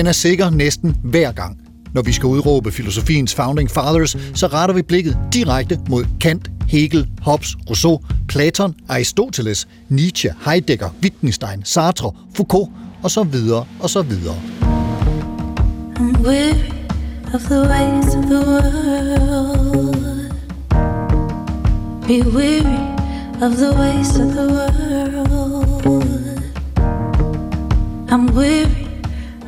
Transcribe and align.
Den 0.00 0.06
er 0.06 0.12
sikker 0.12 0.50
næsten 0.50 0.96
hver 1.04 1.32
gang. 1.32 1.58
Når 1.94 2.02
vi 2.02 2.12
skal 2.12 2.26
udråbe 2.26 2.72
filosofiens 2.72 3.34
founding 3.34 3.70
fathers, 3.70 4.16
så 4.34 4.46
retter 4.46 4.74
vi 4.74 4.82
blikket 4.82 5.18
direkte 5.32 5.78
mod 5.88 6.04
Kant, 6.20 6.50
Hegel, 6.68 7.08
Hobbes, 7.22 7.56
Rousseau, 7.70 8.00
Platon, 8.28 8.74
Aristoteles, 8.88 9.68
Nietzsche, 9.88 10.30
Heidegger, 10.44 10.88
Wittgenstein, 11.02 11.62
Sartre, 11.64 12.12
Foucault 12.34 12.70
og 13.02 13.10
så 13.10 13.22
videre 13.22 13.64
og 13.80 13.90
så 13.90 14.02
videre. 14.02 14.36
I'm 15.96 16.26
weary 16.26 16.72
of 17.34 17.42
the 17.42 17.60
ways 17.60 18.14
of 18.14 18.24
the 18.24 18.40
world. 18.46 19.96
Be 22.06 22.22
weary 22.36 22.80
of 23.42 23.56
the 23.56 23.72
ways 23.80 24.18
of 24.18 24.32
the 24.32 24.46
world. 24.48 24.80
I'm 28.10 28.34
weary 28.36 28.89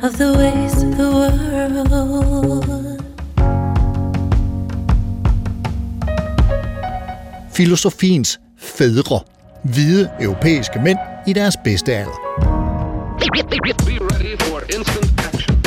of 0.03 0.17
the 0.17 0.33
ways 0.37 0.83
of 0.83 0.97
the 0.97 1.09
world. 1.11 3.03
Filosofiens 7.53 8.39
fædre. 8.57 9.19
Hvide 9.63 10.09
europæiske 10.19 10.79
mænd 10.79 10.97
i 11.27 11.33
deres 11.33 11.57
bedste 11.63 11.95
alder. 11.95 12.11
Be 13.85 13.97
ready 14.11 14.37
for 14.39 14.59
instant 14.77 15.25
action. 15.33 15.61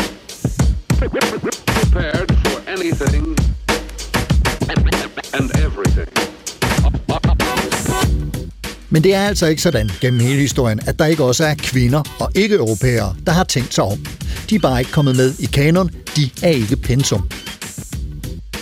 Prepared 1.66 2.28
for 2.44 2.70
anything 2.70 3.35
Men 8.90 9.04
det 9.04 9.14
er 9.14 9.22
altså 9.22 9.46
ikke 9.46 9.62
sådan 9.62 9.90
gennem 10.00 10.20
hele 10.20 10.40
historien, 10.40 10.80
at 10.86 10.98
der 10.98 11.06
ikke 11.06 11.24
også 11.24 11.44
er 11.44 11.54
kvinder 11.54 12.02
og 12.18 12.30
ikke-europæere, 12.34 13.16
der 13.26 13.32
har 13.32 13.44
tænkt 13.44 13.74
sig 13.74 13.84
om. 13.84 14.06
De 14.50 14.54
er 14.54 14.58
bare 14.58 14.80
ikke 14.80 14.92
kommet 14.92 15.16
med 15.16 15.34
i 15.38 15.46
kanon, 15.46 15.90
de 16.16 16.30
er 16.42 16.50
ikke 16.50 16.76
pensum. 16.76 17.28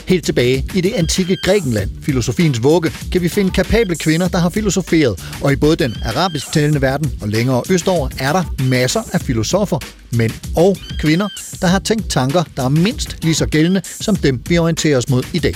Helt 0.07 0.25
tilbage 0.25 0.65
i 0.75 0.81
det 0.81 0.93
antikke 0.93 1.37
Grækenland, 1.37 1.91
filosofiens 2.03 2.63
vugge, 2.63 2.91
kan 3.13 3.23
vi 3.23 3.29
finde 3.29 3.51
kapable 3.51 3.97
kvinder, 3.97 4.29
der 4.29 4.39
har 4.39 4.49
filosoferet, 4.49 5.25
og 5.43 5.53
i 5.53 5.57
både 5.57 5.77
den 5.77 5.97
arabisk 6.05 6.53
talende 6.53 6.83
verden 6.83 7.13
og 7.23 7.29
længere 7.29 7.63
østover 7.71 8.09
er 8.19 8.33
der 8.33 8.45
masser 8.71 9.03
af 9.13 9.21
filosofer, 9.21 9.79
mænd 10.13 10.33
og 10.57 10.77
kvinder, 10.99 11.29
der 11.61 11.67
har 11.67 11.79
tænkt 11.79 12.11
tanker, 12.11 12.45
der 12.57 12.65
er 12.65 12.69
mindst 12.69 13.17
lige 13.23 13.35
så 13.35 13.47
gældende 13.47 13.83
som 14.01 14.17
dem, 14.17 14.43
vi 14.49 14.59
orienterer 14.59 14.99
os 14.99 15.09
mod 15.09 15.23
i 15.33 15.39
dag. 15.39 15.55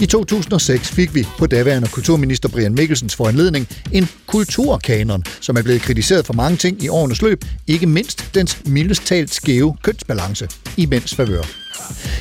I 0.00 0.06
2006 0.06 0.88
fik 0.88 1.14
vi 1.14 1.26
på 1.38 1.46
daværende 1.46 1.88
kulturminister 1.88 2.48
Brian 2.48 2.74
Mikkelsens 2.74 3.16
foranledning 3.16 3.68
en 3.92 4.08
kulturkanon, 4.26 5.24
som 5.40 5.56
er 5.56 5.62
blevet 5.62 5.82
kritiseret 5.82 6.26
for 6.26 6.32
mange 6.32 6.56
ting 6.56 6.84
i 6.84 6.88
årenes 6.88 7.22
løb, 7.22 7.44
ikke 7.66 7.86
mindst 7.86 8.34
dens 8.34 8.58
mildest 8.66 9.06
talt 9.06 9.34
skæve 9.34 9.76
kønsbalance 9.82 10.48
i 10.76 10.86
mænds 10.86 11.14
favør. 11.14 11.42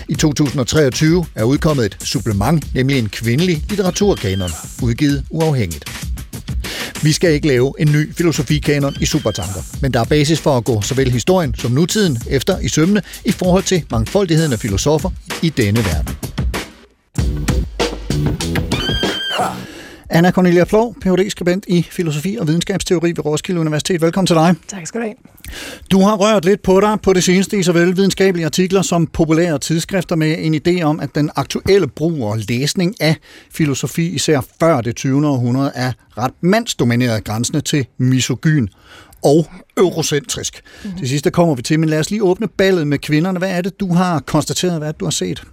I 0.10 0.16
2023 0.16 1.26
er 1.36 1.44
udkommet 1.44 1.86
et 1.86 1.98
supplement, 2.04 2.74
nemlig 2.74 3.00
en 3.00 3.10
kvindelig 3.10 3.64
litteraturkanon, 3.70 4.52
udgivet 4.82 5.26
uafhængigt. 5.30 5.86
Vi 7.04 7.12
skal 7.12 7.32
ikke 7.32 7.48
lave 7.48 7.74
en 7.80 7.92
ny 7.92 8.16
filosofikanon 8.16 8.96
i 9.02 9.06
supertanker, 9.06 9.62
men 9.82 9.94
der 9.94 10.00
er 10.00 10.06
basis 10.06 10.40
for 10.40 10.58
at 10.58 10.64
gå 10.64 10.82
såvel 10.82 11.12
historien 11.12 11.56
som 11.56 11.72
nutiden 11.72 12.18
efter 12.30 12.60
i 12.60 12.68
sømne 12.68 13.02
i 13.26 13.32
forhold 13.32 13.64
til 13.64 13.84
mangfoldigheden 13.92 14.54
af 14.54 14.60
filosofer 14.60 15.10
i 15.42 15.50
denne 15.50 15.80
verden. 15.86 16.16
Anna 20.12 20.32
Cornelia 20.32 20.64
Flov, 20.64 20.96
Ph.D. 21.02 21.30
skribent 21.30 21.66
i 21.68 21.88
filosofi 21.92 22.38
og 22.40 22.48
videnskabsteori 22.48 23.10
ved 23.10 23.26
Roskilde 23.26 23.62
Universitet. 23.62 24.02
Velkommen 24.02 24.28
til 24.28 24.36
dig. 24.36 24.56
Tak 24.68 24.88
skal 24.88 25.02
du 25.02 25.06
have. 25.06 25.16
Du 25.92 26.00
har 26.02 26.16
rørt 26.16 26.46
lidt 26.46 26.62
på 26.62 26.80
dig 26.80 26.98
på 27.04 27.14
det 27.14 27.24
seneste 27.24 27.60
i 27.60 27.64
såvel 27.64 27.98
videnskabelige 27.98 28.46
artikler 28.46 28.82
som 28.82 29.08
populære 29.08 29.60
tidsskrifter 29.60 30.16
med 30.16 30.36
en 30.40 30.56
idé 30.56 30.82
om, 30.82 31.00
at 31.00 31.16
den 31.16 31.30
aktuelle 31.36 31.88
brug 31.88 32.24
og 32.24 32.38
læsning 32.50 33.02
af 33.02 33.16
filosofi, 33.52 34.10
især 34.10 34.42
før 34.60 34.82
det 34.82 34.96
20. 34.96 35.28
århundrede, 35.28 35.72
er 35.76 35.92
ret 36.18 36.34
mandsdomineret 36.42 37.24
grænsende 37.24 37.62
til 37.62 37.86
misogyn 37.98 38.68
og 39.24 39.48
eurocentrisk. 39.78 40.62
Mm-hmm. 40.84 41.00
Det 41.00 41.10
sidste 41.10 41.32
kommer 41.32 41.56
vi 41.56 41.62
til, 41.62 41.80
men 41.80 41.90
lad 41.90 42.00
os 42.00 42.10
lige 42.10 42.24
åbne 42.24 42.48
ballet 42.48 42.88
med 42.88 42.98
kvinderne. 42.98 43.40
Hvad 43.40 43.52
er 43.52 43.62
det, 43.62 43.80
du 43.80 43.94
har 43.94 44.20
konstateret, 44.20 44.78
hvad 44.78 44.88
er 44.88 44.92
det, 44.92 45.00
du 45.00 45.06
har 45.06 45.12
set? 45.12 45.44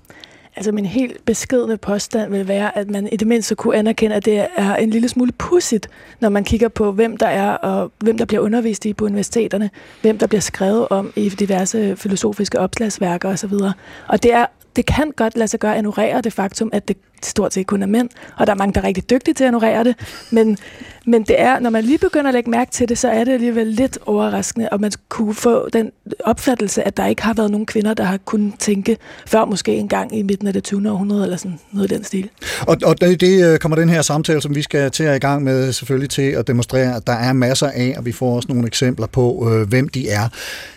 Altså 0.56 0.72
min 0.72 0.86
helt 0.86 1.24
beskedne 1.24 1.76
påstand 1.76 2.30
vil 2.30 2.48
være, 2.48 2.78
at 2.78 2.90
man 2.90 3.08
i 3.12 3.16
det 3.16 3.28
mindste 3.28 3.54
kunne 3.54 3.76
anerkende, 3.76 4.16
at 4.16 4.24
det 4.24 4.46
er 4.56 4.76
en 4.76 4.90
lille 4.90 5.08
smule 5.08 5.32
pudsigt, 5.32 5.88
når 6.20 6.28
man 6.28 6.44
kigger 6.44 6.68
på, 6.68 6.92
hvem 6.92 7.16
der 7.16 7.26
er, 7.26 7.50
og 7.50 7.92
hvem 7.98 8.18
der 8.18 8.24
bliver 8.24 8.40
undervist 8.40 8.84
i 8.84 8.92
på 8.92 9.04
universiteterne, 9.04 9.70
hvem 10.02 10.18
der 10.18 10.26
bliver 10.26 10.40
skrevet 10.40 10.88
om 10.88 11.12
i 11.16 11.28
diverse 11.28 11.96
filosofiske 11.96 12.58
opslagsværker 12.58 13.28
osv. 13.28 13.52
Og 14.08 14.22
det 14.22 14.32
er 14.32 14.46
det 14.76 14.86
kan 14.86 15.12
godt 15.16 15.36
lade 15.36 15.48
sig 15.48 15.60
gøre 15.60 15.72
at 15.72 15.78
ignorere 15.78 16.20
det 16.20 16.32
faktum, 16.32 16.70
at 16.72 16.88
det 16.88 16.96
stort 17.22 17.54
set 17.54 17.66
kun 17.66 17.82
er 17.82 17.86
mænd, 17.86 18.08
og 18.36 18.46
der 18.46 18.52
er 18.52 18.56
mange, 18.56 18.74
der 18.74 18.80
er 18.80 18.84
rigtig 18.84 19.10
dygtige 19.10 19.34
til 19.34 19.44
at 19.44 19.48
ignorere 19.48 19.84
det, 19.84 19.94
men, 20.30 20.58
men 21.06 21.22
det 21.22 21.40
er, 21.40 21.58
når 21.58 21.70
man 21.70 21.84
lige 21.84 21.98
begynder 21.98 22.28
at 22.28 22.34
lægge 22.34 22.50
mærke 22.50 22.70
til 22.70 22.88
det, 22.88 22.98
så 22.98 23.08
er 23.08 23.24
det 23.24 23.32
alligevel 23.32 23.66
lidt 23.66 23.98
overraskende, 24.06 24.68
og 24.72 24.80
man 24.80 24.92
kunne 25.08 25.34
få 25.34 25.68
den 25.68 25.90
opfattelse, 26.24 26.86
at 26.86 26.96
der 26.96 27.06
ikke 27.06 27.22
har 27.22 27.34
været 27.34 27.50
nogen 27.50 27.66
kvinder, 27.66 27.94
der 27.94 28.04
har 28.04 28.16
kunnet 28.16 28.54
tænke 28.58 28.96
før 29.26 29.44
måske 29.44 29.74
en 29.74 29.88
gang 29.88 30.18
i 30.18 30.22
midten 30.22 30.46
af 30.46 30.52
det 30.52 30.64
20. 30.64 30.90
århundrede, 30.90 31.22
eller 31.22 31.36
sådan 31.36 31.58
noget 31.72 31.92
i 31.92 31.94
den 31.94 32.04
stil. 32.04 32.30
Og, 32.66 32.76
og 32.84 33.00
det, 33.00 33.20
det 33.20 33.52
øh, 33.52 33.58
kommer 33.58 33.76
den 33.76 33.88
her 33.88 34.02
samtale, 34.02 34.40
som 34.40 34.54
vi 34.54 34.62
skal 34.62 34.90
til 34.90 35.04
at 35.04 35.16
i 35.16 35.18
gang 35.18 35.44
med, 35.44 35.72
selvfølgelig 35.72 36.10
til 36.10 36.22
at 36.22 36.46
demonstrere, 36.46 36.96
at 36.96 37.06
der 37.06 37.12
er 37.12 37.32
masser 37.32 37.66
af, 37.66 37.94
og 37.98 38.06
vi 38.06 38.12
får 38.12 38.36
også 38.36 38.48
nogle 38.48 38.66
eksempler 38.66 39.06
på, 39.06 39.50
øh, 39.50 39.68
hvem 39.68 39.88
de 39.88 40.08
er. 40.08 40.28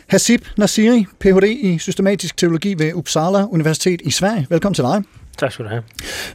Hasib 0.08 0.42
Nasiri, 0.58 1.06
Ph.D. 1.20 1.44
i 1.44 1.78
systematisk 1.80 2.38
teologi 2.38 2.76
ved 2.78 2.94
Uppsala 2.94 3.46
Universitet 3.50 4.02
i 4.04 4.12
Sverige. 4.12 4.48
Velkommen 4.50 4.74
til 4.74 4.84
dig. 4.84 5.19
Tak 5.40 5.52
skal 5.52 5.66
du 5.66 5.70
have. 5.70 5.84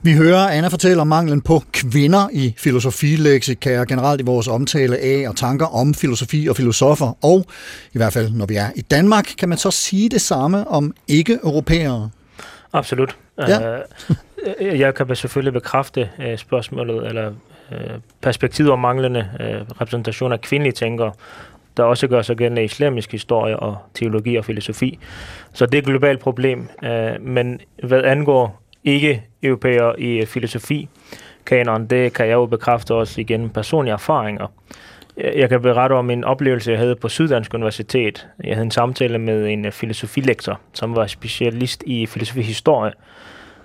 Vi 0.02 0.12
hører 0.12 0.48
Anna 0.48 0.68
fortælle 0.68 1.00
om 1.00 1.06
manglen 1.06 1.40
på 1.40 1.62
kvinder 1.72 2.28
i 2.32 2.54
filosofileksika 2.56 3.80
og 3.80 3.86
generelt 3.86 4.20
i 4.20 4.24
vores 4.24 4.48
omtale 4.48 4.98
af 4.98 5.28
og 5.28 5.36
tanker 5.36 5.66
om 5.66 5.94
filosofi 5.94 6.46
og 6.50 6.56
filosofer. 6.56 7.24
Og 7.24 7.46
i 7.92 7.98
hvert 7.98 8.12
fald, 8.12 8.30
når 8.30 8.46
vi 8.46 8.56
er 8.56 8.70
i 8.76 8.80
Danmark, 8.80 9.24
kan 9.38 9.48
man 9.48 9.58
så 9.58 9.70
sige 9.70 10.08
det 10.08 10.20
samme 10.20 10.68
om 10.68 10.94
ikke-europæere? 11.08 12.10
Absolut. 12.72 13.16
Ja. 13.38 13.78
Uh, 13.78 14.80
jeg 14.80 14.94
kan 14.94 15.16
selvfølgelig 15.16 15.52
bekræfte 15.52 16.10
uh, 16.18 16.36
spørgsmålet, 16.36 17.06
eller 17.06 17.32
perspektivet 18.20 18.70
om 18.70 18.78
manglende 18.78 19.28
repræsentation 19.80 20.32
af 20.32 20.40
kvindelige 20.40 20.72
tænkere 20.72 21.12
der 21.76 21.82
også 21.82 22.08
gør 22.08 22.22
sig 22.22 22.36
gældende 22.36 22.64
islamisk 22.64 23.12
historie 23.12 23.56
og 23.56 23.76
teologi 23.94 24.36
og 24.36 24.44
filosofi. 24.44 24.98
Så 25.52 25.66
det 25.66 25.74
er 25.74 25.78
et 25.78 25.84
globalt 25.84 26.20
problem. 26.20 26.68
Men 27.20 27.60
hvad 27.82 28.02
angår 28.04 28.63
ikke-europæer 28.84 29.92
i 29.98 30.18
øh, 30.18 30.26
filosofi, 30.26 30.88
kanon, 31.46 31.86
det 31.86 32.12
kan 32.12 32.26
jeg 32.26 32.34
jo 32.34 32.46
bekræfte 32.46 32.94
også 32.94 33.20
igennem 33.20 33.50
personlige 33.50 33.92
erfaringer. 33.92 34.46
Jeg 35.16 35.48
kan 35.48 35.62
berette 35.62 35.92
om 35.92 36.10
en 36.10 36.24
oplevelse, 36.24 36.70
jeg 36.70 36.78
havde 36.78 36.96
på 36.96 37.08
Syddansk 37.08 37.54
Universitet. 37.54 38.26
Jeg 38.44 38.54
havde 38.54 38.64
en 38.64 38.70
samtale 38.70 39.18
med 39.18 39.48
en 39.48 39.64
øh, 39.64 39.72
filosofilektor, 39.72 40.60
som 40.72 40.96
var 40.96 41.06
specialist 41.06 41.82
i 41.86 42.06
filosofihistorie. 42.06 42.92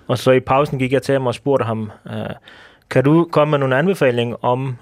Og 0.08 0.18
så 0.18 0.30
i 0.30 0.40
pausen 0.40 0.78
gik 0.78 0.92
jeg 0.92 1.02
til 1.02 1.12
ham 1.12 1.26
og 1.26 1.34
spurgte 1.34 1.64
ham, 1.64 1.90
øh, 2.06 2.34
kan 2.90 3.04
du 3.04 3.28
komme 3.32 3.50
med 3.50 3.58
nogle 3.58 3.76
anbefalinger 3.76 4.44
om 4.44 4.76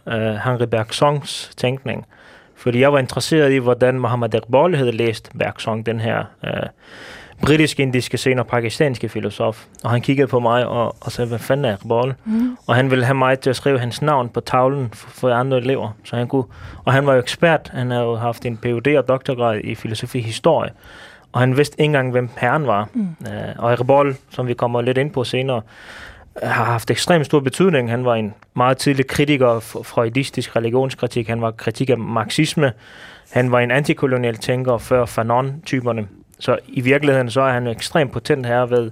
Henri 0.45 0.67
Bergsons 0.67 1.51
tænkning? 1.57 2.07
Fordi 2.59 2.81
jeg 2.81 2.93
var 2.93 2.99
interesseret 2.99 3.53
i, 3.53 3.57
hvordan 3.57 3.99
Mohammed 3.99 4.35
Iqbal 4.35 4.77
havde 4.77 4.93
læst 4.93 5.31
Bergson, 5.39 5.83
den 5.83 6.01
her 6.01 6.25
øh, 6.45 6.67
britisk-indiske, 7.43 8.19
senere 8.19 8.45
pakistanske 8.45 9.09
filosof. 9.09 9.65
Og 9.85 9.91
han 9.91 10.01
kiggede 10.01 10.29
på 10.29 10.41
mig 10.41 10.67
og, 10.67 10.97
og 11.01 11.13
sagde, 11.13 11.29
hvad 11.29 11.39
fanden 11.39 11.65
er 11.65 11.73
Iqbal? 11.73 12.15
Mm. 12.25 12.57
Og 12.67 12.75
han 12.75 12.91
ville 12.91 13.05
have 13.05 13.15
mig 13.15 13.39
til 13.39 13.51
at 13.51 13.57
skrive 13.57 13.79
hans 13.79 14.03
navn 14.03 14.29
på 14.29 14.41
tavlen 14.41 14.91
for, 14.93 15.11
for 15.11 15.31
andre 15.31 15.59
elever. 15.59 15.91
Så 16.05 16.17
han 16.17 16.29
kunne, 16.29 16.45
og 16.85 16.93
han 16.93 17.07
var 17.07 17.13
jo 17.13 17.19
ekspert. 17.19 17.71
Han 17.75 17.91
havde 17.91 18.05
jo 18.05 18.17
haft 18.17 18.47
en 18.47 18.57
Ph.D. 18.57 18.97
og 18.99 19.09
doktorgrad 19.09 19.61
i 19.65 19.75
filosofi-historie. 19.75 20.71
Og 21.33 21.41
han 21.41 21.57
vidste 21.57 21.81
ikke 21.81 21.85
engang, 21.85 22.11
hvem 22.11 22.29
herren 22.37 22.67
var. 22.67 22.89
Mm. 22.95 23.17
Uh, 23.21 23.65
og 23.65 23.73
Iqbal, 23.73 24.17
som 24.31 24.47
vi 24.47 24.55
kommer 24.55 24.81
lidt 24.81 24.99
ind 24.99 25.11
på 25.11 25.25
senere, 25.25 25.63
har 26.43 26.65
haft 26.65 26.91
ekstremt 26.91 27.27
stor 27.27 27.41
betydning. 27.41 27.91
Han 27.91 28.05
var 28.05 28.15
en 28.15 28.35
meget 28.55 28.77
tidlig 28.77 29.07
kritiker 29.07 29.49
af 29.49 29.63
freudistisk 29.63 30.57
religionskritik. 30.57 31.29
Han 31.29 31.41
var 31.41 31.51
kritik 31.51 31.91
af 31.91 31.99
marxisme. 31.99 32.73
Han 33.31 33.53
var 33.53 33.61
en 33.61 33.71
antikolonial 33.71 34.37
tænker 34.37 34.79
før 34.79 35.05
Fanon-typerne. 35.05 36.07
Så 36.39 36.59
i 36.69 36.81
virkeligheden 36.81 37.31
så 37.31 37.41
er 37.41 37.53
han 37.53 37.67
ekstremt 37.67 38.13
potent 38.13 38.47
her 38.47 38.67
ved 38.67 38.91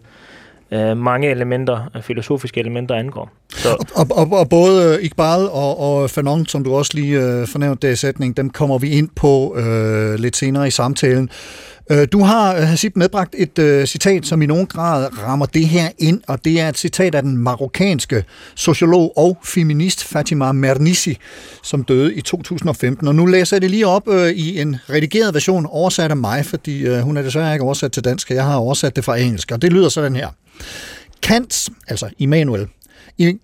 øh, 0.70 0.96
mange 0.96 1.30
elementer, 1.30 1.90
øh, 1.96 2.02
filosofiske 2.02 2.60
elementer 2.60 2.94
angår. 2.94 3.30
Så. 3.48 3.86
Og, 3.94 4.06
og, 4.10 4.32
og 4.32 4.48
både 4.48 4.94
øh, 4.94 5.04
Iqbal 5.04 5.48
og, 5.48 5.80
og 5.80 6.10
Fanon, 6.10 6.46
som 6.46 6.64
du 6.64 6.74
også 6.74 6.90
lige 6.94 7.20
øh, 7.20 7.48
fornævnte 7.48 7.92
i 7.92 7.96
sætning, 7.96 8.36
dem 8.36 8.50
kommer 8.50 8.78
vi 8.78 8.90
ind 8.90 9.08
på 9.16 9.56
øh, 9.58 10.14
lidt 10.14 10.36
senere 10.36 10.68
i 10.68 10.70
samtalen. 10.70 11.30
Øh, 11.90 12.08
du 12.12 12.22
har, 12.22 12.56
øh, 12.56 12.62
Hasib, 12.62 12.96
medbragt 12.96 13.34
et 13.38 13.58
øh, 13.58 13.86
citat, 13.86 14.26
som 14.26 14.42
i 14.42 14.46
nogen 14.46 14.66
grad 14.66 15.08
rammer 15.22 15.46
det 15.46 15.68
her 15.68 15.88
ind, 15.98 16.20
og 16.28 16.44
det 16.44 16.60
er 16.60 16.68
et 16.68 16.78
citat 16.78 17.14
af 17.14 17.22
den 17.22 17.36
marokkanske 17.36 18.24
sociolog 18.54 19.18
og 19.18 19.38
feminist 19.44 20.04
Fatima 20.04 20.52
Mernissi, 20.52 21.18
som 21.62 21.84
døde 21.84 22.14
i 22.14 22.20
2015. 22.20 23.08
Og 23.08 23.14
nu 23.14 23.26
læser 23.26 23.56
jeg 23.56 23.62
det 23.62 23.70
lige 23.70 23.86
op 23.86 24.08
øh, 24.08 24.30
i 24.30 24.60
en 24.60 24.76
redigeret 24.90 25.34
version, 25.34 25.66
oversat 25.66 26.10
af 26.10 26.16
mig, 26.16 26.46
fordi 26.46 26.86
øh, 26.86 26.98
hun 26.98 27.16
er 27.16 27.22
desværre 27.22 27.52
ikke 27.52 27.64
oversat 27.64 27.92
til 27.92 28.04
dansk, 28.04 28.30
jeg 28.30 28.44
har 28.44 28.56
oversat 28.56 28.96
det 28.96 29.04
fra 29.04 29.16
engelsk, 29.16 29.50
og 29.52 29.62
det 29.62 29.72
lyder 29.72 29.88
sådan 29.88 30.16
her. 30.16 30.28
Kants, 31.22 31.70
altså 31.88 32.08
Immanuel, 32.18 32.66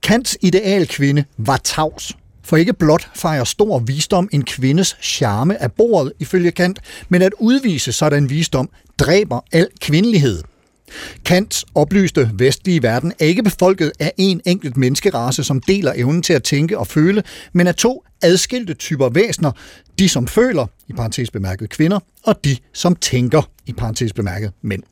Kants 0.02 0.38
idealkvinde 0.40 1.24
var 1.38 1.56
tavs, 1.56 2.16
for 2.42 2.56
ikke 2.56 2.72
blot 2.72 3.10
fejrer 3.14 3.44
stor 3.44 3.78
visdom 3.78 4.28
en 4.32 4.44
kvindes 4.44 4.96
charme 5.02 5.62
af 5.62 5.72
bordet, 5.72 6.12
ifølge 6.18 6.50
Kant, 6.50 6.78
men 7.08 7.22
at 7.22 7.32
udvise 7.38 7.92
sådan 7.92 8.30
visdom 8.30 8.70
dræber 8.98 9.40
al 9.52 9.68
kvindelighed. 9.80 10.42
Kants 11.24 11.64
oplyste 11.74 12.30
vestlige 12.34 12.82
verden 12.82 13.12
er 13.18 13.24
ikke 13.24 13.42
befolket 13.42 13.92
af 13.98 14.12
en 14.16 14.40
enkelt 14.46 14.76
menneskerace, 14.76 15.44
som 15.44 15.60
deler 15.60 15.92
evnen 15.96 16.22
til 16.22 16.32
at 16.32 16.42
tænke 16.42 16.78
og 16.78 16.86
føle, 16.86 17.22
men 17.52 17.66
af 17.66 17.74
to 17.74 18.04
adskilte 18.22 18.74
typer 18.74 19.08
væsener, 19.08 19.52
de 19.98 20.08
som 20.08 20.26
føler, 20.26 20.66
i 20.88 20.92
parentes 20.92 21.30
bemærket 21.30 21.70
kvinder, 21.70 21.98
og 22.22 22.44
de 22.44 22.56
som 22.72 22.96
tænker, 22.96 23.42
i 23.66 23.72
parentes 23.72 24.12
bemærket 24.12 24.52
mænd. 24.62 24.82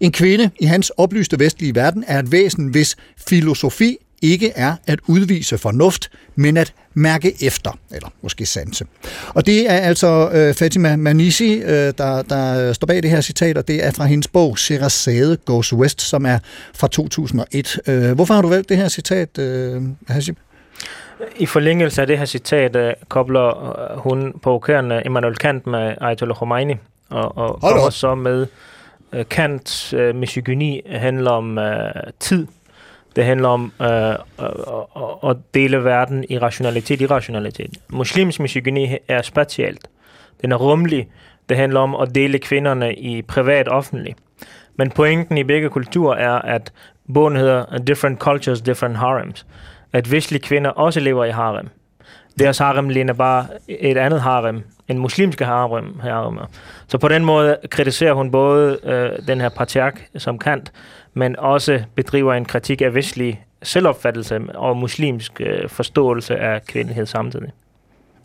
En 0.00 0.12
kvinde 0.12 0.50
i 0.60 0.64
hans 0.64 0.90
oplyste 0.90 1.38
vestlige 1.38 1.74
verden 1.74 2.04
er 2.06 2.18
et 2.18 2.32
væsen, 2.32 2.68
hvis 2.68 2.96
filosofi 3.28 3.96
ikke 4.24 4.52
er 4.56 4.76
at 4.86 4.98
udvise 5.06 5.58
fornuft, 5.58 6.10
men 6.34 6.56
at 6.56 6.74
mærke 6.94 7.44
efter, 7.46 7.78
eller 7.90 8.08
måske 8.22 8.46
sanse. 8.46 8.84
Og 9.28 9.46
det 9.46 9.70
er 9.70 9.76
altså 9.76 10.30
øh, 10.34 10.54
Fatima 10.54 10.96
Manisi, 10.96 11.54
øh, 11.54 11.70
der, 11.98 12.22
der 12.22 12.72
står 12.72 12.86
bag 12.86 13.02
det 13.02 13.10
her 13.10 13.20
citat, 13.20 13.58
og 13.58 13.68
det 13.68 13.84
er 13.84 13.90
fra 13.90 14.04
hendes 14.04 14.28
bog 14.28 14.58
Sherazade 14.58 15.36
Goes 15.36 15.72
West, 15.72 16.00
som 16.00 16.26
er 16.26 16.38
fra 16.74 16.88
2001. 16.88 17.80
Øh, 17.86 18.12
hvorfor 18.12 18.34
har 18.34 18.42
du 18.42 18.48
valgt 18.48 18.68
det 18.68 18.76
her 18.76 18.88
citat, 18.88 19.38
øh, 19.38 19.82
Hashib? 20.08 20.36
I 21.36 21.46
forlængelse 21.46 22.00
af 22.00 22.06
det 22.06 22.18
her 22.18 22.24
citat 22.24 22.76
øh, 22.76 22.92
kobler 23.08 23.78
øh, 23.92 23.98
hun 23.98 24.34
provokerende 24.42 25.02
Immanuel 25.04 25.36
Kant 25.36 25.66
med 25.66 25.94
Ayatollah 26.00 26.36
Khomeini, 26.36 26.74
og, 27.10 27.38
og 27.38 27.60
kommer 27.60 27.90
så 27.90 28.14
med 28.14 28.46
øh, 29.12 29.24
Kants 29.30 29.92
øh, 29.92 30.14
misogyni 30.14 30.80
handler 30.86 31.30
om 31.30 31.58
øh, 31.58 31.92
tid, 32.20 32.46
det 33.16 33.24
handler 33.24 33.48
om 33.48 33.72
øh, 33.82 33.88
at, 33.88 35.30
at 35.30 35.36
dele 35.54 35.84
verden 35.84 36.24
i 36.28 36.38
rationalitet 36.38 37.00
i 37.00 37.06
rationalitet. 37.06 37.70
Muslims 37.88 38.40
misogyni 38.40 38.96
er 39.08 39.22
specielt. 39.22 39.88
Den 40.42 40.52
er 40.52 40.56
rummelig. 40.56 41.08
Det 41.48 41.56
handler 41.56 41.80
om 41.80 41.94
at 41.94 42.14
dele 42.14 42.38
kvinderne 42.38 42.94
i 42.94 43.22
privat 43.22 43.68
og 43.68 43.76
offentlig. 43.76 44.14
Men 44.76 44.90
pointen 44.90 45.38
i 45.38 45.44
begge 45.44 45.70
kulturer 45.70 46.16
er, 46.16 46.38
at 46.38 46.72
bogen 47.14 47.36
hedder 47.36 47.78
Different 47.78 48.18
Cultures, 48.18 48.60
Different 48.60 48.96
Harems. 48.96 49.46
At 49.92 50.12
vestlige 50.12 50.42
kvinder 50.42 50.70
også 50.70 51.00
lever 51.00 51.24
i 51.24 51.30
harem. 51.30 51.68
Deres 52.38 52.58
harem 52.58 52.88
ligner 52.88 53.12
bare 53.12 53.46
et 53.68 53.96
andet 53.96 54.20
harem, 54.20 54.62
en 54.88 54.98
muslimske 54.98 55.44
harem. 55.44 55.98
harem. 56.00 56.38
Så 56.88 56.98
på 56.98 57.08
den 57.08 57.24
måde 57.24 57.56
kritiserer 57.70 58.12
hun 58.12 58.30
både 58.30 58.78
øh, 58.84 59.26
den 59.26 59.40
her 59.40 59.48
patriark 59.48 60.06
som 60.16 60.38
Kant, 60.38 60.72
men 61.14 61.36
også 61.38 61.82
bedriver 61.94 62.34
en 62.34 62.44
kritik 62.44 62.82
af 62.82 62.94
vestlig 62.94 63.44
selvopfattelse 63.62 64.40
og 64.54 64.76
muslimsk 64.76 65.40
øh, 65.40 65.68
forståelse 65.68 66.36
af 66.36 66.66
kvindelighed 66.66 67.06
samtidig. 67.06 67.48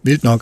Vildt 0.04 0.24
nok. 0.24 0.42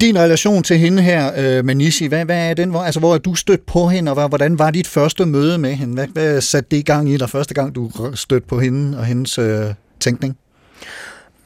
Din 0.00 0.18
relation 0.18 0.62
til 0.62 0.78
hende 0.78 1.02
her, 1.02 1.32
øh, 1.36 1.64
Manishi, 1.64 2.06
hvad, 2.06 2.24
hvad 2.24 2.50
er 2.50 2.54
den? 2.54 2.70
Hvor, 2.70 2.80
altså, 2.80 3.00
hvor 3.00 3.14
er 3.14 3.18
du 3.18 3.34
stødt 3.34 3.66
på 3.66 3.88
hende, 3.88 4.12
og 4.12 4.28
hvordan 4.28 4.58
var 4.58 4.70
dit 4.70 4.86
første 4.86 5.26
møde 5.26 5.58
med 5.58 5.74
hende? 5.74 5.94
Hvad, 5.94 6.06
hvad 6.06 6.40
satte 6.40 6.70
det 6.70 6.76
i 6.76 6.82
gang 6.82 7.10
i 7.10 7.16
dig 7.16 7.30
første 7.30 7.54
gang, 7.54 7.74
du 7.74 7.90
stødte 8.14 8.46
på 8.46 8.60
hende 8.60 8.98
og 8.98 9.04
hendes 9.04 9.38
øh, 9.38 9.64
tænkning? 10.00 10.36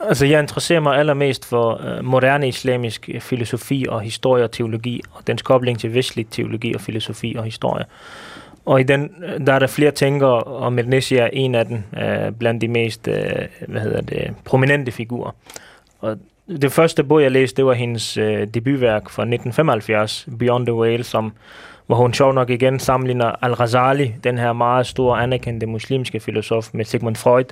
Altså, 0.00 0.26
jeg 0.26 0.40
interesserer 0.40 0.80
mig 0.80 0.98
allermest 0.98 1.44
for 1.44 1.80
øh, 1.84 2.04
moderne 2.04 2.48
islamisk 2.48 3.08
øh, 3.14 3.20
filosofi 3.20 3.86
og 3.88 4.00
historie 4.00 4.44
og 4.44 4.50
teologi, 4.50 5.02
og 5.12 5.26
dens 5.26 5.42
kobling 5.42 5.78
til 5.78 5.94
vestlig 5.94 6.26
teologi 6.30 6.74
og 6.74 6.80
filosofi 6.80 7.34
og 7.38 7.44
historie. 7.44 7.84
Og 8.64 8.80
i 8.80 8.82
den, 8.82 9.10
øh, 9.24 9.46
der 9.46 9.52
er 9.52 9.58
der 9.58 9.66
flere 9.66 9.90
tænkere, 9.90 10.42
og 10.42 10.72
Mednesi 10.72 11.16
er 11.16 11.28
en 11.32 11.54
af 11.54 11.66
dem, 11.66 11.82
øh, 12.02 12.32
blandt 12.32 12.60
de 12.60 12.68
mest 12.68 13.08
øh, 13.08 13.24
hvad 13.68 13.80
hedder 13.80 14.00
det, 14.00 14.34
prominente 14.44 14.92
figurer. 14.92 15.30
Og 16.00 16.18
det 16.48 16.72
første 16.72 17.04
bog, 17.04 17.22
jeg 17.22 17.30
læste, 17.30 17.56
det 17.56 17.66
var 17.66 17.72
hendes 17.72 18.16
øh, 18.16 18.46
debutværk 18.46 19.02
fra 19.02 19.22
1975, 19.22 20.28
Beyond 20.38 20.66
the 20.66 20.74
Whale, 20.74 21.04
som, 21.04 21.32
hvor 21.86 21.96
hun 21.96 22.14
sjov 22.14 22.32
nok 22.32 22.50
igen 22.50 22.78
sammenligner 22.78 23.44
Al-Ghazali, 23.44 24.14
den 24.24 24.38
her 24.38 24.52
meget 24.52 24.86
store 24.86 25.22
anerkendte 25.22 25.66
muslimske 25.66 26.20
filosof, 26.20 26.68
med 26.72 26.84
Sigmund 26.84 27.16
Freud, 27.16 27.44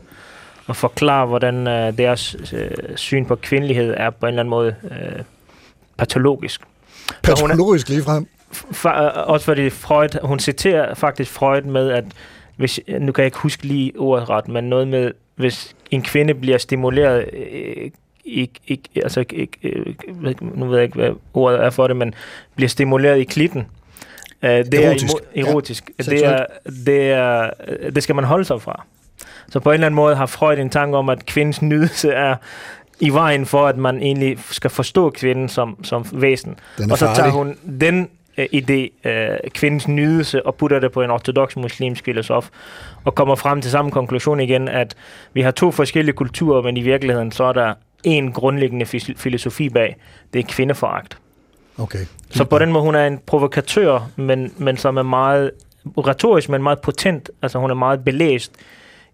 og 0.67 0.77
forklarer, 0.77 1.27
hvordan 1.27 1.67
øh, 1.67 1.99
deres 1.99 2.37
øh, 2.53 2.71
syn 2.97 3.27
på 3.27 3.35
kvindelighed 3.35 3.95
er 3.97 4.11
på 4.11 4.27
en 4.27 4.29
eller 4.29 4.41
anden 4.41 4.51
måde 4.51 4.75
øh, 4.91 5.23
patologisk. 5.97 6.61
Patologisk 7.23 7.89
ligefrem? 7.89 8.27
for, 8.51 8.89
også 8.89 9.45
fordi 9.45 9.71
Freud, 9.71 10.19
hun 10.23 10.39
citerer 10.39 10.95
faktisk 10.95 11.33
Freud 11.33 11.63
med, 11.63 11.91
at 11.91 12.05
hvis, 12.57 12.81
nu 13.01 13.13
kan 13.13 13.23
jeg 13.23 13.27
ikke 13.27 13.39
huske 13.39 13.63
lige 13.65 13.93
ordet 13.99 14.31
ret, 14.31 14.49
men 14.49 14.65
noget 14.65 14.89
med, 14.89 15.13
hvis 15.35 15.75
en 15.91 16.03
kvinde 16.03 16.35
bliver 16.35 16.59
stimuleret, 16.59 17.25
øh, 17.33 17.91
ikke, 18.25 18.55
ikke, 18.67 18.89
altså, 18.97 19.25
ikke, 19.31 19.59
øh, 19.63 19.95
nu 20.41 20.67
ved 20.67 20.77
jeg 20.77 20.85
ikke, 20.85 20.95
hvad 20.95 21.11
ordet 21.35 21.65
er 21.65 21.71
for 21.71 21.87
det, 21.87 21.97
men 21.97 22.15
bliver 22.57 22.69
stimuleret 22.69 23.19
i 23.19 23.25
klitten, 23.25 23.67
øh, 24.43 24.51
det 24.51 24.75
erotisk. 24.75 25.13
er 25.35 25.47
erotisk. 25.47 25.91
Ja. 25.99 26.05
Det, 26.05 26.25
er, 26.25 26.47
det, 26.87 27.11
er, 27.11 27.51
det 27.91 28.03
skal 28.03 28.15
man 28.15 28.25
holde 28.25 28.45
sig 28.45 28.63
fra. 28.63 28.85
Så 29.49 29.61
på 29.61 29.71
en 29.71 29.75
eller 29.75 29.87
anden 29.87 29.97
måde 29.97 30.17
har 30.17 30.27
Freud 30.27 30.59
en 30.59 30.71
tanke 30.71 30.97
om, 30.97 31.09
at 31.09 31.27
kvindens 31.27 31.63
nydelse 31.63 32.11
er 32.11 32.37
i 33.01 33.11
vejen 33.11 33.47
for, 33.47 33.67
at 33.67 33.77
man 33.77 34.03
egentlig 34.03 34.39
skal 34.51 34.71
forstå 34.71 35.11
kvinden 35.11 35.49
som, 35.49 35.85
som 35.85 36.07
væsen. 36.13 36.59
Og 36.91 36.99
så 36.99 37.13
tager 37.15 37.31
hun 37.31 37.57
den 37.81 38.09
øh, 38.39 38.47
idé, 38.55 39.09
øh, 39.09 39.39
kvindens 39.51 39.89
nydelse, 39.89 40.47
og 40.47 40.55
putter 40.55 40.79
det 40.79 40.93
på 40.93 41.03
en 41.03 41.11
ortodox 41.11 41.57
muslimsk 41.57 42.05
filosof, 42.05 42.49
og 43.05 43.15
kommer 43.15 43.35
frem 43.35 43.63
til 43.63 43.71
samme 43.71 43.91
konklusion 43.91 44.41
igen, 44.41 44.69
at 44.69 44.95
vi 45.33 45.41
har 45.41 45.51
to 45.51 45.71
forskellige 45.71 46.15
kulturer, 46.15 46.63
men 46.63 46.77
i 46.77 46.83
virkeligheden 46.83 47.33
så 47.33 47.45
er 47.45 47.53
der 47.53 47.75
en 48.05 48.33
grundlæggende 48.33 48.87
filosofi 49.17 49.69
bag. 49.69 49.97
Det 50.33 50.39
er 50.39 50.43
kvindeforagt. 50.49 51.19
Okay. 51.79 52.07
Så 52.31 52.45
på 52.45 52.59
den 52.59 52.73
måde, 52.73 52.85
hun 52.85 52.95
er 52.95 53.07
en 53.07 53.19
provokatør, 53.27 54.11
men, 54.17 54.53
men 54.57 54.77
som 54.77 54.97
er 54.97 55.03
meget 55.03 55.51
retorisk, 55.99 56.49
men 56.49 56.63
meget 56.63 56.79
potent. 56.79 57.31
Altså 57.43 57.59
hun 57.59 57.71
er 57.71 57.75
meget 57.75 58.05
belæst 58.05 58.53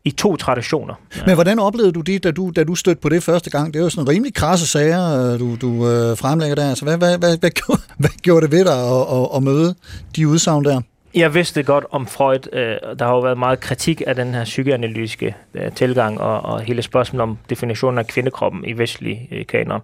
i 0.05 0.11
to 0.11 0.37
traditioner. 0.37 0.95
Men 1.27 1.35
hvordan 1.35 1.59
oplevede 1.59 1.93
du 1.93 2.01
det, 2.01 2.25
da 2.25 2.31
du, 2.31 2.53
da 2.57 2.65
du 2.65 2.75
stødte 2.75 3.01
på 3.01 3.09
det 3.09 3.23
første 3.23 3.51
gang? 3.51 3.75
Det 3.75 3.81
er 3.81 3.85
jo 3.85 3.91
sådan 3.91 4.09
rimelig 4.09 4.35
krasse 4.35 4.67
sager, 4.67 5.33
øh, 5.33 5.41
du, 5.41 5.57
du 5.57 5.89
øh, 5.89 6.17
fremlægger 6.17 6.55
der. 6.55 6.69
Altså, 6.69 6.85
hvad, 6.85 6.99
hvad, 6.99 7.19
hvad, 7.19 7.39
hvad, 7.39 7.51
gjorde, 7.61 7.81
hvad 7.99 8.11
gjorde 8.23 8.47
det 8.47 8.53
ved 8.53 8.65
dig 8.65 8.75
at, 8.75 9.19
at, 9.19 9.29
at 9.37 9.43
møde 9.43 9.75
de 10.17 10.29
udsagn 10.29 10.65
der? 10.65 10.81
Jeg 11.15 11.35
vidste 11.35 11.63
godt 11.63 11.85
om 11.91 12.07
Freud. 12.07 12.49
Øh, 12.53 12.77
der 12.99 13.05
har 13.05 13.13
jo 13.13 13.21
været 13.21 13.39
meget 13.39 13.61
kritik 13.61 14.03
af 14.07 14.15
den 14.15 14.35
her 14.35 14.45
psykoanalytiske 14.45 15.37
øh, 15.55 15.73
tilgang 15.73 16.21
og, 16.21 16.41
og 16.41 16.61
hele 16.61 16.83
spørgsmålet 16.83 17.23
om 17.23 17.39
definitionen 17.51 17.99
af 17.99 18.07
kvindekroppen 18.07 18.65
i 18.65 18.73
vestlig 18.73 19.29
øh, 19.33 19.47
kanon. 19.47 19.81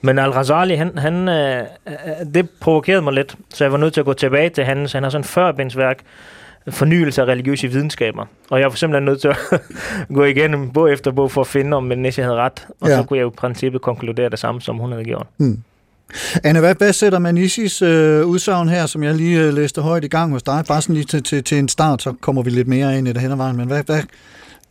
Men 0.00 0.18
Al-Ghazali, 0.18 0.74
han, 0.74 0.98
han, 0.98 1.28
øh, 1.28 1.62
øh 1.86 1.94
det 2.34 2.50
provokerede 2.60 3.02
mig 3.02 3.12
lidt, 3.12 3.36
så 3.54 3.64
jeg 3.64 3.72
var 3.72 3.78
nødt 3.78 3.94
til 3.94 4.00
at 4.00 4.04
gå 4.04 4.12
tilbage 4.12 4.48
til 4.48 4.64
hans. 4.64 4.92
Han 4.92 5.02
har 5.02 5.10
sådan 5.10 5.20
en 5.20 5.24
førbindsværk, 5.24 5.98
fornyelse 6.70 7.22
af 7.22 7.26
religiøse 7.26 7.68
videnskaber. 7.68 8.24
Og 8.50 8.60
jeg 8.60 8.68
var 8.68 8.74
simpelthen 8.74 9.04
nødt 9.04 9.20
til 9.20 9.28
at 9.28 9.36
gå 10.16 10.24
igennem 10.24 10.70
bog 10.70 10.92
efter 10.92 11.10
bog 11.10 11.30
for 11.30 11.40
at 11.40 11.46
finde, 11.46 11.76
om 11.76 11.84
Nessie 11.84 12.24
havde 12.24 12.36
ret. 12.36 12.66
Og 12.80 12.88
ja. 12.88 12.96
så 12.96 13.02
kunne 13.02 13.16
jeg 13.16 13.22
jo 13.22 13.30
i 13.30 13.34
princippet 13.36 13.82
konkludere 13.82 14.30
det 14.30 14.38
samme, 14.38 14.60
som 14.60 14.76
hun 14.76 14.92
havde 14.92 15.04
gjort. 15.04 15.26
Hmm. 15.36 15.62
Anne, 16.44 16.60
hvad, 16.60 16.74
hvad 16.74 16.92
sætter 16.92 17.18
Manisis 17.18 17.82
øh, 17.82 18.26
udsagn 18.26 18.68
her, 18.68 18.86
som 18.86 19.02
jeg 19.02 19.14
lige 19.14 19.40
øh, 19.40 19.54
læste 19.54 19.82
højt 19.82 20.04
i 20.04 20.08
gang 20.08 20.32
hos 20.32 20.42
dig? 20.42 20.64
Bare 20.68 20.82
sådan 20.82 20.94
lige 20.94 21.04
til, 21.04 21.22
til, 21.22 21.44
til 21.44 21.58
en 21.58 21.68
start, 21.68 22.02
så 22.02 22.14
kommer 22.20 22.42
vi 22.42 22.50
lidt 22.50 22.68
mere 22.68 22.98
ind 22.98 23.08
i 23.08 23.12
det 23.12 23.20
hen 23.20 23.32
ad 23.32 23.36
vejen. 23.36 23.56
Men 23.56 23.66
hvad, 23.66 23.82
hvad, 23.82 24.02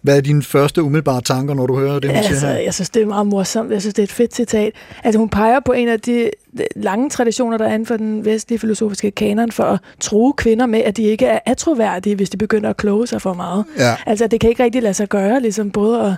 Hvad 0.06 0.18
er 0.18 0.22
dine 0.22 0.44
første 0.44 0.84
umiddelbare 0.84 1.22
tanker, 1.22 1.54
når 1.54 1.68
du 1.68 1.80
hører 1.80 2.00
det, 2.00 2.10
hun 2.10 2.18
Altså, 2.18 2.40
siger 2.40 2.52
her? 2.52 2.60
jeg 2.60 2.74
synes, 2.74 2.90
det 2.90 3.02
er 3.02 3.06
meget 3.06 3.28
morsomt. 3.28 3.72
Jeg 3.72 3.82
synes, 3.82 3.94
det 3.94 4.02
er 4.02 4.08
et 4.08 4.12
fedt 4.12 4.36
citat. 4.36 4.74
Altså, 5.04 5.20
hun 5.20 5.30
peger 5.30 5.60
på 5.66 5.72
en 5.72 5.88
af 5.88 6.00
de 6.00 6.30
lange 6.76 7.10
traditioner, 7.10 7.58
der 7.58 7.66
er 7.66 7.74
inden 7.74 7.86
for 7.86 7.98
den 7.98 8.26
vestlige 8.26 8.60
filosofiske 8.60 9.12
kanon, 9.12 9.52
for 9.52 9.64
at 9.64 9.80
true 10.00 10.34
kvinder 10.34 10.66
med, 10.66 10.80
at 10.80 10.98
de 10.98 11.04
ikke 11.04 11.26
er 11.26 11.40
atroværdige, 11.46 12.16
hvis 12.16 12.30
de 12.30 12.38
begynder 12.38 12.70
at 12.70 12.78
kloge 12.78 13.08
sig 13.08 13.22
for 13.22 13.34
meget. 13.34 13.66
Ja. 13.78 13.96
Altså, 14.06 14.28
det 14.28 14.40
kan 14.40 14.50
ikke 14.50 14.64
rigtig 14.64 14.82
lade 14.82 14.94
sig 14.94 15.10
gøre, 15.10 15.42
ligesom 15.42 15.72
både 15.72 16.02
at, 16.02 16.14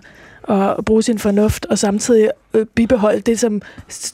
at 0.50 0.86
bruge 0.86 1.04
sin 1.04 1.20
fornuft, 1.20 1.66
og 1.66 1.78
samtidig 1.78 2.30
øh, 2.54 2.66
bibeholde 2.66 3.22
det, 3.22 3.40
som 3.40 3.62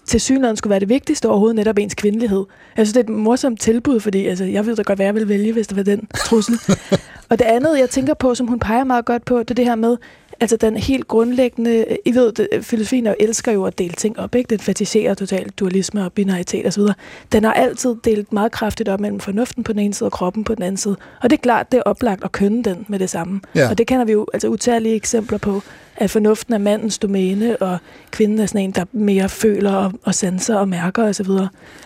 til 0.05 0.21
synligheden 0.21 0.57
skulle 0.57 0.71
være 0.71 0.79
det 0.79 0.89
vigtigste 0.89 1.29
overhovedet, 1.29 1.55
netop 1.55 1.77
ens 1.77 1.95
kvindelighed. 1.95 2.45
Jeg 2.77 2.87
synes, 2.87 2.93
det 2.93 2.99
er 2.99 3.13
et 3.13 3.19
morsomt 3.19 3.59
tilbud, 3.59 3.99
fordi 3.99 4.27
altså, 4.27 4.45
jeg 4.45 4.65
ved 4.65 4.75
da 4.75 4.81
godt, 4.81 4.97
hvad 4.97 5.05
jeg 5.05 5.15
vil 5.15 5.29
vælge, 5.29 5.53
hvis 5.53 5.67
det 5.67 5.77
var 5.77 5.83
den 5.83 6.07
trussel. 6.15 6.59
og 7.29 7.39
det 7.39 7.45
andet, 7.45 7.79
jeg 7.79 7.89
tænker 7.89 8.13
på, 8.13 8.35
som 8.35 8.47
hun 8.47 8.59
peger 8.59 8.83
meget 8.83 9.05
godt 9.05 9.25
på, 9.25 9.39
det 9.39 9.49
er 9.49 9.55
det 9.55 9.65
her 9.65 9.75
med, 9.75 9.97
altså 10.39 10.57
den 10.57 10.77
helt 10.77 11.07
grundlæggende, 11.07 11.85
I 12.05 12.15
ved, 12.15 12.31
det, 12.31 12.47
filosofien 12.61 13.05
jo 13.05 13.15
elsker 13.19 13.51
jo 13.51 13.63
at 13.63 13.77
dele 13.77 13.93
ting 13.93 14.19
op, 14.19 14.35
ikke? 14.35 14.49
Den 14.49 14.59
fetisherer 14.59 15.13
totalt 15.13 15.59
dualisme 15.59 16.05
og 16.05 16.13
binaritet 16.13 16.65
osv. 16.67 16.83
Den 17.31 17.43
har 17.43 17.53
altid 17.53 17.95
delt 18.03 18.33
meget 18.33 18.51
kraftigt 18.51 18.89
op 18.89 18.99
mellem 18.99 19.19
fornuften 19.19 19.63
på 19.63 19.73
den 19.73 19.79
ene 19.79 19.93
side 19.93 20.07
og 20.07 20.11
kroppen 20.11 20.43
på 20.43 20.55
den 20.55 20.63
anden 20.63 20.77
side. 20.77 20.95
Og 21.21 21.29
det 21.29 21.37
er 21.37 21.41
klart, 21.41 21.71
det 21.71 21.77
er 21.77 21.81
oplagt 21.81 22.23
at 22.23 22.31
kønne 22.31 22.63
den 22.63 22.85
med 22.87 22.99
det 22.99 23.09
samme. 23.09 23.41
Ja. 23.55 23.69
Og 23.69 23.77
det 23.77 23.87
kender 23.87 24.05
vi 24.05 24.11
jo 24.11 24.27
altså 24.33 24.47
utallige 24.47 24.95
eksempler 24.95 25.37
på, 25.37 25.61
at 25.97 26.09
fornuften 26.09 26.53
er 26.53 26.57
mandens 26.57 26.97
domæne, 26.97 27.57
og 27.57 27.77
kvinden 28.11 28.39
er 28.39 28.45
sådan 28.45 28.61
en, 28.61 28.71
der 28.71 28.85
mere 28.91 29.29
føler 29.29 29.71
og, 29.73 29.91
og 30.03 30.15
sanser 30.15 30.55
og 30.55 30.69
mærker 30.69 31.03
osv. 31.03 31.27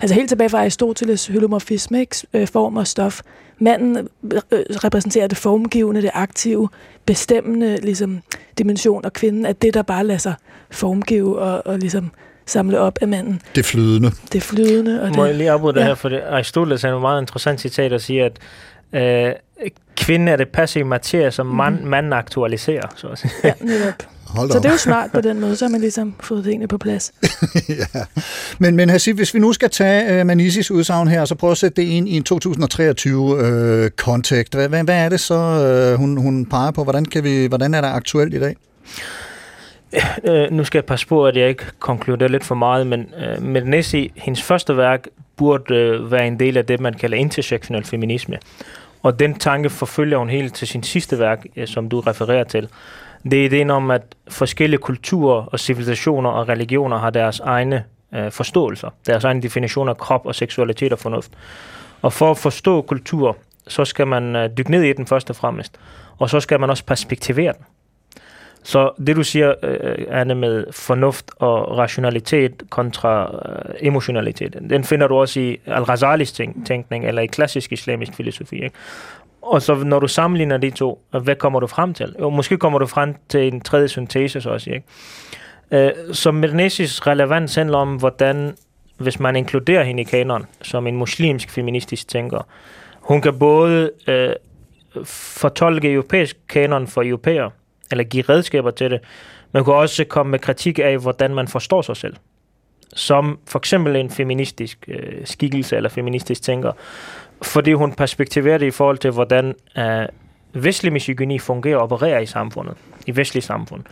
Altså 0.02 0.16
helt 0.16 0.30
tilbage 0.30 0.50
fra 0.50 0.60
Aristoteles 0.60 1.28
hylomorfisme, 1.28 2.00
ikke? 2.00 2.16
Øh, 2.34 2.48
form 2.48 2.78
og 2.78 2.88
stof. 2.88 3.22
Manden 3.60 3.98
øh, 3.98 4.42
repræsenterer 4.84 5.28
det 5.28 5.38
formgivende, 5.38 6.02
det 6.02 6.12
aktive, 6.14 6.70
bestemmende 7.06 7.78
ligesom, 7.82 8.20
dimension, 8.58 9.06
og 9.06 9.14
kvinden 9.14 9.46
er 9.46 9.54
det, 9.54 9.74
der 9.74 9.82
bare 9.82 10.04
lader 10.04 10.20
sig 10.20 10.34
formgive 10.72 11.40
og, 11.40 11.68
og 11.68 11.80
ligesom 11.80 12.12
samle 12.46 12.80
op 12.80 12.98
af 13.02 13.08
manden. 13.08 13.42
Det 13.56 13.66
flydende. 13.66 14.12
Det 14.34 14.44
flydende 14.44 15.02
og 15.02 15.12
Må 15.16 15.24
jeg 15.24 15.30
det... 15.30 15.38
lige 15.38 15.52
afbryde 15.52 15.74
det 15.74 15.80
Ja. 15.80 15.86
her, 15.86 15.96
for 15.96 16.10
det, 16.10 16.22
Aristoteles 16.30 16.84
er 16.84 16.96
en 16.96 17.02
meget 17.02 17.22
interessant 17.22 17.62
citat 17.62 17.94
at 17.94 18.02
sige, 18.02 18.24
at 18.24 18.40
øh, 19.28 19.34
kvinden 19.98 20.28
er 20.28 20.36
det 20.36 20.48
passive 20.48 20.86
materie, 20.86 21.32
som 21.32 21.46
man, 21.46 21.80
manden 21.86 22.14
aktualiserer. 22.14 22.88
Så 22.96 23.08
at 23.08 23.20
sige. 23.20 23.32
Ja, 23.44 23.54
netop. 23.66 23.94
Hold 24.28 24.48
da 24.48 24.52
Så 24.54 24.58
op. 24.58 24.64
det 24.64 24.70
er 24.70 24.74
jo 24.74 24.78
smart 24.78 25.12
på 25.12 25.22
den 25.22 25.40
måde, 25.40 25.56
så 25.56 25.66
har 25.66 25.70
man 25.70 25.82
ligesom 25.82 26.16
fået 26.20 26.44
tingene 26.44 26.68
på 26.68 26.78
plads. 26.78 27.14
ja. 27.70 27.86
Men, 28.60 28.76
men 28.76 28.90
Hasib, 28.90 29.16
hvis 29.16 29.34
vi 29.34 29.40
nu 29.40 29.54
skal 29.54 29.70
tage 29.70 30.22
uh, 30.22 30.28
Manisis 30.28 30.72
udsagn 30.72 31.08
her, 31.08 31.26
så 31.26 31.36
prøv 31.36 31.52
at 31.52 31.58
sætte 31.58 31.82
det 31.82 31.88
ind 31.88 32.10
i 32.10 32.18
en 32.18 32.24
2023-kontekst. 32.34 34.56
hvad, 34.56 34.70
hvad, 34.70 34.84
hvad 34.84 35.06
er 35.06 35.10
det 35.10 35.20
så, 35.20 35.94
uh, 35.94 36.00
hun, 36.00 36.18
hun 36.18 36.46
peger 36.46 36.72
på? 36.72 36.84
Hvordan, 36.84 37.06
kan 37.06 37.24
vi, 37.24 37.46
hvordan 37.46 37.74
er 37.74 37.82
det 37.82 37.88
aktuelt 37.88 38.34
i 38.34 38.40
dag? 38.40 38.56
øh, 40.24 40.52
nu 40.52 40.64
skal 40.64 40.78
jeg 40.78 40.86
passe 40.86 41.08
på, 41.08 41.26
at 41.26 41.38
jeg 41.38 41.50
ikke 41.50 41.64
konkluderer 41.80 42.30
lidt 42.30 42.44
for 42.44 42.56
meget, 42.56 42.88
men 42.88 43.00
øh, 43.18 43.44
Mednesi, 43.44 44.12
hendes 44.16 44.42
første 44.44 44.78
værk, 44.78 45.08
burde 45.38 45.76
øh, 45.76 46.12
være 46.12 46.28
en 46.28 46.40
del 46.40 46.58
af 46.58 46.66
det, 46.66 46.80
man 46.80 46.94
kalder 46.94 47.18
intersektionel 47.18 47.84
feminisme. 47.84 48.38
Og 49.08 49.20
den 49.20 49.40
tanke 49.40 49.70
forfølger 49.70 50.18
hun 50.18 50.30
helt 50.30 50.56
til 50.56 50.68
sin 50.68 50.84
sidste 50.84 51.20
værk, 51.20 51.46
øh, 51.56 51.68
som 51.68 51.90
du 51.90 52.00
refererer 52.00 52.44
til. 52.44 52.70
Det 53.24 53.34
er 53.34 53.46
ideen 53.46 53.70
om, 53.70 53.92
at 53.92 54.02
forskellige 54.30 54.80
kulturer 54.80 55.46
og 55.46 55.60
civilisationer 55.60 56.30
og 56.30 56.50
religioner 56.50 56.98
har 56.98 57.10
deres 57.10 57.40
egne 57.40 57.84
øh, 58.14 58.32
forståelser, 58.32 58.90
deres 59.06 59.24
egne 59.24 59.42
definitioner 59.42 59.94
af 59.94 59.98
krop 59.98 60.26
og 60.26 60.36
seksualitet 60.36 60.94
og 60.94 61.00
fornuft. 61.00 61.32
Og 62.02 62.14
for 62.14 62.32
at 62.32 62.38
forstå 62.38 62.82
kultur, 62.82 63.38
så 63.68 63.86
skal 63.86 64.08
man 64.08 64.36
øh, 64.36 64.50
dykke 64.58 64.72
ned 64.72 64.84
i 64.84 64.94
den 64.94 65.08
først 65.08 65.30
og 65.30 65.36
fremmest. 65.36 65.80
Og 66.18 66.30
så 66.30 66.40
skal 66.40 66.60
man 66.60 66.70
også 66.70 66.86
perspektivere 66.86 67.54
den. 67.54 67.66
Så 68.68 68.92
det 69.08 69.16
du 69.16 69.24
siger, 69.24 69.54
øh, 69.64 69.78
øh, 69.84 70.06
Anne, 70.10 70.36
med 70.36 70.66
fornuft 70.72 71.32
og 71.36 71.78
rationalitet 71.78 72.64
kontra 72.70 73.32
øh, 73.50 73.76
emotionalitet, 73.80 74.58
den 74.70 74.84
finder 74.84 75.08
du 75.08 75.16
også 75.16 75.40
i 75.40 75.60
Al-Ghazalis 75.66 76.32
tænk- 76.32 76.66
tænkning, 76.66 77.08
eller 77.08 77.22
i 77.22 77.26
klassisk 77.26 77.72
islamisk 77.72 78.14
filosofi. 78.14 78.56
Ikke? 78.56 78.76
Og 79.42 79.62
så 79.62 79.76
når 79.76 80.00
du 80.00 80.08
sammenligner 80.08 80.58
de 80.58 80.70
to, 80.70 81.02
øh, 81.16 81.22
hvad 81.22 81.36
kommer 81.36 81.60
du 81.60 81.68
frem 81.68 81.94
til? 81.94 82.16
Jo, 82.20 82.30
måske 82.30 82.58
kommer 82.58 82.80
du 82.80 82.86
frem 82.86 83.16
til 83.30 83.54
en 83.54 83.62
tredje 83.62 83.88
syntese 83.88 84.42
så 84.42 84.50
også. 84.50 84.70
Ikke? 84.70 84.86
Øh, 85.72 86.14
så 86.14 86.32
Mednesis 86.32 87.08
relevans 87.08 87.56
handler 87.56 87.78
om, 87.78 87.96
hvordan, 87.96 88.56
hvis 88.98 89.20
man 89.20 89.36
inkluderer 89.36 89.84
hende 89.84 90.02
i 90.02 90.06
kanon, 90.06 90.46
som 90.62 90.88
en 90.88 90.96
muslimsk 90.96 91.50
feministisk 91.50 92.08
tænker, 92.08 92.48
hun 93.02 93.22
kan 93.22 93.40
både 93.40 93.92
øh, 94.08 94.30
fortolke 95.06 95.92
europæisk 95.92 96.38
kanon 96.50 96.88
for 96.88 97.04
europæer, 97.06 97.50
eller 97.91 98.03
give 98.03 98.24
redskaber 98.29 98.72
til 98.72 98.91
det, 98.91 99.00
man 99.51 99.63
kan 99.63 99.74
også 99.74 100.06
komme 100.06 100.32
med 100.32 100.39
kritik 100.39 100.79
af, 100.79 100.98
hvordan 100.98 101.36
man 101.36 101.48
forstår 101.48 101.82
sig 101.82 101.98
selv. 101.98 102.15
Som 102.96 103.39
for 103.48 103.60
eksempel 103.60 103.96
en 103.96 104.10
feministisk 104.10 104.86
øh, 104.88 105.25
skikkelse 105.25 105.75
eller 105.75 105.89
feministisk 105.89 106.41
tænker. 106.41 106.72
Fordi 107.41 107.74
hun 107.74 107.94
perspektiverer 107.94 108.58
det 108.58 108.65
i 108.65 108.72
forhold 108.72 108.98
til, 108.98 109.12
hvordan 109.12 109.56
øh, 109.77 110.06
vestlig 110.53 110.94
misogyni 110.94 111.39
fungerer 111.39 111.77
og 111.77 111.84
opererer 111.84 112.20
i 112.20 112.25
samfundet. 112.25 112.75
I 113.06 113.15
vestlig 113.15 113.44
samfund. 113.44 113.84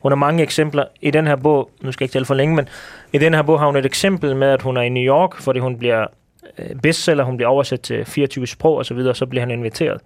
Hun 0.00 0.12
har 0.12 0.16
mange 0.16 0.42
eksempler 0.42 0.84
i 1.00 1.10
den 1.10 1.26
her 1.26 1.36
bog, 1.36 1.70
nu 1.80 1.92
skal 1.92 2.04
jeg 2.04 2.06
ikke 2.06 2.12
tale 2.12 2.24
for 2.24 2.34
længe, 2.34 2.56
men 2.56 2.68
i 3.12 3.18
den 3.18 3.34
her 3.34 3.42
bog 3.42 3.58
har 3.58 3.66
hun 3.66 3.76
et 3.76 3.86
eksempel 3.86 4.36
med, 4.36 4.48
at 4.48 4.62
hun 4.62 4.76
er 4.76 4.82
i 4.82 4.88
New 4.88 5.02
York, 5.02 5.36
fordi 5.36 5.60
hun 5.60 5.78
bliver 5.78 6.06
øh, 6.58 6.76
bestseller, 6.82 7.24
hun 7.24 7.36
bliver 7.36 7.48
oversat 7.48 7.80
til 7.80 8.04
24 8.04 8.46
sprog 8.46 8.76
og 8.76 8.86
så 8.86 8.94
videre, 8.94 9.10
og 9.10 9.16
så 9.16 9.26
bliver 9.26 9.42
han 9.42 9.50
inviteret. 9.50 10.00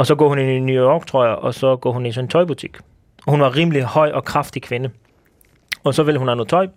Og 0.00 0.06
så 0.06 0.14
går 0.14 0.28
hun 0.28 0.38
ind 0.38 0.50
i 0.50 0.58
New 0.58 0.84
York, 0.84 1.06
tror 1.06 1.24
jeg, 1.24 1.34
og 1.34 1.54
så 1.54 1.76
går 1.76 1.92
hun 1.92 2.06
i 2.06 2.12
sådan 2.12 2.24
en 2.24 2.28
tøjbutik. 2.28 2.76
Og 3.26 3.30
hun 3.30 3.40
var 3.40 3.56
rimelig 3.56 3.82
høj 3.82 4.10
og 4.10 4.24
kraftig 4.24 4.62
kvinde. 4.62 4.90
Og 5.84 5.94
så 5.94 6.02
vil 6.02 6.16
hun 6.16 6.28
have 6.28 6.36
noget 6.36 6.48
tøj, 6.48 6.68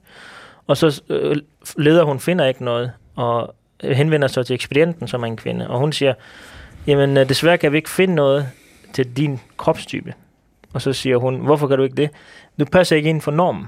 og 0.68 0.78
så 0.78 1.02
øh, 1.10 1.36
leder 1.78 2.04
hun 2.04 2.20
finder 2.20 2.46
ikke 2.46 2.64
noget, 2.64 2.92
og 3.16 3.56
øh, 3.84 3.92
henvender 3.92 4.28
sig 4.28 4.46
til 4.46 4.54
ekspedienten, 4.54 5.08
som 5.08 5.24
er 5.24 5.28
en 5.28 5.38
kvinde. 5.38 5.70
Og 5.70 5.80
hun 5.80 5.92
siger, 5.92 6.14
jamen 6.88 7.18
øh, 7.18 7.30
desværre 7.30 7.58
kan 7.58 7.72
vi 7.72 7.78
ikke 7.78 7.90
finde 7.90 8.16
noget 8.16 8.50
til 8.94 9.18
din 9.18 9.40
kropstype. 9.58 10.14
Og 10.74 10.82
så 10.82 10.94
siger 10.94 11.18
hun, 11.18 11.36
hvorfor 11.36 11.68
kan 11.68 11.78
du 11.78 11.84
ikke 11.84 11.96
det? 11.96 12.10
Du 12.60 12.66
passer 12.66 12.96
ikke 12.96 13.10
ind 13.10 13.22
for 13.22 13.32
normen. 13.32 13.66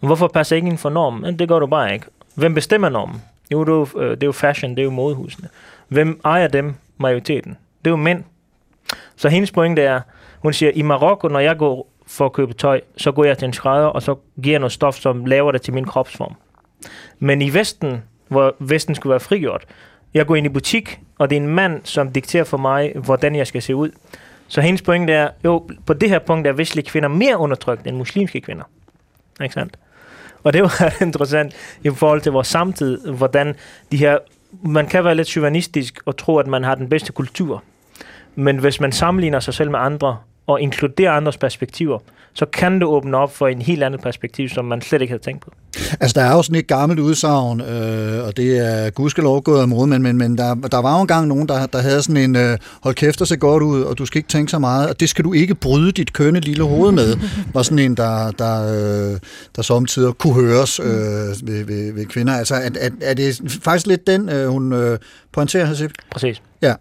Hvorfor 0.00 0.28
passer 0.28 0.56
ikke 0.56 0.68
ind 0.68 0.78
for 0.78 0.90
normen? 0.90 1.38
Det 1.38 1.48
gør 1.48 1.58
du 1.58 1.66
bare 1.66 1.94
ikke. 1.94 2.06
Hvem 2.34 2.54
bestemmer 2.54 2.88
normen? 2.88 3.22
Jo, 3.52 3.64
det 3.64 3.72
er 3.72 3.76
jo, 3.76 4.00
øh, 4.00 4.10
det 4.10 4.22
er 4.22 4.26
jo 4.26 4.32
fashion, 4.32 4.70
det 4.70 4.78
er 4.78 4.84
jo 4.84 4.90
modehusene. 4.90 5.48
Hvem 5.88 6.20
ejer 6.24 6.48
dem? 6.48 6.74
Majoriteten. 6.98 7.56
Det 7.84 7.86
er 7.86 7.90
jo 7.90 7.96
mænd. 7.96 8.24
Så 9.20 9.28
hendes 9.28 9.50
pointe 9.50 9.82
er, 9.82 10.00
hun 10.38 10.52
siger, 10.52 10.72
i 10.74 10.82
Marokko, 10.82 11.28
når 11.28 11.38
jeg 11.38 11.56
går 11.56 11.92
for 12.06 12.26
at 12.26 12.32
købe 12.32 12.52
tøj, 12.52 12.80
så 12.96 13.12
går 13.12 13.24
jeg 13.24 13.38
til 13.38 13.46
en 13.46 13.52
skrædder, 13.52 13.86
og 13.86 14.02
så 14.02 14.14
giver 14.42 14.52
jeg 14.52 14.60
noget 14.60 14.72
stof, 14.72 14.94
som 14.94 15.24
laver 15.26 15.52
det 15.52 15.62
til 15.62 15.74
min 15.74 15.84
kropsform. 15.84 16.34
Men 17.18 17.42
i 17.42 17.54
Vesten, 17.54 18.02
hvor 18.28 18.54
Vesten 18.58 18.94
skulle 18.94 19.10
være 19.10 19.20
frigjort, 19.20 19.64
jeg 20.14 20.26
går 20.26 20.36
ind 20.36 20.46
i 20.46 20.48
butik, 20.48 21.00
og 21.18 21.30
det 21.30 21.36
er 21.36 21.40
en 21.40 21.48
mand, 21.48 21.80
som 21.84 22.12
dikterer 22.12 22.44
for 22.44 22.56
mig, 22.56 22.92
hvordan 23.04 23.36
jeg 23.36 23.46
skal 23.46 23.62
se 23.62 23.74
ud. 23.74 23.90
Så 24.48 24.60
hendes 24.60 24.82
pointe 24.82 25.12
er, 25.12 25.30
jo, 25.44 25.68
på 25.86 25.92
det 25.92 26.08
her 26.08 26.18
punkt 26.18 26.46
er 26.46 26.52
vestlige 26.52 26.86
kvinder 26.86 27.08
mere 27.08 27.38
undertrykt 27.38 27.86
end 27.86 27.96
muslimske 27.96 28.40
kvinder. 28.40 28.64
Ikke 29.42 29.54
sandt? 29.54 29.76
Og 30.44 30.52
det 30.52 30.62
var 30.62 30.92
interessant 31.06 31.54
i 31.84 31.90
forhold 31.90 32.20
til 32.20 32.32
vores 32.32 32.48
samtid, 32.48 33.06
hvordan 33.06 33.54
de 33.92 33.96
her, 33.96 34.18
man 34.62 34.86
kan 34.86 35.04
være 35.04 35.14
lidt 35.14 35.28
chauvinistisk 35.28 36.00
og 36.06 36.16
tro, 36.16 36.38
at 36.38 36.46
man 36.46 36.64
har 36.64 36.74
den 36.74 36.88
bedste 36.88 37.12
kultur. 37.12 37.62
Men 38.34 38.58
hvis 38.58 38.80
man 38.80 38.92
sammenligner 38.92 39.40
sig 39.40 39.54
selv 39.54 39.70
med 39.70 39.78
andre, 39.78 40.16
og 40.46 40.60
inkluderer 40.60 41.12
andres 41.12 41.38
perspektiver, 41.38 41.98
så 42.32 42.46
kan 42.46 42.74
det 42.74 42.84
åbne 42.84 43.16
op 43.16 43.32
for 43.36 43.48
en 43.48 43.62
helt 43.62 43.82
andet 43.82 44.00
perspektiv, 44.00 44.48
som 44.48 44.64
man 44.64 44.80
slet 44.80 45.02
ikke 45.02 45.12
havde 45.12 45.22
tænkt 45.22 45.44
på. 45.44 45.50
Altså, 46.00 46.20
der 46.20 46.26
er 46.26 46.32
jo 46.32 46.42
sådan 46.42 46.58
et 46.58 46.66
gammelt 46.66 47.00
udsagn, 47.00 47.60
øh, 47.60 48.24
og 48.26 48.36
det 48.36 48.58
er 48.58 48.90
gudskelov 48.90 49.42
gået 49.42 49.62
om 49.62 49.88
men, 49.88 50.02
men, 50.02 50.16
men 50.16 50.38
der, 50.38 50.54
der 50.54 50.78
var 50.78 50.94
jo 50.94 51.00
engang 51.00 51.26
nogen, 51.26 51.48
der, 51.48 51.66
der 51.66 51.78
havde 51.78 52.02
sådan 52.02 52.16
en, 52.16 52.36
øh, 52.36 52.58
hold 52.82 52.94
kæft 52.94 53.20
og 53.20 53.26
se 53.26 53.36
godt 53.36 53.62
ud, 53.62 53.82
og 53.82 53.98
du 53.98 54.06
skal 54.06 54.18
ikke 54.18 54.28
tænke 54.28 54.50
så 54.50 54.58
meget, 54.58 54.88
og 54.88 55.00
det 55.00 55.08
skal 55.08 55.24
du 55.24 55.32
ikke 55.32 55.54
bryde 55.54 55.92
dit 55.92 56.12
kønne 56.12 56.40
lille 56.40 56.64
hoved 56.64 56.92
med, 56.92 57.16
var 57.54 57.62
sådan 57.62 57.78
en, 57.78 57.96
der, 57.96 58.30
der, 58.30 58.62
øh, 59.12 59.18
der 59.56 59.62
samtidig 59.62 60.14
kunne 60.14 60.34
høres 60.34 60.80
øh, 60.80 60.86
ved, 60.86 61.64
ved, 61.64 61.92
ved 61.92 62.06
kvinder. 62.06 62.32
Altså, 62.32 62.54
er, 62.54 62.70
er, 62.80 62.90
er 63.00 63.14
det 63.14 63.40
faktisk 63.62 63.86
lidt 63.86 64.06
den, 64.06 64.28
øh, 64.28 64.48
hun 64.48 64.72
øh, 64.72 64.98
pointerer, 65.32 65.64
Hasib? 65.64 65.90
Præcis. 66.12 66.42
Ja. 66.62 66.74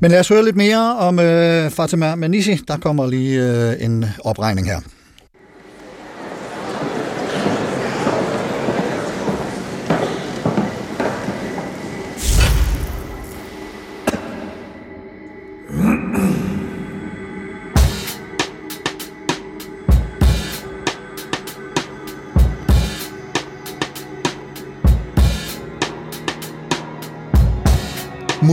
Men 0.00 0.10
lad 0.10 0.20
os 0.20 0.28
høre 0.28 0.44
lidt 0.44 0.56
mere 0.56 0.96
om 0.96 1.18
øh, 1.18 1.70
Fatima 1.70 2.14
Manisi. 2.14 2.54
Der 2.68 2.76
kommer 2.76 3.06
lige 3.06 3.42
øh, 3.42 3.84
en 3.84 4.04
opregning 4.24 4.66
her. 4.66 4.80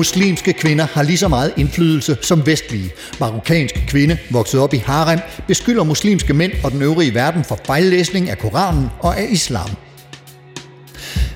Muslimske 0.03 0.53
kvinder 0.53 0.87
har 0.93 1.03
lige 1.03 1.17
så 1.17 1.27
meget 1.27 1.53
indflydelse 1.57 2.17
som 2.21 2.45
vestlige. 2.45 2.91
Marokkanske 3.19 3.83
kvinde, 3.87 4.17
vokset 4.29 4.59
op 4.59 4.73
i 4.73 4.77
harem, 4.77 5.19
beskylder 5.47 5.83
muslimske 5.83 6.33
mænd 6.33 6.51
og 6.63 6.71
den 6.71 6.81
øvrige 6.81 7.13
verden 7.13 7.43
for 7.43 7.59
fejllæsning 7.65 8.29
af 8.29 8.37
Koranen 8.37 8.89
og 8.99 9.19
af 9.19 9.27
islam. 9.29 9.69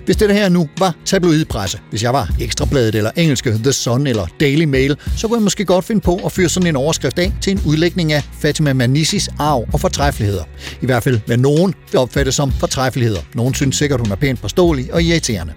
Hvis 0.06 0.16
det 0.16 0.34
her 0.34 0.50
nu 0.50 0.70
var 0.80 0.96
tabloidpresse, 1.06 1.80
hvis 1.90 2.04
jeg 2.04 2.14
var 2.14 2.30
Ekstrabladet 2.42 2.96
eller 2.96 3.12
engelske 3.16 3.52
The 3.64 3.72
Sun 3.72 4.08
eller 4.08 4.28
Daily 4.40 4.64
Mail, 4.64 4.96
så 5.18 5.28
kunne 5.28 5.38
jeg 5.38 5.44
måske 5.44 5.66
godt 5.66 5.86
finde 5.86 6.02
på 6.02 6.16
at 6.26 6.32
fyre 6.32 6.50
sådan 6.50 6.68
en 6.68 6.76
overskrift 6.76 7.20
af 7.20 7.34
til 7.42 7.52
en 7.52 7.62
udlægning 7.66 8.14
af 8.14 8.24
Fatima 8.40 8.74
Manissis 8.74 9.30
arv 9.40 9.66
og 9.74 9.80
fortræffeligheder. 9.80 10.44
I 10.82 10.86
hvert 10.86 11.04
fald 11.04 11.20
hvad 11.26 11.38
nogen 11.38 11.74
vil 11.92 12.00
opfatte 12.00 12.32
som 12.32 12.52
fortræffeligheder. 12.52 13.22
Nogen 13.36 13.54
synes 13.54 13.76
sikkert, 13.76 14.00
hun 14.00 14.12
er 14.12 14.16
pænt 14.16 14.40
forståelig 14.40 14.94
og 14.94 15.04
irriterende. 15.04 15.54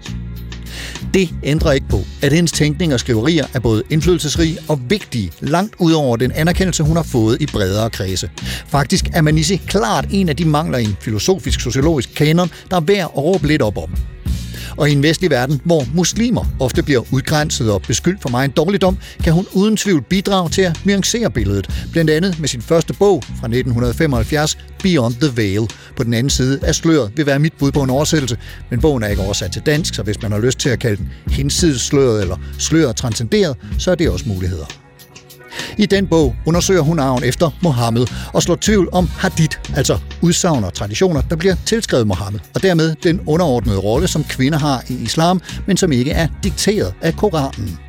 Det 1.13 1.29
ændrer 1.43 1.71
ikke 1.71 1.87
på, 1.89 1.99
at 2.21 2.33
hendes 2.33 2.51
tænkning 2.51 2.93
og 2.93 2.99
skriverier 2.99 3.45
er 3.53 3.59
både 3.59 3.83
indflydelsesrige 3.89 4.57
og 4.67 4.79
vigtige, 4.89 5.31
langt 5.39 5.75
ud 5.79 5.91
over 5.91 6.17
den 6.17 6.31
anerkendelse, 6.31 6.83
hun 6.83 6.95
har 6.95 7.03
fået 7.03 7.41
i 7.41 7.45
bredere 7.45 7.89
kredse. 7.89 8.29
Faktisk 8.67 9.09
er 9.13 9.21
Manisse 9.21 9.57
klart 9.57 10.05
en 10.11 10.29
af 10.29 10.35
de 10.35 10.45
mangler 10.45 10.77
i 10.77 10.83
en 10.83 10.97
filosofisk-sociologisk 11.01 12.09
kanon, 12.15 12.49
der 12.69 12.77
er 12.77 12.81
værd 12.81 12.99
at 12.99 13.17
råbe 13.17 13.47
lidt 13.47 13.61
op 13.61 13.77
om. 13.77 13.95
Og 14.77 14.89
i 14.89 14.91
en 14.91 15.03
vestlig 15.03 15.29
verden, 15.29 15.61
hvor 15.65 15.85
muslimer 15.95 16.45
ofte 16.59 16.83
bliver 16.83 17.01
udgrænset 17.11 17.71
og 17.71 17.81
beskyldt 17.81 18.21
for 18.21 18.29
meget 18.29 18.45
en 18.45 18.51
dårligdom, 18.51 18.97
kan 19.23 19.33
hun 19.33 19.45
uden 19.53 19.77
tvivl 19.77 20.01
bidrage 20.01 20.49
til 20.49 20.61
at 20.61 20.79
nuancere 20.85 21.31
billedet, 21.31 21.87
blandt 21.91 22.11
andet 22.11 22.39
med 22.39 22.47
sin 22.47 22.61
første 22.61 22.93
bog 22.93 23.23
fra 23.23 23.47
1975, 23.47 24.57
Beyond 24.83 25.15
the 25.15 25.31
Veil. 25.35 25.67
På 25.95 26.03
den 26.03 26.13
anden 26.13 26.29
side 26.29 26.59
af 26.63 26.75
sløret 26.75 27.11
vil 27.15 27.25
være 27.25 27.39
mit 27.39 27.53
bud 27.59 27.71
på 27.71 27.83
en 27.83 27.89
oversættelse, 27.89 28.37
men 28.69 28.81
bogen 28.81 29.03
er 29.03 29.07
ikke 29.07 29.21
oversat 29.21 29.51
til 29.51 29.61
dansk, 29.65 29.95
så 29.95 30.03
hvis 30.03 30.21
man 30.21 30.31
har 30.31 30.39
lyst 30.39 30.59
til 30.59 30.69
at 30.69 30.79
kalde 30.79 30.97
den 30.97 31.09
hinsides 31.27 31.81
sløret 31.81 32.21
eller 32.21 32.37
sløret 32.57 32.95
transcenderet, 32.95 33.57
så 33.77 33.91
er 33.91 33.95
det 33.95 34.09
også 34.09 34.29
muligheder. 34.29 34.65
I 35.77 35.85
den 35.85 36.07
bog 36.07 36.35
undersøger 36.45 36.81
hun 36.81 36.99
arven 36.99 37.23
efter 37.23 37.49
Mohammed 37.61 38.07
og 38.33 38.43
slår 38.43 38.57
tvivl 38.61 38.89
om 38.91 39.09
hadith, 39.17 39.57
altså 39.75 39.97
udsagn 40.21 40.63
og 40.63 40.73
traditioner, 40.73 41.21
der 41.21 41.35
bliver 41.35 41.55
tilskrevet 41.65 42.07
Mohammed, 42.07 42.39
og 42.55 42.63
dermed 42.63 42.95
den 43.03 43.21
underordnede 43.25 43.79
rolle, 43.79 44.07
som 44.07 44.23
kvinder 44.23 44.59
har 44.59 44.83
i 44.89 44.93
islam, 44.93 45.41
men 45.67 45.77
som 45.77 45.91
ikke 45.91 46.11
er 46.11 46.27
dikteret 46.43 46.93
af 47.01 47.15
Koranen. 47.15 47.79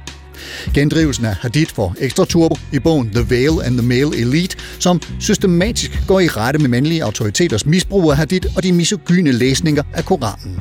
Gendrivelsen 0.74 1.24
af 1.24 1.34
hadith 1.34 1.74
for 1.74 1.94
ekstra 1.98 2.24
turbo 2.24 2.56
i 2.72 2.78
bogen 2.78 3.10
The 3.10 3.30
Veil 3.30 3.62
and 3.64 3.78
the 3.78 3.88
Male 3.88 4.16
Elite, 4.16 4.56
som 4.78 5.00
systematisk 5.20 6.06
går 6.06 6.20
i 6.20 6.28
rette 6.28 6.58
med 6.58 6.68
mandlige 6.68 7.04
autoriteters 7.04 7.66
misbrug 7.66 8.10
af 8.10 8.16
hadith 8.16 8.48
og 8.56 8.62
de 8.62 8.72
misogyne 8.72 9.32
læsninger 9.32 9.82
af 9.94 10.04
Koranen. 10.04 10.60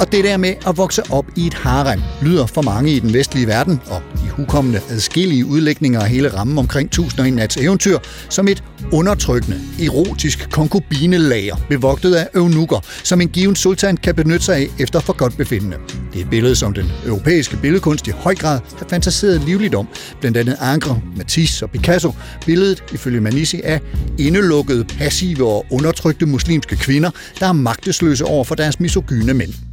Og 0.00 0.12
det 0.12 0.24
der 0.24 0.36
med 0.36 0.54
at 0.66 0.76
vokse 0.76 1.02
op 1.10 1.26
i 1.36 1.46
et 1.46 1.54
harem 1.54 2.00
lyder 2.22 2.46
for 2.46 2.62
mange 2.62 2.92
i 2.92 2.98
den 2.98 3.14
vestlige 3.14 3.46
verden, 3.46 3.80
og 3.86 4.02
de 4.16 4.30
hukommende 4.30 4.80
adskillige 4.90 5.46
udlægninger 5.46 6.00
af 6.00 6.08
hele 6.08 6.34
rammen 6.34 6.58
omkring 6.58 6.86
1001 6.86 7.32
nats 7.32 7.56
eventyr, 7.56 7.98
som 8.28 8.48
et 8.48 8.64
undertrykkende, 8.92 9.60
erotisk 9.82 10.50
konkubinelager, 10.50 11.56
bevogtet 11.68 12.14
af 12.14 12.28
eunukker, 12.34 12.80
som 13.04 13.20
en 13.20 13.28
given 13.28 13.56
sultan 13.56 13.96
kan 13.96 14.14
benytte 14.14 14.44
sig 14.44 14.56
af 14.56 14.66
efter 14.78 15.00
for 15.00 15.12
godt 15.12 15.36
befindende. 15.36 15.76
Det 16.12 16.18
er 16.18 16.24
et 16.24 16.30
billede, 16.30 16.56
som 16.56 16.74
den 16.74 16.92
europæiske 17.06 17.56
billedkunst 17.56 18.08
i 18.08 18.10
høj 18.10 18.34
grad 18.34 18.60
har 18.78 18.86
fantaseret 18.88 19.44
livligt 19.44 19.74
om, 19.74 19.88
blandt 20.20 20.36
andet 20.36 20.56
Angre, 20.60 21.00
Matisse 21.16 21.64
og 21.64 21.70
Picasso. 21.70 22.12
Billedet, 22.46 22.84
ifølge 22.92 23.20
Manissi, 23.20 23.60
af 23.64 23.80
indelukkede, 24.18 24.84
passive 24.84 25.48
og 25.48 25.66
undertrykte 25.70 26.26
muslimske 26.26 26.76
kvinder, 26.76 27.10
der 27.40 27.46
er 27.46 27.52
magtesløse 27.52 28.24
over 28.24 28.44
for 28.44 28.54
deres 28.54 28.80
misogyne 28.80 29.34
mænd. 29.34 29.69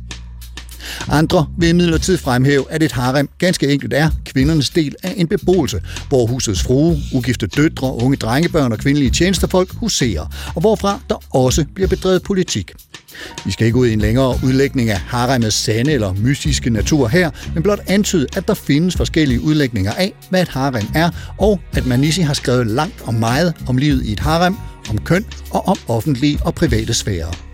Andre 1.07 1.47
vil 1.57 1.69
imidlertid 1.69 2.17
fremhæve, 2.17 2.65
at 2.69 2.83
et 2.83 2.91
harem 2.91 3.29
ganske 3.37 3.67
enkelt 3.67 3.93
er 3.93 4.09
kvindernes 4.25 4.69
del 4.69 4.95
af 5.03 5.13
en 5.17 5.27
beboelse, 5.27 5.81
hvor 6.09 6.25
husets 6.25 6.63
frue, 6.63 6.97
ugifte 7.13 7.47
døtre, 7.47 7.93
unge 7.93 8.17
drengebørn 8.17 8.71
og 8.71 8.77
kvindelige 8.77 9.11
tjenestefolk 9.11 9.73
huserer, 9.73 10.25
og 10.55 10.61
hvorfra 10.61 10.99
der 11.09 11.15
også 11.35 11.65
bliver 11.75 11.87
bedrevet 11.87 12.23
politik. 12.23 12.71
Vi 13.45 13.51
skal 13.51 13.65
ikke 13.67 13.77
ud 13.77 13.87
i 13.87 13.93
en 13.93 14.01
længere 14.01 14.39
udlægning 14.43 14.89
af 14.89 14.97
haremets 14.97 15.55
sande 15.55 15.91
eller 15.91 16.13
mystiske 16.13 16.69
natur 16.69 17.07
her, 17.07 17.31
men 17.53 17.63
blot 17.63 17.79
antyde, 17.87 18.27
at 18.35 18.47
der 18.47 18.53
findes 18.53 18.95
forskellige 18.95 19.41
udlægninger 19.41 19.93
af, 19.93 20.13
hvad 20.29 20.41
et 20.41 20.47
harem 20.47 20.87
er, 20.95 21.09
og 21.37 21.59
at 21.73 21.85
Manisi 21.85 22.21
har 22.21 22.33
skrevet 22.33 22.67
langt 22.67 23.01
og 23.01 23.13
meget 23.13 23.53
om 23.67 23.77
livet 23.77 24.05
i 24.05 24.11
et 24.11 24.19
harem, 24.19 24.55
om 24.89 24.97
køn 24.97 25.25
og 25.51 25.67
om 25.67 25.77
offentlige 25.87 26.39
og 26.41 26.55
private 26.55 26.93
sfærer. 26.93 27.46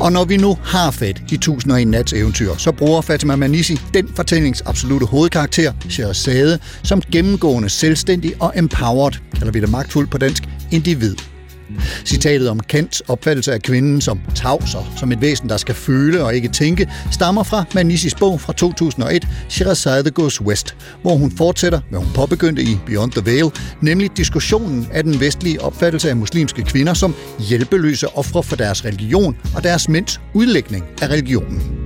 Og 0.00 0.12
når 0.12 0.24
vi 0.24 0.36
nu 0.36 0.58
har 0.62 0.90
fat 0.90 1.22
i 1.30 1.34
1001 1.34 1.88
nats 1.88 2.12
eventyr, 2.12 2.56
så 2.58 2.72
bruger 2.72 3.00
Fatima 3.00 3.36
Manisi 3.36 3.80
den 3.94 4.08
fortællings 4.16 4.60
absolute 4.60 5.06
hovedkarakter, 5.06 5.72
Sherazade, 5.88 6.58
som 6.82 7.00
gennemgående 7.12 7.68
selvstændig 7.68 8.32
og 8.40 8.52
empowered, 8.56 9.12
kalder 9.34 9.52
vi 9.52 9.60
det 9.60 9.70
magtfuldt 9.70 10.10
på 10.10 10.18
dansk, 10.18 10.42
individ. 10.72 11.35
Citatet 12.04 12.48
om 12.48 12.60
Kents 12.60 13.00
opfattelse 13.00 13.52
af 13.52 13.62
kvinden 13.62 14.00
som 14.00 14.20
tavser, 14.34 14.92
som 14.98 15.12
et 15.12 15.20
væsen, 15.20 15.48
der 15.48 15.56
skal 15.56 15.74
føle 15.74 16.24
og 16.24 16.34
ikke 16.34 16.48
tænke, 16.48 16.90
stammer 17.12 17.42
fra 17.42 17.64
Manisis 17.74 18.14
bog 18.14 18.40
fra 18.40 18.52
2001, 18.52 19.28
Shirazade 19.48 20.10
Goes 20.10 20.40
West, 20.40 20.76
hvor 21.02 21.14
hun 21.16 21.30
fortsætter, 21.30 21.80
hvad 21.90 21.98
hun 21.98 22.08
påbegyndte 22.14 22.62
i 22.62 22.78
Beyond 22.86 23.12
the 23.12 23.32
Veil, 23.32 23.50
nemlig 23.80 24.16
diskussionen 24.16 24.88
af 24.92 25.04
den 25.04 25.20
vestlige 25.20 25.62
opfattelse 25.62 26.10
af 26.10 26.16
muslimske 26.16 26.62
kvinder 26.62 26.94
som 26.94 27.14
hjælpeløse 27.38 28.08
ofre 28.16 28.42
for 28.42 28.56
deres 28.56 28.84
religion 28.84 29.36
og 29.54 29.64
deres 29.64 29.88
mænds 29.88 30.20
udlægning 30.34 30.84
af 31.02 31.08
religionen. 31.08 31.85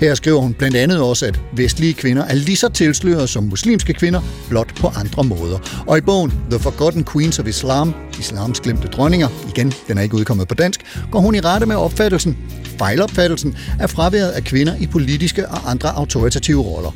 Her 0.00 0.14
skriver 0.14 0.40
hun 0.40 0.54
blandt 0.54 0.76
andet 0.76 1.00
også, 1.00 1.26
at 1.26 1.40
vestlige 1.52 1.94
kvinder 1.94 2.24
er 2.24 2.34
lige 2.34 2.56
så 2.56 2.68
tilsløret 2.68 3.28
som 3.28 3.44
muslimske 3.44 3.92
kvinder, 3.92 4.20
blot 4.48 4.74
på 4.74 4.88
andre 4.88 5.24
måder. 5.24 5.84
Og 5.86 5.98
i 5.98 6.00
bogen 6.00 6.32
The 6.50 6.58
Forgotten 6.58 7.04
Queens 7.04 7.38
of 7.38 7.46
Islam, 7.46 7.94
Islams 8.18 8.60
glemte 8.60 8.88
dronninger, 8.88 9.28
igen, 9.48 9.72
den 9.88 9.98
er 9.98 10.02
ikke 10.02 10.14
udkommet 10.14 10.48
på 10.48 10.54
dansk, 10.54 10.80
går 11.10 11.20
hun 11.20 11.34
i 11.34 11.40
rette 11.40 11.66
med 11.66 11.76
opfattelsen, 11.76 12.38
fejlopfattelsen 12.78 13.56
af 13.80 13.90
fraværet 13.90 14.30
af 14.30 14.44
kvinder 14.44 14.74
i 14.80 14.86
politiske 14.86 15.48
og 15.48 15.70
andre 15.70 15.88
autoritative 15.88 16.62
roller. 16.62 16.90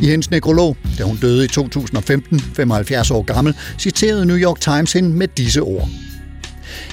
I 0.00 0.06
hendes 0.06 0.30
nekrolog, 0.30 0.76
da 0.98 1.04
hun 1.04 1.16
døde 1.16 1.44
i 1.44 1.48
2015, 1.48 2.40
75 2.40 3.10
år 3.10 3.22
gammel, 3.22 3.54
citerede 3.78 4.26
New 4.26 4.36
York 4.36 4.60
Times 4.60 4.92
hende 4.92 5.10
med 5.10 5.28
disse 5.28 5.60
ord. 5.60 5.88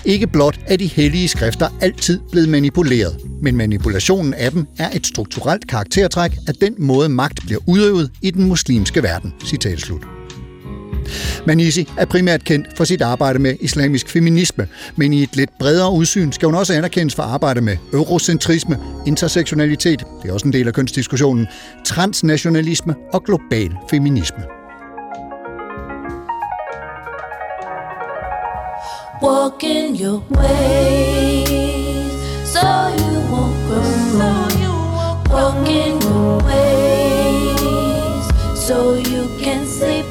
Ikke 0.07 0.27
blot 0.27 0.59
er 0.67 0.77
de 0.77 0.87
hellige 0.87 1.27
skrifter 1.27 1.67
altid 1.81 2.19
blevet 2.31 2.49
manipuleret, 2.49 3.17
men 3.41 3.57
manipulationen 3.57 4.33
af 4.33 4.51
dem 4.51 4.67
er 4.77 4.89
et 4.93 5.07
strukturelt 5.07 5.67
karaktertræk 5.67 6.37
af 6.47 6.53
den 6.53 6.75
måde 6.77 7.09
magt 7.09 7.39
bliver 7.45 7.59
udøvet 7.67 8.11
i 8.21 8.31
den 8.31 8.43
muslimske 8.47 9.03
verden. 9.03 9.33
Citat 9.45 9.79
slut. 9.79 10.01
Manisi 11.47 11.87
er 11.97 12.05
primært 12.05 12.43
kendt 12.43 12.67
for 12.77 12.83
sit 12.83 13.01
arbejde 13.01 13.39
med 13.39 13.55
islamisk 13.59 14.09
feminisme, 14.09 14.67
men 14.95 15.13
i 15.13 15.23
et 15.23 15.35
lidt 15.35 15.49
bredere 15.59 15.93
udsyn 15.93 16.31
skal 16.31 16.45
hun 16.45 16.55
også 16.55 16.73
anerkendes 16.73 17.15
for 17.15 17.23
arbejde 17.23 17.61
med 17.61 17.77
eurocentrisme, 17.93 18.77
intersektionalitet, 19.07 20.03
det 20.23 20.29
er 20.29 20.33
også 20.33 20.47
en 20.47 20.53
del 20.53 20.67
af 20.67 20.73
kønsdiskussionen, 20.73 21.47
transnationalisme 21.85 22.95
og 23.13 23.23
global 23.23 23.71
feminisme. 23.89 24.56
Walk 29.19 29.63
in 29.63 29.95
your 29.95 30.19
ways 30.29 31.47
so 32.45 32.61
you 32.97 33.19
won't 33.31 33.55
grow. 33.67 34.07
Walk 35.31 35.67
in 35.67 35.99
your 36.01 36.37
ways 36.43 38.25
so 38.55 38.93
you 38.93 39.27
can 39.39 39.65
sleep 39.65 40.06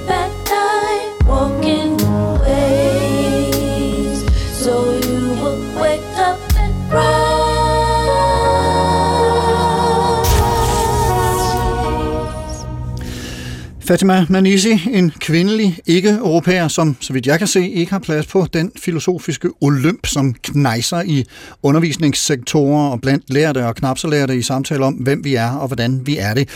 Fatima 13.86 14.26
Manisi, 14.28 14.80
en 14.92 15.10
kvindelig 15.10 15.78
ikke-europæer, 15.86 16.68
som, 16.68 16.96
så 17.00 17.12
vidt 17.12 17.26
jeg 17.26 17.38
kan 17.38 17.46
se, 17.46 17.70
ikke 17.70 17.92
har 17.92 17.98
plads 17.98 18.26
på 18.26 18.46
den 18.52 18.72
filosofiske 18.76 19.50
olymp, 19.60 20.06
som 20.06 20.34
knejser 20.34 21.02
i 21.02 21.24
undervisningssektorer 21.62 22.90
og 22.90 23.00
blandt 23.00 23.24
lærte 23.30 23.66
og 23.66 23.76
knap 23.76 23.98
så 23.98 24.08
lærte 24.08 24.36
i 24.36 24.42
samtaler 24.42 24.86
om, 24.86 24.94
hvem 24.94 25.24
vi 25.24 25.34
er 25.34 25.50
og 25.50 25.66
hvordan 25.66 26.06
vi 26.06 26.18
er 26.18 26.34
det. 26.34 26.48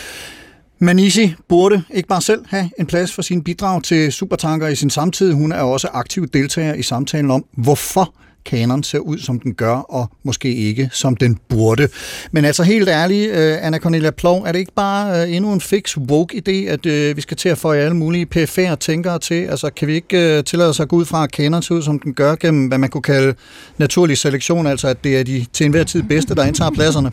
Manisi 0.79 1.35
burde 1.49 1.83
ikke 1.95 2.09
bare 2.09 2.23
selv 2.23 2.45
have 2.49 2.71
en 2.79 2.87
plads 2.87 3.13
for 3.13 3.23
sin 3.23 3.43
bidrag 3.43 3.83
til 3.83 4.13
supertanker 4.13 4.69
i 4.69 4.75
sin 4.75 4.91
samtid. 4.91 5.33
Hun 5.33 5.53
er 5.53 5.61
også 5.61 5.89
aktiv 5.93 6.27
deltager 6.27 6.75
i 6.75 6.83
samtalen 6.83 7.31
om, 7.31 7.45
hvorfor 7.57 8.15
kanon 8.45 8.83
ser 8.83 8.99
ud, 8.99 9.19
som 9.19 9.41
den 9.41 9.55
gør, 9.55 9.75
og 9.75 10.11
måske 10.23 10.55
ikke, 10.55 10.91
som 10.93 11.17
den 11.17 11.39
burde. 11.49 11.89
Men 12.33 12.45
altså 12.45 12.63
helt 12.63 12.89
ærligt, 12.89 13.31
øh, 13.31 13.57
Anna 13.67 13.79
Cornelia 13.79 14.11
Plov, 14.11 14.43
er 14.43 14.53
det 14.53 14.59
ikke 14.59 14.75
bare 14.77 15.23
øh, 15.23 15.37
endnu 15.37 15.53
en 15.53 15.61
fix 15.61 15.97
woke 15.97 16.37
idé, 16.49 16.71
at 16.71 16.87
øh, 16.87 17.17
vi 17.17 17.21
skal 17.21 17.37
til 17.37 17.49
at 17.49 17.59
få 17.59 17.73
alle 17.73 17.97
mulige 17.97 18.27
PFR 18.27 18.75
tænkere 18.75 19.19
til? 19.19 19.45
Altså 19.45 19.71
kan 19.77 19.89
vi 19.89 19.95
ikke 19.95 20.37
øh, 20.39 20.45
tillade 20.45 20.69
os 20.71 20.81
at 20.81 20.89
gå 20.89 20.97
ud 20.97 21.05
fra, 21.05 21.25
at 21.25 21.33
kanon 21.33 21.63
ser 21.63 21.75
ud, 21.75 21.83
som 21.83 21.99
den 21.99 22.15
gør, 22.15 22.35
gennem 22.35 22.67
hvad 22.67 22.79
man 22.79 22.89
kunne 22.91 23.03
kalde 23.03 23.35
naturlig 23.79 24.19
selektion, 24.19 24.67
altså 24.67 24.89
at 24.89 25.05
det 25.05 25.21
er 25.21 25.23
de 25.25 25.47
til 25.53 25.67
enhver 25.67 25.85
tid 25.85 26.03
bedste, 26.03 26.35
der 26.35 26.45
indtager 26.45 26.71
pladserne? 26.71 27.13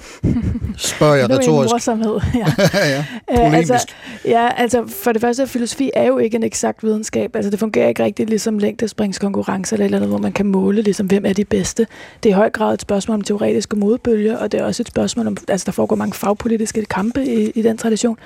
Spørger 0.78 1.16
jeg 1.16 1.24
er 1.24 1.38
retorisk. 1.40 1.72
morsomhed. 1.74 2.20
Ja. 2.36 2.46
ja, 2.74 3.06
Øh, 3.32 3.38
polemisk. 3.38 3.72
altså, 3.72 3.88
ja, 4.26 4.50
altså 4.58 4.84
for 5.04 5.12
det 5.12 5.22
første, 5.22 5.48
filosofi 5.48 5.92
er 5.94 6.08
jo 6.08 6.18
ikke 6.18 6.36
en 6.38 6.44
eksakt 6.44 6.84
videnskab. 6.84 7.36
Altså 7.36 7.52
det 7.52 7.60
fungerer 7.60 7.88
ikke 7.88 8.04
rigtigt 8.04 8.30
ligesom 8.30 8.60
længdespringskonkurrence 8.60 9.76
eller 9.76 9.86
eller 9.86 9.98
andet, 9.98 10.10
hvor 10.10 10.18
man 10.18 10.32
kan 10.32 10.46
måle, 10.46 10.82
ligesom, 10.82 11.08
hvem 11.20 11.30
er 11.30 11.34
de 11.34 11.46
bedste. 11.46 11.88
Det 12.24 12.30
er 12.30 12.34
i 12.34 12.36
høj 12.36 12.50
grad 12.50 12.74
et 12.74 12.82
spørgsmål 12.82 13.16
om 13.16 13.22
teoretiske 13.22 13.76
modbølger, 13.76 14.38
og 14.38 14.52
det 14.52 14.60
er 14.60 14.64
også 14.64 14.84
et 14.84 14.88
spørgsmål 14.88 15.28
om, 15.28 15.38
altså 15.48 15.66
der 15.66 15.72
foregår 15.72 15.96
mange 15.96 16.14
fagpolitiske 16.14 16.86
kampe 16.86 17.26
i, 17.26 17.50
i 17.50 17.62
den 17.62 17.78
tradition. 17.78 18.18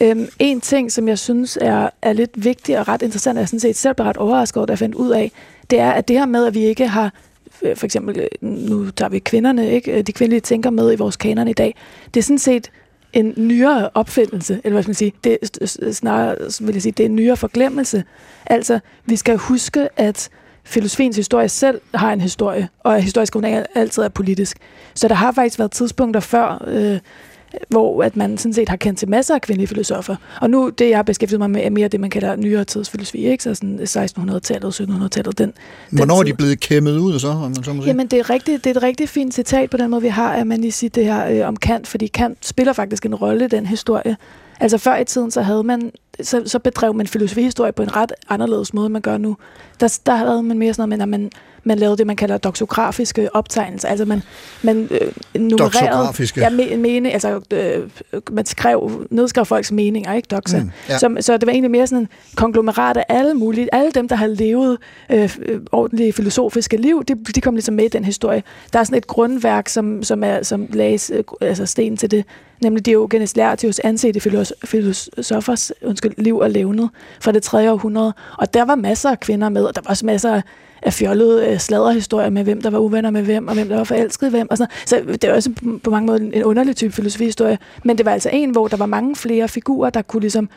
Øhm, 0.00 0.28
en 0.38 0.60
ting, 0.60 0.92
som 0.92 1.08
jeg 1.08 1.18
synes 1.18 1.58
er, 1.60 1.90
er 2.02 2.12
lidt 2.12 2.44
vigtig 2.44 2.78
og 2.78 2.88
ret 2.88 3.02
interessant, 3.02 3.38
og 3.38 3.40
jeg 3.40 3.48
sådan 3.48 3.60
set 3.60 3.76
selv 3.76 3.94
blev 3.94 4.06
ret 4.06 4.16
overrasket 4.16 4.56
over, 4.56 4.66
da 4.66 4.70
jeg 4.70 4.78
fandt 4.78 4.94
ud 4.94 5.10
af, 5.10 5.32
det 5.70 5.80
er, 5.80 5.90
at 5.90 6.08
det 6.08 6.18
her 6.18 6.26
med, 6.26 6.46
at 6.46 6.54
vi 6.54 6.64
ikke 6.64 6.88
har 6.88 7.12
øh, 7.62 7.76
for 7.76 7.86
eksempel, 7.86 8.18
øh, 8.18 8.28
nu 8.40 8.90
tager 8.90 9.08
vi 9.08 9.18
kvinderne, 9.18 9.70
ikke? 9.70 9.92
Øh, 9.92 10.02
de 10.02 10.12
kvindelige 10.12 10.40
tænker 10.40 10.70
med 10.70 10.92
i 10.92 10.96
vores 10.96 11.16
kanon 11.16 11.48
i 11.48 11.52
dag, 11.52 11.74
det 12.14 12.20
er 12.20 12.24
sådan 12.24 12.38
set 12.38 12.70
en 13.12 13.34
nyere 13.36 13.90
opfindelse, 13.94 14.60
eller 14.64 14.74
hvad 14.74 14.82
skal 14.82 14.90
man 14.90 14.94
sige, 14.94 15.12
det 15.24 15.38
er 15.60 15.92
snarere 15.92 16.36
vil 16.60 16.72
jeg 16.72 16.82
sige, 16.82 16.92
det 16.92 17.04
er 17.04 17.08
en 17.08 17.16
nyere 17.16 17.36
forglemmelse. 17.36 18.04
Altså, 18.46 18.78
vi 19.06 19.16
skal 19.16 19.36
huske, 19.36 19.88
at 19.96 20.30
filosofiens 20.68 21.16
historie 21.16 21.48
selv 21.48 21.80
har 21.94 22.12
en 22.12 22.20
historie, 22.20 22.68
og 22.80 22.96
at 22.96 23.02
historisk 23.02 23.32
grundlag 23.32 23.64
altid 23.74 24.02
er 24.02 24.08
politisk. 24.08 24.56
Så 24.94 25.08
der 25.08 25.14
har 25.14 25.32
faktisk 25.32 25.58
været 25.58 25.70
tidspunkter 25.70 26.20
før, 26.20 26.64
øh, 26.66 26.98
hvor 27.68 28.02
at 28.02 28.16
man 28.16 28.38
sådan 28.38 28.52
set 28.52 28.68
har 28.68 28.76
kendt 28.76 28.98
til 28.98 29.08
masser 29.08 29.34
af 29.34 29.40
kvindelige 29.40 29.68
filosofer. 29.68 30.16
Og 30.40 30.50
nu, 30.50 30.68
det 30.68 30.90
jeg 30.90 30.98
har 30.98 31.02
beskæftiget 31.02 31.40
mig 31.40 31.50
med, 31.50 31.64
er 31.64 31.70
mere 31.70 31.88
det, 31.88 32.00
man 32.00 32.10
kalder 32.10 32.36
nyere 32.36 32.64
tidsfilosofi, 32.64 33.26
ikke? 33.26 33.44
Så 33.44 33.54
sådan 33.54 33.80
1600-tallet, 33.80 34.80
1700-tallet, 34.80 35.38
den, 35.38 35.52
Hvornår 35.90 36.18
er 36.18 36.22
tid. 36.22 36.32
de 36.32 36.36
blevet 36.36 36.60
kæmmet 36.60 36.98
ud, 36.98 37.18
så, 37.18 37.34
man 37.34 37.54
så 37.54 37.72
må 37.72 37.82
sige? 37.82 37.86
Jamen, 37.86 38.06
det 38.06 38.18
er, 38.18 38.30
rigtig, 38.30 38.64
det 38.64 38.70
er 38.70 38.74
et 38.74 38.82
rigtig 38.82 39.08
fint 39.08 39.34
citat 39.34 39.70
på 39.70 39.76
den 39.76 39.90
måde, 39.90 40.02
vi 40.02 40.08
har, 40.08 40.32
at 40.32 40.46
man 40.46 40.60
lige 40.60 40.72
siger 40.72 40.90
det 40.90 41.04
her 41.04 41.26
øh, 41.26 41.48
om 41.48 41.56
Kant, 41.56 41.86
fordi 41.86 42.06
Kant 42.06 42.46
spiller 42.46 42.72
faktisk 42.72 43.06
en 43.06 43.14
rolle 43.14 43.44
i 43.44 43.48
den 43.48 43.66
historie. 43.66 44.16
Altså 44.60 44.78
før 44.78 44.96
i 44.96 45.04
tiden, 45.04 45.30
så 45.30 45.42
havde 45.42 45.62
man, 45.62 45.90
så, 46.22 46.42
så 46.46 46.58
bedrev 46.58 46.94
man 46.94 47.06
filosofihistorie 47.06 47.72
på 47.72 47.82
en 47.82 47.96
ret 47.96 48.12
anderledes 48.28 48.74
måde, 48.74 48.86
end 48.86 48.92
man 48.92 49.02
gør 49.02 49.18
nu. 49.18 49.36
Der, 49.80 49.98
der 50.06 50.14
havde 50.14 50.42
man 50.42 50.58
mere 50.58 50.74
sådan 50.74 50.88
noget 50.88 50.98
med, 50.98 51.02
at 51.02 51.20
man, 51.20 51.30
man 51.64 51.78
lavede 51.78 51.96
det, 51.96 52.06
man 52.06 52.16
kalder 52.16 52.38
doxografiske 52.38 53.34
optegnelser. 53.34 53.88
Altså 53.88 54.04
man, 54.04 54.22
man 54.62 54.88
øh, 54.90 55.40
nummererede... 55.40 56.12
Ja, 56.36 56.50
me, 56.50 56.76
mene, 56.76 57.10
altså 57.10 57.40
øh, 57.52 57.90
man 58.30 58.46
skrev, 58.46 59.06
nedskrev 59.10 59.44
folks 59.44 59.72
meninger, 59.72 60.12
ikke 60.12 60.26
doxa. 60.30 60.58
Mm, 60.58 60.70
ja. 60.88 60.98
så, 60.98 61.16
så 61.20 61.36
det 61.36 61.46
var 61.46 61.52
egentlig 61.52 61.70
mere 61.70 61.86
sådan 61.86 62.02
en 62.02 62.08
konglomerat 62.36 62.96
af 62.96 63.04
alle 63.08 63.34
mulige, 63.34 63.68
alle 63.74 63.90
dem, 63.90 64.08
der 64.08 64.16
har 64.16 64.26
levet 64.26 64.78
øh, 65.10 65.36
øh, 65.42 65.60
ordentlige 65.72 66.12
filosofiske 66.12 66.76
liv, 66.76 67.04
de, 67.04 67.14
de 67.34 67.40
kom 67.40 67.54
ligesom 67.54 67.74
med 67.74 67.84
i 67.84 67.88
den 67.88 68.04
historie. 68.04 68.42
Der 68.72 68.78
er 68.78 68.84
sådan 68.84 68.98
et 68.98 69.06
grundværk, 69.06 69.68
som, 69.68 70.02
som, 70.02 70.24
er, 70.24 70.42
som 70.42 70.66
lages 70.70 71.12
øh, 71.14 71.24
altså 71.40 71.66
sten 71.66 71.96
til 71.96 72.10
det, 72.10 72.24
nemlig 72.62 72.86
Diogenes 72.86 73.36
Laertius 73.36 73.78
ansete 73.78 74.20
filos- 74.20 74.52
filosofers 74.64 75.72
undskyld, 75.82 76.07
liv 76.18 76.36
og 76.38 76.50
levnet 76.50 76.90
fra 77.20 77.32
det 77.32 77.42
3. 77.42 77.72
århundrede. 77.72 78.12
Og 78.38 78.54
der 78.54 78.64
var 78.64 78.74
masser 78.74 79.10
af 79.10 79.20
kvinder 79.20 79.48
med, 79.48 79.64
og 79.64 79.74
der 79.74 79.80
var 79.84 79.90
også 79.90 80.06
masser 80.06 80.34
af 80.34 80.42
af 80.82 80.92
fjollede 80.92 81.46
øh, 81.48 81.58
sladderhistorier 81.58 82.30
med, 82.30 82.44
hvem 82.44 82.62
der 82.62 82.70
var 82.70 82.78
uvenner 82.78 83.10
med 83.10 83.22
hvem, 83.22 83.48
og 83.48 83.54
hvem 83.54 83.68
der 83.68 83.76
var 83.76 83.84
forelsket 83.84 84.26
i 84.26 84.30
hvem. 84.30 84.46
Og 84.50 84.58
sådan. 84.58 84.70
noget. 84.96 85.10
Så 85.12 85.12
det 85.12 85.24
er 85.24 85.34
også 85.34 85.50
på- 85.84 85.90
mange 85.90 86.06
måder 86.06 86.18
en 86.18 86.44
underlig 86.44 86.76
type 86.76 86.92
filosofihistorie. 86.92 87.58
Men 87.84 87.98
det 87.98 88.06
var 88.06 88.12
altså 88.12 88.30
en, 88.32 88.50
hvor 88.50 88.68
der 88.68 88.76
var 88.76 88.86
mange 88.86 89.16
flere 89.16 89.48
figurer, 89.48 89.90
der 89.90 90.02
kunne 90.02 90.20
ligesom 90.20 90.48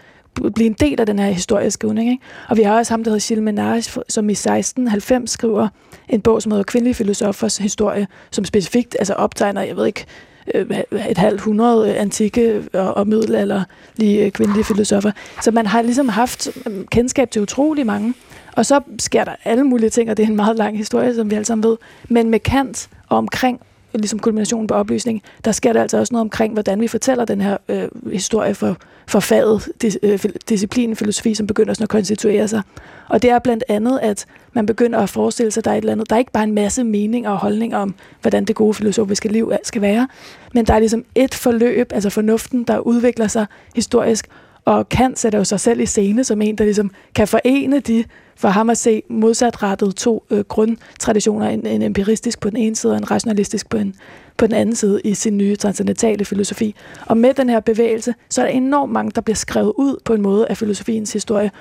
blive 0.55 0.67
en 0.67 0.73
del 0.73 0.99
af 0.99 1.05
den 1.05 1.19
her 1.19 1.31
historieskrivning. 1.31 2.11
Ikke? 2.11 2.23
Og 2.49 2.57
vi 2.57 2.61
har 2.63 2.77
også 2.77 2.93
ham, 2.93 3.03
der 3.03 3.11
hedder 3.11 3.27
Gilles 3.27 3.43
Menage, 3.43 4.01
som 4.09 4.29
i 4.29 4.33
1690 4.33 5.29
skriver 5.31 5.67
en 6.09 6.21
bog, 6.21 6.41
som 6.41 6.51
hedder 6.51 6.63
Kvindelige 6.63 6.93
filosofers 6.93 7.57
historie, 7.57 8.07
som 8.31 8.45
specifikt 8.45 8.95
altså 8.99 9.13
optegner, 9.13 9.61
jeg 9.61 9.75
ved 9.77 9.85
ikke, 9.85 10.05
Øh, 10.53 10.65
et 11.09 11.17
halvt 11.17 11.41
hundrede 11.41 11.89
øh, 11.89 12.01
antikke 12.01 12.63
og, 12.73 12.97
og 12.97 13.07
middelalderlige 13.07 14.25
øh, 14.25 14.31
kvindelige 14.31 14.63
filosofer. 14.63 15.11
Så 15.41 15.51
man 15.51 15.65
har 15.65 15.81
ligesom 15.81 16.09
haft 16.09 16.49
kendskab 16.91 17.31
til 17.31 17.41
utrolig 17.41 17.85
mange. 17.85 18.13
Og 18.55 18.65
så 18.65 18.81
sker 18.99 19.23
der 19.23 19.35
alle 19.45 19.63
mulige 19.63 19.89
ting, 19.89 20.09
og 20.09 20.17
det 20.17 20.23
er 20.23 20.27
en 20.27 20.35
meget 20.35 20.57
lang 20.57 20.77
historie, 20.77 21.15
som 21.15 21.29
vi 21.29 21.35
alle 21.35 21.45
sammen 21.45 21.69
ved. 21.69 21.77
Men 22.09 22.29
med 22.29 22.39
Kant 22.39 22.89
og 23.09 23.17
omkring 23.17 23.59
ligesom 23.93 24.19
kulminationen 24.19 24.67
på 24.67 24.73
oplysning, 24.73 25.21
der 25.45 25.51
sker 25.51 25.73
der 25.73 25.81
altså 25.81 25.97
også 25.97 26.13
noget 26.13 26.21
omkring, 26.21 26.53
hvordan 26.53 26.81
vi 26.81 26.87
fortæller 26.87 27.25
den 27.25 27.41
her 27.41 27.57
øh, 27.69 27.87
historie 28.11 28.55
for, 28.55 28.77
for 29.07 29.19
faget, 29.19 29.69
dis, 29.81 29.97
øh, 30.03 30.19
disciplinen 30.49 30.95
filosofi, 30.95 31.33
som 31.33 31.47
begynder 31.47 31.73
sådan 31.73 31.83
at 31.83 31.89
konstituere 31.89 32.47
sig. 32.47 32.61
Og 33.09 33.21
det 33.21 33.29
er 33.29 33.39
blandt 33.39 33.63
andet, 33.67 33.99
at 33.99 34.25
man 34.53 34.65
begynder 34.65 34.99
at 34.99 35.09
forestille 35.09 35.51
sig, 35.51 35.61
at 35.61 35.65
der 35.65 35.71
er 35.71 35.75
et 35.75 35.81
eller 35.81 35.91
andet. 35.91 36.09
Der 36.09 36.15
er 36.15 36.19
ikke 36.19 36.31
bare 36.31 36.43
en 36.43 36.53
masse 36.53 36.83
meninger 36.83 37.29
og 37.29 37.37
holdninger 37.37 37.77
om, 37.77 37.95
hvordan 38.21 38.45
det 38.45 38.55
gode 38.55 38.73
filosofiske 38.73 39.29
liv 39.29 39.49
øh, 39.53 39.57
skal 39.63 39.81
være, 39.81 40.07
men 40.53 40.65
der 40.65 40.73
er 40.73 40.79
ligesom 40.79 41.05
et 41.15 41.33
forløb, 41.33 41.91
altså 41.93 42.09
fornuften, 42.09 42.63
der 42.63 42.79
udvikler 42.79 43.27
sig 43.27 43.45
historisk, 43.75 44.27
og 44.65 44.89
Kant 44.89 45.19
sætter 45.19 45.39
jo 45.39 45.43
sig 45.43 45.59
selv 45.59 45.79
i 45.79 45.85
scene 45.85 46.23
som 46.23 46.41
en, 46.41 46.55
der 46.55 46.63
ligesom 46.63 46.91
kan 47.15 47.27
forene 47.27 47.79
de, 47.79 48.03
for 48.35 48.47
ham 48.47 48.69
at 48.69 48.77
se 48.77 49.01
modsatrettet 49.09 49.95
to 49.95 50.23
øh, 50.29 50.39
grundtraditioner, 50.39 51.49
en, 51.49 51.65
en 51.65 51.81
empiristisk 51.81 52.39
på 52.39 52.49
den 52.49 52.57
ene 52.57 52.75
side 52.75 52.93
og 52.93 52.97
en 52.97 53.11
rationalistisk 53.11 53.69
på, 53.69 53.77
en, 53.77 53.95
på 54.37 54.47
den 54.47 54.55
anden 54.55 54.75
side 54.75 55.01
i 55.03 55.13
sin 55.13 55.37
nye 55.37 55.55
transcendentale 55.55 56.25
filosofi. 56.25 56.75
Og 57.05 57.17
med 57.17 57.33
den 57.33 57.49
her 57.49 57.59
bevægelse, 57.59 58.13
så 58.29 58.41
er 58.41 58.45
der 58.45 58.51
enormt 58.51 58.91
mange, 58.91 59.11
der 59.15 59.21
bliver 59.21 59.35
skrevet 59.35 59.73
ud 59.75 59.97
på 60.05 60.13
en 60.13 60.21
måde 60.21 60.47
af 60.47 60.57
filosofiens 60.57 61.13
historie, 61.13 61.51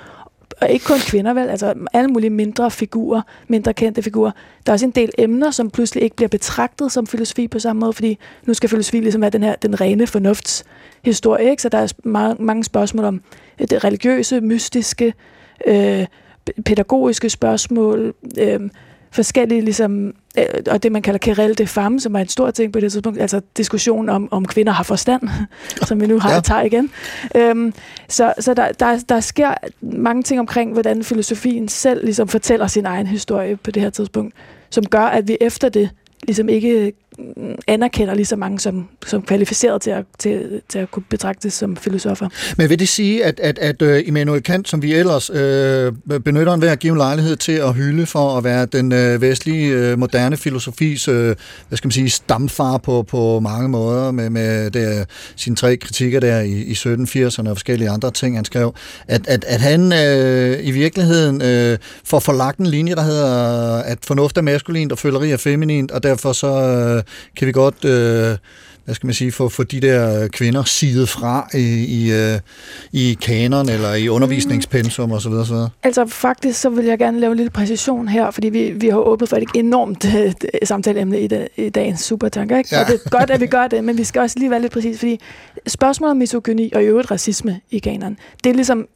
og 0.61 0.69
ikke 0.69 0.85
kun 0.85 0.99
kvinder, 0.99 1.33
vel? 1.33 1.49
Altså 1.49 1.73
alle 1.93 2.07
mulige 2.07 2.29
mindre 2.29 2.71
figurer, 2.71 3.21
mindre 3.47 3.73
kendte 3.73 4.03
figurer. 4.03 4.31
Der 4.65 4.71
er 4.71 4.73
også 4.73 4.85
en 4.85 4.91
del 4.91 5.09
emner, 5.17 5.51
som 5.51 5.69
pludselig 5.69 6.03
ikke 6.03 6.15
bliver 6.15 6.29
betragtet 6.29 6.91
som 6.91 7.07
filosofi 7.07 7.47
på 7.47 7.59
samme 7.59 7.79
måde, 7.79 7.93
fordi 7.93 8.17
nu 8.45 8.53
skal 8.53 8.69
filosofi 8.69 8.99
ligesom 8.99 9.21
være 9.21 9.29
den 9.29 9.43
her, 9.43 9.55
den 9.55 9.81
rene 9.81 10.07
fornuftshistorie, 10.07 11.49
ikke? 11.49 11.61
Så 11.61 11.69
der 11.69 11.77
er 11.77 11.87
mange, 12.03 12.43
mange 12.43 12.63
spørgsmål 12.63 13.05
om 13.05 13.21
øh, 13.59 13.67
det 13.67 13.83
religiøse, 13.83 14.41
mystiske, 14.41 15.13
øh, 15.67 16.05
pædagogiske 16.65 17.29
spørgsmål, 17.29 18.13
øh, 18.39 18.59
forskellige 19.11 19.61
ligesom, 19.61 20.13
øh, 20.37 20.45
og 20.71 20.83
det 20.83 20.91
man 20.91 21.01
kalder 21.01 21.19
querelle 21.23 21.55
de 21.55 21.67
femme, 21.67 21.99
som 21.99 22.15
er 22.15 22.19
en 22.19 22.27
stor 22.27 22.51
ting 22.51 22.73
på 22.73 22.79
det 22.79 22.91
tidspunkt, 22.91 23.21
altså 23.21 23.41
diskussion 23.57 24.09
om, 24.09 24.27
om 24.31 24.45
kvinder 24.45 24.73
har 24.73 24.83
forstand, 24.83 25.21
som 25.87 26.01
vi 26.01 26.07
nu 26.07 26.19
har 26.19 26.33
Ja. 26.33 26.39
tager 26.39 26.61
igen. 26.61 26.91
Øhm, 27.35 27.73
så 28.07 28.33
så 28.39 28.53
der, 28.53 28.71
der, 28.71 28.99
der 29.09 29.19
sker 29.19 29.53
mange 29.81 30.23
ting 30.23 30.39
omkring, 30.39 30.73
hvordan 30.73 31.03
filosofien 31.03 31.67
selv 31.67 32.03
ligesom 32.05 32.27
fortæller 32.27 32.67
sin 32.67 32.85
egen 32.85 33.07
historie 33.07 33.55
på 33.55 33.71
det 33.71 33.81
her 33.81 33.89
tidspunkt, 33.89 34.35
som 34.69 34.85
gør, 34.85 35.05
at 35.05 35.27
vi 35.27 35.37
efter 35.41 35.69
det 35.69 35.89
ligesom 36.23 36.49
ikke 36.49 36.93
anerkender 37.67 38.13
lige 38.13 38.25
så 38.25 38.35
mange 38.35 38.59
som, 38.59 38.87
som 39.07 39.21
kvalificeret 39.21 39.81
til 39.81 39.89
at, 39.91 40.05
til, 40.19 40.61
til 40.69 40.79
at 40.79 40.91
kunne 40.91 41.03
betragtes 41.09 41.53
som 41.53 41.77
filosofer. 41.77 42.29
Men 42.57 42.69
vil 42.69 42.79
det 42.79 42.89
sige, 42.89 43.25
at, 43.25 43.39
at, 43.39 43.59
at 43.59 43.81
uh, 43.81 44.07
Immanuel 44.07 44.43
Kant, 44.43 44.69
som 44.69 44.81
vi 44.81 44.93
ellers 44.93 45.29
øh, 45.29 45.93
benytter 46.25 46.53
en 46.53 46.63
at 46.63 46.79
given 46.79 46.97
lejlighed 46.97 47.35
til 47.35 47.51
at 47.51 47.73
hylde 47.73 48.05
for 48.05 48.37
at 48.37 48.43
være 48.43 48.65
den 48.65 48.91
øh, 48.91 49.21
vestlige 49.21 49.73
øh, 49.73 49.99
moderne 49.99 50.37
filosofis 50.37 51.07
øh, 51.07 51.35
hvad 51.67 51.77
skal 51.77 51.87
man 51.87 51.91
sige, 51.91 52.09
stamfar 52.09 52.77
på, 52.77 53.03
på 53.03 53.39
mange 53.39 53.69
måder, 53.69 54.11
med, 54.11 54.29
med 54.29 54.71
der, 54.71 55.05
sine 55.35 55.55
tre 55.55 55.77
kritikker 55.77 56.19
der 56.19 56.39
i, 56.39 56.51
i 56.51 56.73
1780'erne 56.73 57.49
og 57.49 57.57
forskellige 57.57 57.89
andre 57.89 58.11
ting, 58.11 58.35
han 58.35 58.45
skrev, 58.45 58.75
at, 59.07 59.27
at, 59.27 59.45
at 59.47 59.61
han 59.61 59.93
øh, 59.93 60.67
i 60.67 60.71
virkeligheden 60.71 61.41
øh, 61.41 61.77
får 62.03 62.19
forlagt 62.19 62.57
en 62.57 62.65
linje, 62.65 62.95
der 62.95 63.01
hedder, 63.01 63.77
at 63.77 63.97
fornuft 64.03 64.37
er 64.37 64.41
maskulint 64.41 64.91
og 64.91 64.97
føleri 64.97 65.31
er 65.31 65.37
feminint, 65.37 65.91
og 65.91 66.03
derfor 66.03 66.33
så 66.33 66.47
øh, 66.47 67.00
Øh, 67.01 67.31
kan 67.37 67.47
vi 67.47 67.51
godt... 67.51 67.85
Øh, 67.85 68.37
hvad 68.91 68.95
skal 68.95 69.07
man 69.07 69.13
sige, 69.13 69.31
få, 69.31 69.49
få 69.49 69.63
de 69.63 69.81
der 69.81 70.27
kvinder 70.27 70.63
sidet 70.63 71.09
fra 71.09 71.49
i, 71.53 71.85
i, 71.85 72.11
øh, 72.11 72.39
i 72.91 73.17
kanon 73.21 73.69
eller 73.69 73.93
i 73.93 74.09
undervisningspensum 74.09 75.11
osv. 75.11 75.31
osv. 75.31 75.55
Altså 75.83 76.05
faktisk, 76.05 76.61
så 76.61 76.69
vil 76.69 76.85
jeg 76.85 76.99
gerne 76.99 77.19
lave 77.19 77.31
en 77.31 77.37
lille 77.37 77.49
præcision 77.49 78.07
her, 78.07 78.31
fordi 78.31 78.49
vi, 78.49 78.71
vi 78.71 78.89
har 78.89 78.97
åbnet 78.97 79.29
for 79.29 79.37
et 79.37 79.49
enormt 79.55 80.05
øh, 80.15 80.33
samtaleemne 80.63 81.21
i, 81.21 81.29
i 81.57 81.69
dagens 81.69 82.01
supertanker. 82.01 82.57
Ikke? 82.57 82.69
Ja. 82.71 82.81
Og 82.81 82.87
det 82.87 83.01
er 83.05 83.09
godt, 83.09 83.29
at 83.29 83.41
vi 83.41 83.47
gør 83.47 83.67
det, 83.67 83.83
men 83.83 83.97
vi 83.97 84.03
skal 84.03 84.21
også 84.21 84.39
lige 84.39 84.49
være 84.49 84.61
lidt 84.61 84.71
præcis, 84.71 84.99
fordi 84.99 85.19
spørgsmålet 85.67 86.11
om 86.11 86.17
misogyni 86.17 86.71
og 86.75 86.83
i 86.83 86.85
øvrigt 86.85 87.11
racisme 87.11 87.59
i 87.71 87.79
kanon, 87.79 88.17
det 88.43 88.49
er 88.49 88.53
ligesom 88.53 88.87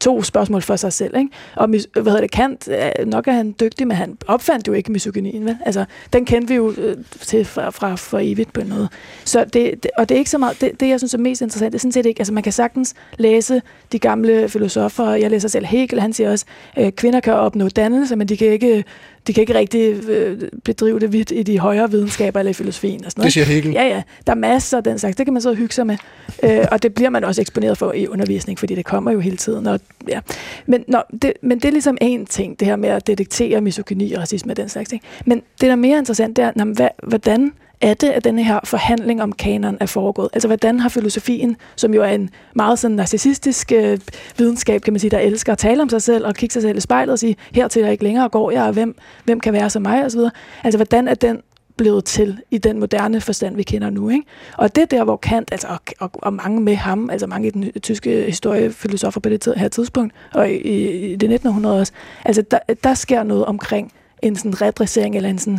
to 0.00 0.22
spørgsmål 0.22 0.62
for 0.62 0.76
sig 0.76 0.92
selv. 0.92 1.16
Ikke? 1.16 1.30
Og 1.56 1.68
hvad 1.68 2.04
hedder 2.04 2.20
det, 2.20 2.30
Kant, 2.30 2.68
øh, 2.68 3.06
nok 3.06 3.28
er 3.28 3.32
han 3.32 3.54
dygtig, 3.60 3.86
men 3.86 3.96
han 3.96 4.18
opfandt 4.26 4.68
jo 4.68 4.72
ikke 4.72 4.92
misogynien. 4.92 5.44
Vel? 5.44 5.56
Altså, 5.66 5.84
den 6.12 6.24
kendte 6.24 6.48
vi 6.48 6.54
jo 6.54 6.74
til 7.20 7.44
fra, 7.44 7.70
fra 7.70 7.94
for 7.94 8.18
evigt 8.22 8.52
på 8.52 8.60
måde. 8.70 8.88
Så 9.24 9.44
det, 9.44 9.54
det, 9.54 9.90
og 9.98 10.08
det 10.08 10.14
er 10.14 10.18
ikke 10.18 10.30
så 10.30 10.38
meget, 10.38 10.60
det, 10.60 10.80
det 10.80 10.88
jeg 10.88 11.00
synes 11.00 11.14
er 11.14 11.18
mest 11.18 11.42
interessant, 11.42 11.72
det 11.72 11.78
er 11.78 11.80
sådan 11.80 11.92
set 11.92 12.06
ikke, 12.06 12.20
altså 12.20 12.32
man 12.32 12.42
kan 12.42 12.52
sagtens 12.52 12.94
læse 13.18 13.62
de 13.92 13.98
gamle 13.98 14.48
filosofer, 14.48 15.10
jeg 15.10 15.30
læser 15.30 15.48
selv 15.48 15.66
Hegel, 15.66 16.00
han 16.00 16.12
siger 16.12 16.30
også, 16.30 16.44
øh, 16.78 16.92
kvinder 16.92 17.20
kan 17.20 17.32
opnå 17.32 17.68
dannelse, 17.68 18.16
men 18.16 18.28
de 18.28 18.36
kan 18.36 18.46
ikke, 18.46 18.84
de 19.26 19.32
kan 19.32 19.40
ikke 19.40 19.54
rigtig 19.54 20.08
øh, 20.08 20.40
bedrive 20.64 21.00
det 21.00 21.12
vidt 21.12 21.30
i 21.30 21.42
de 21.42 21.58
højere 21.58 21.90
videnskaber 21.90 22.40
eller 22.40 22.50
i 22.50 22.54
filosofien 22.54 23.04
og 23.04 23.10
sådan 23.10 23.20
noget. 23.20 23.24
Det 23.24 23.32
siger 23.32 23.44
Hegel. 23.44 23.72
Ja, 23.72 23.84
ja. 23.84 24.02
Der 24.26 24.32
er 24.32 24.36
masser 24.36 24.76
af 24.76 24.84
den 24.84 24.98
slags. 24.98 25.16
Det 25.16 25.26
kan 25.26 25.32
man 25.32 25.42
så 25.42 25.54
hygge 25.54 25.74
sig 25.74 25.86
med. 25.86 25.96
øh, 26.42 26.64
og 26.70 26.82
det 26.82 26.94
bliver 26.94 27.10
man 27.10 27.24
også 27.24 27.40
eksponeret 27.40 27.78
for 27.78 27.92
i 27.92 28.08
undervisning, 28.08 28.58
fordi 28.58 28.74
det 28.74 28.84
kommer 28.84 29.10
jo 29.10 29.20
hele 29.20 29.36
tiden. 29.36 29.66
Og, 29.66 29.80
ja. 30.08 30.20
men, 30.66 30.84
nå, 30.88 31.02
det, 31.22 31.32
men 31.42 31.58
det 31.58 31.64
er 31.64 31.72
ligesom 31.72 31.98
en 32.00 32.26
ting, 32.26 32.60
det 32.60 32.68
her 32.68 32.76
med 32.76 32.88
at 32.88 33.06
detektere 33.06 33.60
misogyni 33.60 34.12
og 34.12 34.20
racisme 34.20 34.52
og 34.52 34.56
den 34.56 34.68
slags 34.68 34.88
ting. 34.88 35.02
Men 35.26 35.38
det, 35.38 35.60
der 35.60 35.72
er 35.72 35.76
mere 35.76 35.98
interessant, 35.98 36.36
det 36.36 36.44
er, 36.44 36.52
nå, 36.56 36.64
hvad, 36.64 36.88
hvordan 37.02 37.52
er 37.80 37.94
det, 37.94 38.08
at 38.08 38.24
denne 38.24 38.44
her 38.44 38.60
forhandling 38.64 39.22
om 39.22 39.32
kanon 39.32 39.76
er 39.80 39.86
foregået? 39.86 40.28
Altså, 40.32 40.48
hvordan 40.48 40.80
har 40.80 40.88
filosofien, 40.88 41.56
som 41.76 41.94
jo 41.94 42.02
er 42.02 42.08
en 42.08 42.30
meget 42.54 42.78
sådan 42.78 42.96
narcissistisk 42.96 43.72
øh, 43.72 43.98
videnskab, 44.38 44.82
kan 44.82 44.92
man 44.92 45.00
sige, 45.00 45.10
der 45.10 45.18
elsker 45.18 45.52
at 45.52 45.58
tale 45.58 45.82
om 45.82 45.88
sig 45.88 46.02
selv 46.02 46.26
og 46.26 46.34
kigge 46.34 46.52
sig 46.52 46.62
selv 46.62 46.76
i 46.76 46.80
spejlet 46.80 47.12
og 47.12 47.18
sige, 47.18 47.36
hertil 47.54 47.82
er 47.82 47.88
ikke 47.88 48.04
længere 48.04 48.28
går 48.28 48.50
jeg, 48.50 48.62
og 48.62 48.72
hvem, 48.72 48.96
hvem 49.24 49.40
kan 49.40 49.52
være 49.52 49.70
som 49.70 49.82
mig, 49.82 50.04
osv. 50.04 50.20
Altså, 50.64 50.78
hvordan 50.78 51.08
er 51.08 51.14
den 51.14 51.40
blevet 51.76 52.04
til 52.04 52.38
i 52.50 52.58
den 52.58 52.80
moderne 52.80 53.20
forstand, 53.20 53.56
vi 53.56 53.62
kender 53.62 53.90
nu. 53.90 54.08
Ikke? 54.08 54.24
Og 54.56 54.74
det 54.74 54.82
er 54.82 54.86
der, 54.86 55.04
hvor 55.04 55.16
Kant, 55.16 55.52
altså, 55.52 55.66
og, 55.68 55.80
og, 56.00 56.10
og 56.14 56.32
mange 56.32 56.60
med 56.60 56.74
ham, 56.74 57.10
altså 57.10 57.26
mange 57.26 57.48
i 57.48 57.50
den 57.50 57.72
tyske 57.82 58.24
historiefilosofer 58.24 59.20
på 59.20 59.28
det 59.28 59.40
tid, 59.40 59.54
her 59.54 59.68
tidspunkt, 59.68 60.14
og 60.34 60.50
i, 60.50 60.54
i 60.54 61.16
det 61.16 61.32
1900 61.32 61.80
også, 61.80 61.92
altså 62.24 62.42
der, 62.42 62.58
der 62.84 62.94
sker 62.94 63.22
noget 63.22 63.44
omkring 63.44 63.92
en 64.22 64.36
sådan 64.36 64.62
redressering, 64.62 65.16
eller 65.16 65.28
en 65.28 65.38
sådan, 65.38 65.58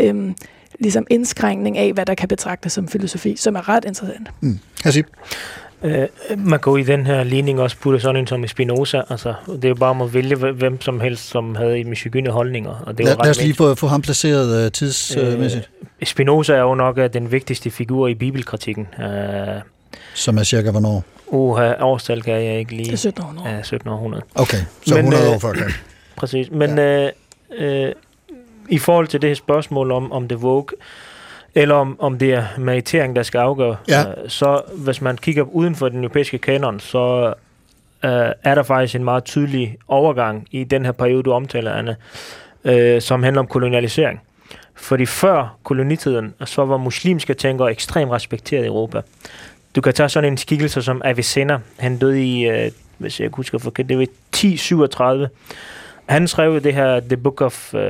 øhm, 0.00 0.34
ligesom 0.78 1.06
indskrænkning 1.10 1.78
af, 1.78 1.92
hvad 1.92 2.06
der 2.06 2.14
kan 2.14 2.28
betragtes 2.28 2.72
som 2.72 2.88
filosofi, 2.88 3.36
som 3.36 3.56
er 3.56 3.68
ret 3.68 3.84
interessant. 3.84 4.28
Mm. 4.40 4.58
Hasib? 4.82 5.06
Øh, 5.82 6.06
man 6.36 6.58
går 6.58 6.76
i 6.76 6.82
den 6.82 7.06
her 7.06 7.24
ligning 7.24 7.60
også 7.60 7.76
putte 7.76 8.00
sådan 8.00 8.16
en 8.16 8.26
som 8.26 8.46
Spinoza. 8.46 9.02
Altså, 9.10 9.34
det 9.48 9.64
er 9.64 9.68
jo 9.68 9.74
bare 9.74 9.90
om 9.90 10.02
at 10.02 10.14
vælge 10.14 10.36
hvem 10.36 10.80
som 10.80 11.00
helst, 11.00 11.28
som 11.28 11.54
havde 11.54 11.84
misogyne 11.84 12.30
holdninger. 12.30 12.82
Og 12.86 12.98
det 12.98 13.04
var 13.04 13.10
Lad, 13.10 13.18
ret 13.18 13.24
lad 13.24 13.30
os 13.30 13.42
lige 13.42 13.54
få, 13.54 13.74
få 13.74 13.86
ham 13.86 14.02
placeret 14.02 14.66
uh, 14.66 14.72
tidsmæssigt, 14.72 15.70
Øh, 16.00 16.06
Spinoza 16.06 16.54
er 16.54 16.60
jo 16.60 16.74
nok 16.74 16.98
øh, 16.98 17.12
den 17.12 17.32
vigtigste 17.32 17.70
figur 17.70 18.08
i 18.08 18.14
bibelkritikken. 18.14 18.88
Uh, 18.98 19.04
som 20.14 20.38
er 20.38 20.42
cirka 20.42 20.70
hvornår? 20.70 21.04
uha, 21.26 21.72
årstal 21.80 22.22
kan 22.22 22.34
jeg 22.34 22.58
ikke 22.58 22.70
lige. 22.70 22.84
Det 22.84 23.04
er 23.04 23.08
1700. 23.08 23.48
Ja, 23.48 23.58
1700. 23.58 24.24
Okay, 24.34 24.58
så 24.86 24.94
Men, 24.94 25.04
100 25.04 25.24
øh, 25.24 25.34
år 25.34 25.38
før. 25.38 25.52
Præcis. 26.16 26.50
Men 26.50 26.78
øh, 26.78 27.12
øh, 27.58 27.92
i 28.68 28.78
forhold 28.78 29.06
til 29.06 29.22
det 29.22 29.30
her 29.30 29.34
spørgsmål 29.34 29.90
om, 29.92 30.12
om 30.12 30.28
det 30.28 30.42
Vogue, 30.42 30.68
eller 31.54 31.74
om, 31.74 31.96
om 32.00 32.18
det 32.18 32.32
er 32.34 32.44
meritering, 32.58 33.16
der 33.16 33.22
skal 33.22 33.38
afgøre, 33.38 33.76
Ja. 33.88 34.00
øh, 34.00 34.28
så 34.28 34.62
hvis 34.76 35.00
man 35.00 35.16
kigger 35.16 35.42
uden 35.42 35.74
for 35.74 35.88
den 35.88 35.98
europæiske 36.04 36.38
kanon, 36.38 36.80
så 36.80 37.26
øh, 38.04 38.10
er 38.44 38.54
der 38.54 38.62
faktisk 38.62 38.94
en 38.94 39.04
meget 39.04 39.24
tydelig 39.24 39.76
overgang 39.88 40.46
i 40.50 40.64
den 40.64 40.84
her 40.84 40.92
periode, 40.92 41.22
du 41.22 41.32
omtaler, 41.32 41.72
Anne, 41.72 41.96
øh, 42.64 43.00
som 43.02 43.22
handler 43.22 43.40
om 43.40 43.46
kolonialisering. 43.46 44.20
Fordi 44.74 45.06
før 45.06 45.56
kolonitiden, 45.64 46.34
så 46.44 46.64
var 46.64 46.76
muslimske 46.76 47.34
tænkere 47.34 47.70
ekstremt 47.70 48.12
respekteret 48.12 48.64
i 48.64 48.66
Europa. 48.66 49.00
Du 49.76 49.80
kan 49.80 49.94
tage 49.94 50.08
sådan 50.08 50.32
en 50.32 50.36
skikkelse 50.36 50.82
som 50.82 51.02
Avicenna. 51.04 51.58
Han 51.78 51.98
døde 51.98 52.24
i, 52.24 52.48
øh, 52.48 52.70
hvis 52.98 53.20
jeg 53.20 53.30
husker 53.32 53.58
forkert, 53.58 53.88
det 53.88 53.98
var 53.98 54.02
1037. 54.32 55.28
Han 56.08 56.28
skrev 56.28 56.60
det 56.60 56.74
her 56.74 57.00
The 57.00 57.16
Book 57.16 57.40
of 57.40 57.74
uh, 57.74 57.80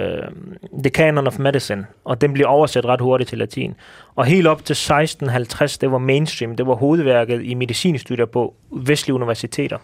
The 0.83 0.91
Canon 0.91 1.27
of 1.27 1.39
Medicine, 1.39 1.87
og 2.05 2.21
den 2.21 2.33
blev 2.33 2.47
oversat 2.49 2.85
ret 2.85 3.01
hurtigt 3.01 3.29
til 3.29 3.39
latin. 3.39 3.75
Og 4.17 4.25
helt 4.25 4.47
op 4.47 4.65
til 4.65 4.73
1650, 4.73 5.79
det 5.79 5.93
var 5.93 5.99
mainstream, 5.99 6.57
det 6.57 6.67
var 6.67 6.75
hovedværket 6.75 7.43
i 7.43 7.55
medicinstudier 7.55 8.27
på 8.27 8.55
vestlige 8.71 9.15
universiteter. 9.15 9.79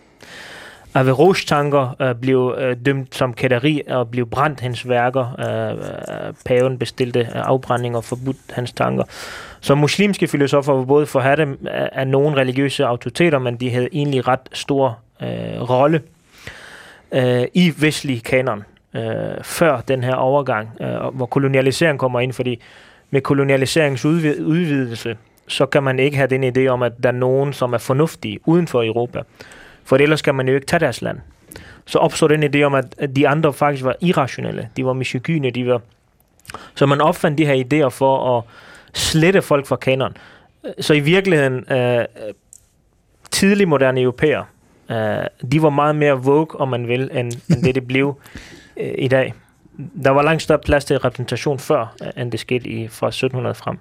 Averroes 0.94 1.44
tanker 1.44 1.96
uh, 2.00 2.20
blev 2.20 2.38
uh, 2.38 2.84
dømt 2.86 3.14
som 3.14 3.34
kætteri 3.34 3.82
og 3.88 4.10
blev 4.10 4.26
brændt 4.26 4.60
hans 4.60 4.88
værker. 4.88 5.34
Uh, 5.38 5.78
uh, 5.78 6.34
paven 6.44 6.78
bestilte 6.78 7.20
uh, 7.20 7.48
afbrænding 7.48 7.96
og 7.96 8.04
forbudt 8.04 8.36
hans 8.50 8.72
tanker. 8.72 9.04
Så 9.60 9.74
muslimske 9.74 10.28
filosofer 10.28 10.72
var 10.72 10.84
både 10.84 11.06
forhatte 11.06 11.56
af, 11.66 11.88
af 11.92 12.08
nogle 12.08 12.36
religiøse 12.36 12.84
autoriteter, 12.84 13.38
men 13.38 13.56
de 13.56 13.70
havde 13.70 13.88
egentlig 13.92 14.28
ret 14.28 14.48
stor 14.52 14.98
uh, 15.20 15.70
rolle 15.70 16.00
øh, 17.14 17.46
i 17.54 17.72
vestlig 17.76 18.24
kanon 18.24 18.64
øh, 18.94 19.42
før 19.42 19.80
den 19.80 20.04
her 20.04 20.14
overgang, 20.14 20.68
øh, 20.80 21.14
hvor 21.14 21.26
kolonialisering 21.26 21.98
kommer 21.98 22.20
ind, 22.20 22.32
fordi 22.32 22.60
med 23.10 23.20
kolonialiseringens 23.20 24.04
udvid- 24.04 24.42
udvidelse, 24.42 25.16
så 25.48 25.66
kan 25.66 25.82
man 25.82 25.98
ikke 25.98 26.16
have 26.16 26.26
den 26.26 26.44
idé 26.44 26.66
om, 26.66 26.82
at 26.82 26.92
der 27.02 27.08
er 27.08 27.12
nogen, 27.12 27.52
som 27.52 27.72
er 27.72 27.78
fornuftige 27.78 28.38
uden 28.44 28.66
for 28.68 28.82
Europa. 28.82 29.22
For 29.84 29.96
ellers 29.96 30.22
kan 30.22 30.34
man 30.34 30.48
jo 30.48 30.54
ikke 30.54 30.66
tage 30.66 30.80
deres 30.80 31.02
land. 31.02 31.18
Så 31.86 31.98
opstår 31.98 32.28
den 32.28 32.42
idé 32.54 32.62
om, 32.62 32.74
at 32.74 32.94
at 32.98 33.16
de 33.16 33.28
andre 33.28 33.52
faktisk 33.52 33.84
var 33.84 33.96
irrationelle. 34.00 34.68
De 34.76 34.84
var 34.84 34.92
misogyne, 34.92 35.50
de 35.50 35.66
var... 35.66 35.80
Så 36.74 36.86
man 36.86 37.00
opfandt 37.00 37.38
de 37.38 37.46
her 37.46 37.64
idéer 37.64 37.88
for 37.88 38.38
at 38.38 38.44
slette 38.94 39.42
folk 39.42 39.66
fra 39.66 39.76
kanon. 39.76 40.16
Så 40.80 40.94
i 40.94 41.00
virkeligheden, 41.00 41.72
øh, 41.72 42.04
tidlig 43.30 43.68
moderne 43.68 44.00
europæer, 44.00 44.42
Uh, 44.90 45.48
de 45.52 45.62
var 45.62 45.70
meget 45.70 45.96
mere 45.96 46.12
vogue, 46.12 46.60
om 46.60 46.68
man 46.68 46.88
vil, 46.88 47.10
end, 47.12 47.32
end 47.50 47.62
det, 47.62 47.74
det 47.74 47.86
blev 47.86 48.08
uh, 48.76 48.84
i 49.06 49.08
dag. 49.08 49.34
Der 50.04 50.10
var 50.10 50.22
langt 50.22 50.42
større 50.42 50.58
plads 50.58 50.84
til 50.84 50.98
repræsentation 50.98 51.58
før, 51.58 51.94
uh, 52.00 52.22
end 52.22 52.32
det 52.32 52.40
skete 52.40 52.68
i, 52.68 52.88
fra 52.88 53.08
1700 53.08 53.54
frem. 53.54 53.78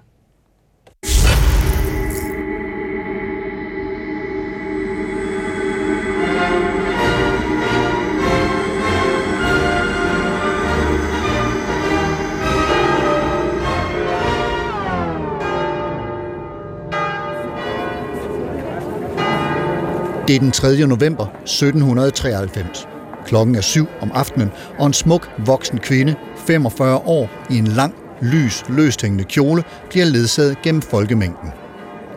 Det 20.28 20.36
er 20.36 20.40
den 20.40 20.50
3. 20.50 20.86
november 20.86 21.26
1793. 21.26 22.88
Klokken 23.26 23.54
er 23.54 23.60
syv 23.60 23.86
om 24.00 24.10
aftenen, 24.14 24.50
og 24.78 24.86
en 24.86 24.92
smuk 24.92 25.30
voksen 25.46 25.78
kvinde, 25.78 26.14
45 26.46 26.96
år, 26.96 27.30
i 27.50 27.58
en 27.58 27.66
lang, 27.66 27.94
lys, 28.22 28.64
løsthængende 28.68 29.24
kjole, 29.24 29.62
bliver 29.90 30.06
ledsaget 30.06 30.62
gennem 30.62 30.82
folkemængden. 30.82 31.50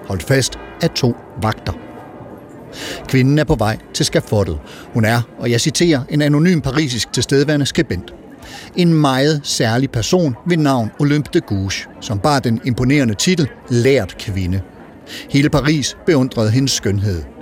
Holdt 0.08 0.24
fast 0.24 0.60
af 0.82 0.89
to 0.89 1.15
vagter. 1.41 1.74
Kvinden 3.08 3.39
er 3.39 3.43
på 3.43 3.56
vej 3.56 3.78
til 3.93 4.06
skafottet. 4.06 4.60
Hun 4.93 5.06
er, 5.06 5.22
og 5.39 5.52
jeg 5.52 5.62
citerer, 5.62 6.02
en 6.10 6.22
anonym 6.22 6.62
parisisk 6.62 7.13
tilstedeværende 7.13 7.65
skribent. 7.65 8.13
En 8.76 8.93
meget 8.93 9.41
særlig 9.43 9.91
person 9.91 10.36
ved 10.46 10.58
navn 10.58 10.91
Olympe 11.00 11.30
de 11.34 11.41
Gouges, 11.41 11.89
som 12.02 12.20
bar 12.20 12.39
den 12.39 12.62
imponerende 12.65 13.13
titel 13.13 13.50
Lært 13.70 14.17
kvinde. 14.20 14.62
Hele 15.30 15.50
Paris 15.50 15.98
beundrede 16.06 16.52
hendes 16.52 16.72
skønhed. 16.72 17.37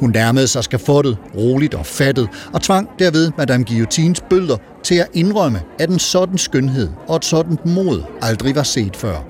Hun 0.00 0.10
nærmede 0.10 0.46
sig 0.46 0.64
skafottet 0.64 1.16
roligt 1.36 1.74
og 1.74 1.86
fattet, 1.86 2.28
og 2.52 2.62
tvang 2.62 2.88
derved 2.98 3.30
Madame 3.38 3.64
Guillotines 3.64 4.20
bølder 4.30 4.56
til 4.82 4.94
at 4.94 5.06
indrømme, 5.12 5.60
at 5.78 5.90
en 5.90 5.98
sådan 5.98 6.38
skønhed 6.38 6.88
og 7.08 7.16
et 7.16 7.24
sådan 7.24 7.58
mod 7.64 8.02
aldrig 8.22 8.56
var 8.56 8.62
set 8.62 8.96
før. 8.96 9.24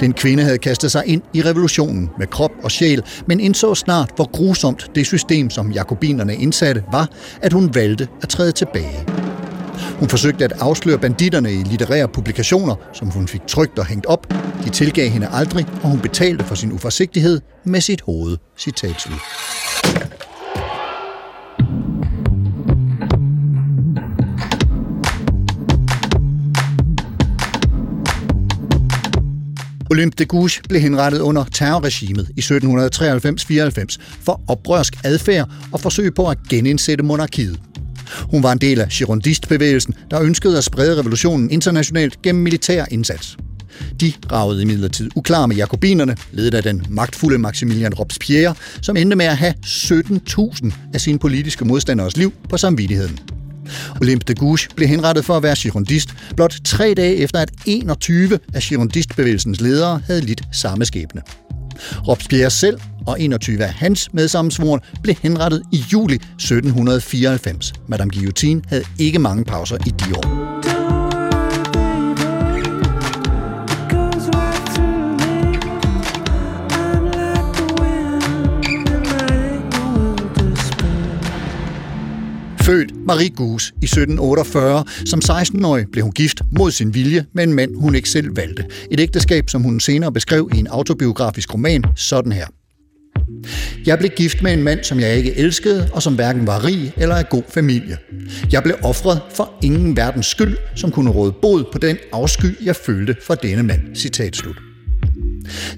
Den 0.00 0.12
kvinde 0.12 0.42
havde 0.42 0.58
kastet 0.58 0.92
sig 0.92 1.02
ind 1.06 1.22
i 1.32 1.42
revolutionen 1.42 2.10
med 2.18 2.26
krop 2.26 2.50
og 2.62 2.70
sjæl, 2.70 3.02
men 3.26 3.40
indså 3.40 3.74
snart, 3.74 4.10
hvor 4.16 4.30
grusomt 4.32 4.90
det 4.94 5.06
system, 5.06 5.50
som 5.50 5.72
jakobinerne 5.72 6.36
indsatte, 6.36 6.82
var, 6.92 7.08
at 7.42 7.52
hun 7.52 7.74
valgte 7.74 8.08
at 8.22 8.28
træde 8.28 8.52
tilbage. 8.52 9.23
Hun 9.98 10.08
forsøgte 10.08 10.44
at 10.44 10.52
afsløre 10.60 10.98
banditterne 10.98 11.52
i 11.52 11.62
litterære 11.62 12.08
publikationer, 12.08 12.74
som 12.92 13.08
hun 13.10 13.28
fik 13.28 13.46
trygt 13.46 13.78
og 13.78 13.86
hængt 13.86 14.06
op. 14.06 14.32
De 14.64 14.70
tilgav 14.70 15.08
hende 15.08 15.28
aldrig, 15.32 15.66
og 15.82 15.90
hun 15.90 16.00
betalte 16.00 16.44
for 16.44 16.54
sin 16.54 16.72
uforsigtighed 16.72 17.40
med 17.64 17.80
sit 17.80 18.00
hoved. 18.00 18.36
Citat 18.58 19.00
slut. 19.00 19.20
Olympe 29.90 30.16
de 30.18 30.24
Gouges 30.24 30.60
blev 30.68 30.80
henrettet 30.80 31.20
under 31.20 31.44
terrorregimet 31.44 32.30
i 32.36 32.40
1793-94 32.40 33.96
for 34.20 34.40
oprørsk 34.48 34.94
adfærd 35.04 35.50
og 35.72 35.80
forsøg 35.80 36.14
på 36.14 36.28
at 36.28 36.38
genindsætte 36.50 37.04
monarkiet. 37.04 37.60
Hun 38.30 38.42
var 38.42 38.52
en 38.52 38.58
del 38.58 38.80
af 38.80 38.88
Girondistbevægelsen, 38.88 39.94
der 40.10 40.20
ønskede 40.20 40.58
at 40.58 40.64
sprede 40.64 40.98
revolutionen 40.98 41.50
internationalt 41.50 42.22
gennem 42.22 42.42
militær 42.42 42.84
indsats. 42.90 43.36
De 44.00 44.12
ragede 44.32 44.62
imidlertid 44.62 45.10
uklar 45.16 45.46
med 45.46 45.56
jakobinerne, 45.56 46.16
ledet 46.32 46.54
af 46.54 46.62
den 46.62 46.86
magtfulde 46.88 47.38
Maximilian 47.38 47.94
Robespierre, 47.94 48.54
som 48.82 48.96
endte 48.96 49.16
med 49.16 49.26
at 49.26 49.36
have 49.36 49.54
17.000 49.66 50.72
af 50.94 51.00
sine 51.00 51.18
politiske 51.18 51.64
modstanderes 51.64 52.16
liv 52.16 52.32
på 52.48 52.56
samvittigheden. 52.56 53.18
Olympe 54.00 54.24
de 54.28 54.34
Gouges 54.34 54.68
blev 54.76 54.88
henrettet 54.88 55.24
for 55.24 55.36
at 55.36 55.42
være 55.42 55.56
girondist, 55.56 56.14
blot 56.36 56.54
tre 56.64 56.94
dage 56.96 57.16
efter 57.16 57.38
at 57.38 57.50
21 57.66 58.38
af 58.54 58.62
girondistbevægelsens 58.62 59.60
ledere 59.60 60.00
havde 60.06 60.20
lidt 60.20 60.42
samme 60.52 60.84
skæbne. 60.84 61.20
Robespierre 62.08 62.50
selv 62.50 62.80
og 63.06 63.20
21 63.20 63.64
af 63.64 63.72
hans 63.72 64.08
medsammensvorene 64.12 64.82
blev 65.02 65.14
henrettet 65.22 65.62
i 65.72 65.84
juli 65.92 66.14
1794. 66.14 67.72
Madame 67.88 68.10
Guillotine 68.10 68.62
havde 68.68 68.84
ikke 68.98 69.18
mange 69.18 69.44
pauser 69.44 69.76
i 69.86 69.90
de 69.90 70.16
år. 70.16 70.73
Født 82.64 83.06
Marie 83.06 83.30
Gus 83.30 83.74
i 83.82 83.84
1748. 83.84 84.84
Som 85.06 85.20
16-årig 85.24 85.86
blev 85.92 86.04
hun 86.04 86.12
gift 86.12 86.42
mod 86.58 86.70
sin 86.70 86.94
vilje 86.94 87.26
med 87.32 87.44
en 87.44 87.52
mand, 87.52 87.76
hun 87.76 87.94
ikke 87.94 88.08
selv 88.08 88.36
valgte. 88.36 88.64
Et 88.90 89.00
ægteskab, 89.00 89.50
som 89.50 89.62
hun 89.62 89.80
senere 89.80 90.12
beskrev 90.12 90.50
i 90.54 90.58
en 90.58 90.66
autobiografisk 90.66 91.54
roman 91.54 91.84
sådan 91.96 92.32
her. 92.32 92.46
Jeg 93.86 93.98
blev 93.98 94.10
gift 94.10 94.42
med 94.42 94.52
en 94.52 94.62
mand, 94.62 94.84
som 94.84 95.00
jeg 95.00 95.16
ikke 95.16 95.36
elskede, 95.36 95.88
og 95.92 96.02
som 96.02 96.14
hverken 96.14 96.46
var 96.46 96.64
rig 96.64 96.92
eller 96.96 97.14
af 97.14 97.28
god 97.28 97.42
familie. 97.48 97.96
Jeg 98.52 98.62
blev 98.62 98.76
offret 98.82 99.20
for 99.34 99.52
ingen 99.62 99.96
verdens 99.96 100.26
skyld, 100.26 100.56
som 100.76 100.90
kunne 100.90 101.10
råde 101.10 101.34
bod 101.42 101.64
på 101.72 101.78
den 101.78 101.96
afsky, 102.12 102.64
jeg 102.64 102.76
følte 102.76 103.16
for 103.22 103.34
denne 103.34 103.62
mand. 103.62 103.96
Citat 103.96 104.36
slut. 104.36 104.56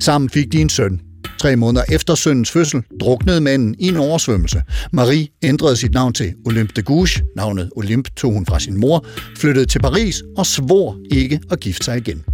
Sammen 0.01 0.31
fik 0.31 0.53
de 0.53 0.61
en 0.61 0.69
søn, 0.69 1.01
Tre 1.39 1.57
måneder 1.57 1.85
efter 1.89 2.15
sønnens 2.15 2.51
fødsel 2.51 2.83
druknede 3.01 3.41
manden 3.41 3.75
i 3.79 3.89
en 3.89 3.97
oversvømmelse. 3.97 4.63
Marie 4.93 5.29
ændrede 5.43 5.77
sit 5.77 5.93
navn 5.93 6.13
til 6.13 6.35
Olympe 6.47 6.73
de 6.77 6.83
Gouges. 6.83 7.23
Navnet 7.37 7.71
Olympe 7.77 8.11
tog 8.17 8.33
hun 8.33 8.47
fra 8.47 8.61
sin 8.61 8.81
mor, 8.81 9.07
flyttede 9.39 9.67
til 9.67 9.79
Paris 9.79 10.23
og 10.37 10.47
svor 10.47 10.97
ikke 11.11 11.41
at 11.51 11.61
gifte 11.61 11.85
sig 11.85 11.97
igen. 11.97 12.25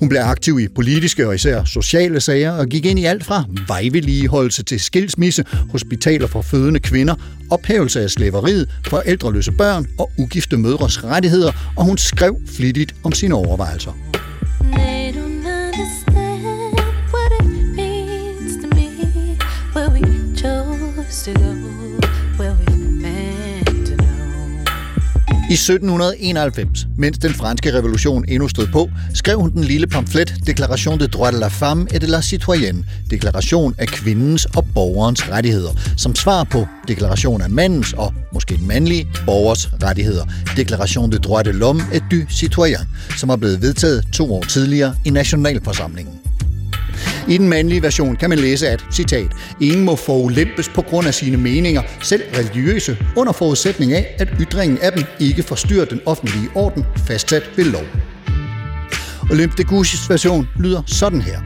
Hun 0.00 0.08
blev 0.08 0.20
aktiv 0.20 0.60
i 0.60 0.68
politiske 0.68 1.28
og 1.28 1.34
især 1.34 1.64
sociale 1.64 2.20
sager 2.20 2.52
og 2.52 2.66
gik 2.66 2.86
ind 2.86 2.98
i 2.98 3.04
alt 3.04 3.24
fra 3.24 3.44
vejvedligeholdelse 3.68 4.62
til 4.62 4.80
skilsmisse, 4.80 5.44
hospitaler 5.70 6.26
for 6.26 6.42
fødende 6.42 6.80
kvinder, 6.80 7.14
ophævelse 7.50 8.00
af 8.00 8.10
slaveriet, 8.10 8.68
forældreløse 8.86 9.52
børn 9.52 9.86
og 9.98 10.10
ugifte 10.18 10.56
mødres 10.56 11.04
rettigheder, 11.04 11.72
og 11.76 11.84
hun 11.84 11.98
skrev 11.98 12.36
flittigt 12.56 12.94
om 13.04 13.12
sine 13.12 13.34
overvejelser. 13.34 14.15
I 25.50 25.52
1791, 25.52 26.86
mens 26.98 27.18
den 27.18 27.34
franske 27.34 27.72
revolution 27.72 28.24
endnu 28.28 28.48
stod 28.48 28.66
på, 28.66 28.90
skrev 29.14 29.40
hun 29.40 29.52
den 29.52 29.64
lille 29.64 29.86
pamflet 29.86 30.34
Déclaration 30.48 30.98
des 30.98 31.08
droits 31.08 31.34
de 31.34 31.40
la 31.40 31.48
femme 31.48 31.86
et 31.94 32.02
de 32.02 32.06
la 32.06 32.22
citoyenne, 32.22 32.84
deklaration 33.10 33.74
af 33.78 33.86
kvindens 33.86 34.44
og 34.44 34.66
borgerens 34.74 35.30
rettigheder, 35.30 35.70
som 35.96 36.14
svar 36.14 36.44
på 36.44 36.66
deklaration 36.88 37.42
af 37.42 37.50
mandens 37.50 37.92
og 37.92 38.14
måske 38.32 38.56
den 38.56 38.68
mandlige 38.68 39.08
borgers 39.26 39.72
rettigheder, 39.82 40.24
Déclaration 40.58 41.10
des 41.10 41.20
droits 41.20 41.48
de 41.48 41.52
l'homme 41.52 41.96
et 41.96 42.02
du 42.10 42.16
citoyen, 42.30 42.88
som 43.16 43.30
er 43.30 43.36
blevet 43.36 43.62
vedtaget 43.62 44.04
to 44.12 44.34
år 44.34 44.42
tidligere 44.42 44.94
i 45.04 45.10
Nationalforsamlingen. 45.10 46.25
I 47.28 47.38
den 47.38 47.48
mandlige 47.48 47.82
version 47.82 48.16
kan 48.16 48.30
man 48.30 48.38
læse, 48.38 48.68
at, 48.68 48.84
citat, 48.92 49.30
ingen 49.60 49.84
må 49.84 49.96
forulempes 49.96 50.68
på 50.68 50.82
grund 50.82 51.06
af 51.06 51.14
sine 51.14 51.36
meninger, 51.36 51.82
selv 52.02 52.22
religiøse, 52.38 52.96
under 53.16 53.32
forudsætning 53.32 53.92
af, 53.92 54.16
at 54.18 54.28
ytringen 54.40 54.78
af 54.78 54.92
dem 54.92 55.04
ikke 55.20 55.42
forstyrrer 55.42 55.84
den 55.84 56.00
offentlige 56.06 56.48
orden, 56.54 56.84
fastsat 57.06 57.50
ved 57.56 57.64
lov. 57.64 57.84
Olymp 59.30 59.58
de 59.58 59.64
Gouges 59.64 60.10
version 60.10 60.48
lyder 60.58 60.82
sådan 60.86 61.20
her. 61.20 61.38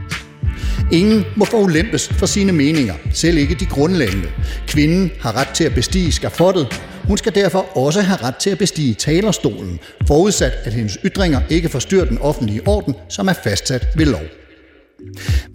Ingen 0.91 1.25
må 1.35 1.45
forulempes 1.45 2.07
for 2.07 2.25
sine 2.25 2.51
meninger, 2.51 2.93
selv 3.13 3.37
ikke 3.37 3.55
de 3.55 3.65
grundlæggende. 3.65 4.27
Kvinden 4.67 5.11
har 5.19 5.35
ret 5.35 5.47
til 5.47 5.63
at 5.63 5.73
bestige 5.73 6.11
skafottet. 6.11 6.81
Hun 7.03 7.17
skal 7.17 7.35
derfor 7.35 7.77
også 7.77 8.01
have 8.01 8.19
ret 8.23 8.35
til 8.35 8.49
at 8.49 8.57
bestige 8.57 8.93
talerstolen, 8.93 9.79
forudsat 10.07 10.53
at 10.63 10.73
hendes 10.73 10.97
ytringer 11.05 11.41
ikke 11.49 11.69
forstyrrer 11.69 12.05
den 12.05 12.17
offentlige 12.17 12.67
orden, 12.67 12.95
som 13.09 13.27
er 13.27 13.33
fastsat 13.43 13.87
ved 13.95 14.05
lov. 14.05 14.40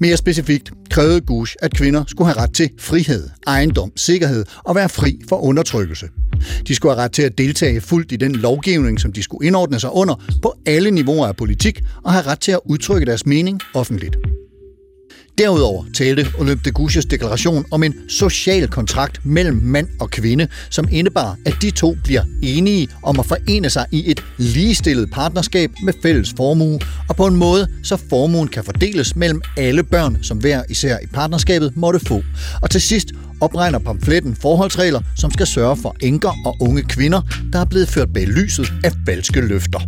Mere 0.01 0.17
specifikt 0.17 0.73
krævede 0.91 1.21
Gush, 1.21 1.57
at 1.63 1.75
kvinder 1.75 2.05
skulle 2.09 2.29
have 2.33 2.43
ret 2.43 2.55
til 2.55 2.71
frihed, 2.79 3.29
ejendom, 3.47 3.93
sikkerhed 3.97 4.45
og 4.65 4.75
være 4.75 4.89
fri 4.89 5.21
for 5.29 5.37
undertrykkelse. 5.37 6.09
De 6.69 6.75
skulle 6.75 6.95
have 6.95 7.05
ret 7.05 7.13
til 7.13 7.23
at 7.23 7.39
deltage 7.39 7.81
fuldt 7.81 8.13
i 8.13 8.17
den 8.17 8.33
lovgivning, 8.33 9.01
som 9.01 9.13
de 9.13 9.23
skulle 9.23 9.47
indordne 9.47 9.81
sig 9.81 9.93
under 9.93 10.15
på 10.43 10.55
alle 10.67 10.91
niveauer 10.91 11.27
af 11.27 11.37
politik 11.37 11.83
og 12.05 12.13
have 12.13 12.27
ret 12.27 12.41
til 12.41 12.53
at 12.53 12.61
udtrykke 12.65 13.07
deres 13.07 13.27
mening 13.27 13.61
offentligt. 13.75 14.17
Derudover 15.39 15.85
talte 15.95 16.27
Olympe 16.39 16.65
de 16.65 16.71
Gouges 16.71 17.07
deklaration 17.07 17.65
om 17.71 17.83
en 17.83 17.95
social 18.09 18.69
kontrakt 18.69 19.27
mellem 19.27 19.57
mand 19.63 19.89
og 20.01 20.11
kvinde, 20.11 20.49
som 20.71 20.89
indebar, 20.91 21.37
at 21.47 21.55
de 21.63 21.71
to 21.71 21.97
bliver 22.05 22.23
enige 22.43 22.89
om 23.03 23.21
at 23.21 23.27
forene 23.27 23.71
sig 23.71 23.87
i 23.93 24.11
et 24.11 24.25
ligestillet 24.39 25.11
partnerskab 25.11 25.71
med 25.85 25.93
fælles 26.03 26.35
formue, 26.37 26.79
og 27.09 27.17
på 27.17 27.27
en 27.27 27.37
måde, 27.37 27.69
så 27.83 27.97
formuen 27.97 28.49
kan 28.49 28.65
fordeles 28.65 29.17
mellem 29.17 29.43
alle 29.57 29.83
børn, 29.83 30.19
som 30.23 30.39
hver 30.39 30.63
især 30.69 30.99
i 31.03 31.07
partnerskabet 31.07 31.77
måtte 31.77 32.01
få. 32.01 32.23
Og 32.63 32.71
til 32.71 32.81
sidst 32.81 33.09
opregner 33.41 33.79
pamfletten 33.79 34.37
forholdsregler, 34.37 35.01
som 35.17 35.31
skal 35.31 35.47
sørge 35.47 35.77
for 35.77 35.97
enker 36.01 36.33
og 36.47 36.57
unge 36.61 36.83
kvinder, 36.83 37.21
der 37.53 37.59
er 37.59 37.65
blevet 37.65 37.89
ført 37.89 38.13
bag 38.13 38.27
lyset 38.27 38.73
af 38.85 38.93
falske 39.07 39.41
løfter. 39.41 39.81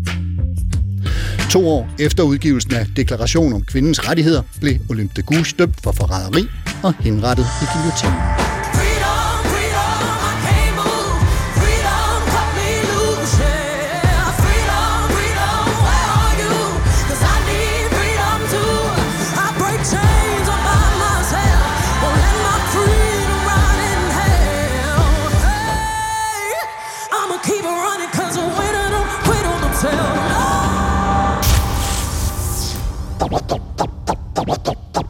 To 1.51 1.69
år 1.69 1.89
efter 1.99 2.23
udgivelsen 2.23 2.75
af 2.75 2.87
Deklaration 2.97 3.53
om 3.53 3.63
kvindens 3.63 4.09
rettigheder 4.09 4.43
blev 4.61 4.75
Olympe 4.91 5.15
de 5.17 5.23
Gouges 5.23 5.53
dømt 5.53 5.81
for 5.83 5.93
forræderi 5.93 6.47
og 6.83 6.95
henrettet 7.01 7.47
i 7.63 7.65
guillotinen. 7.75 8.48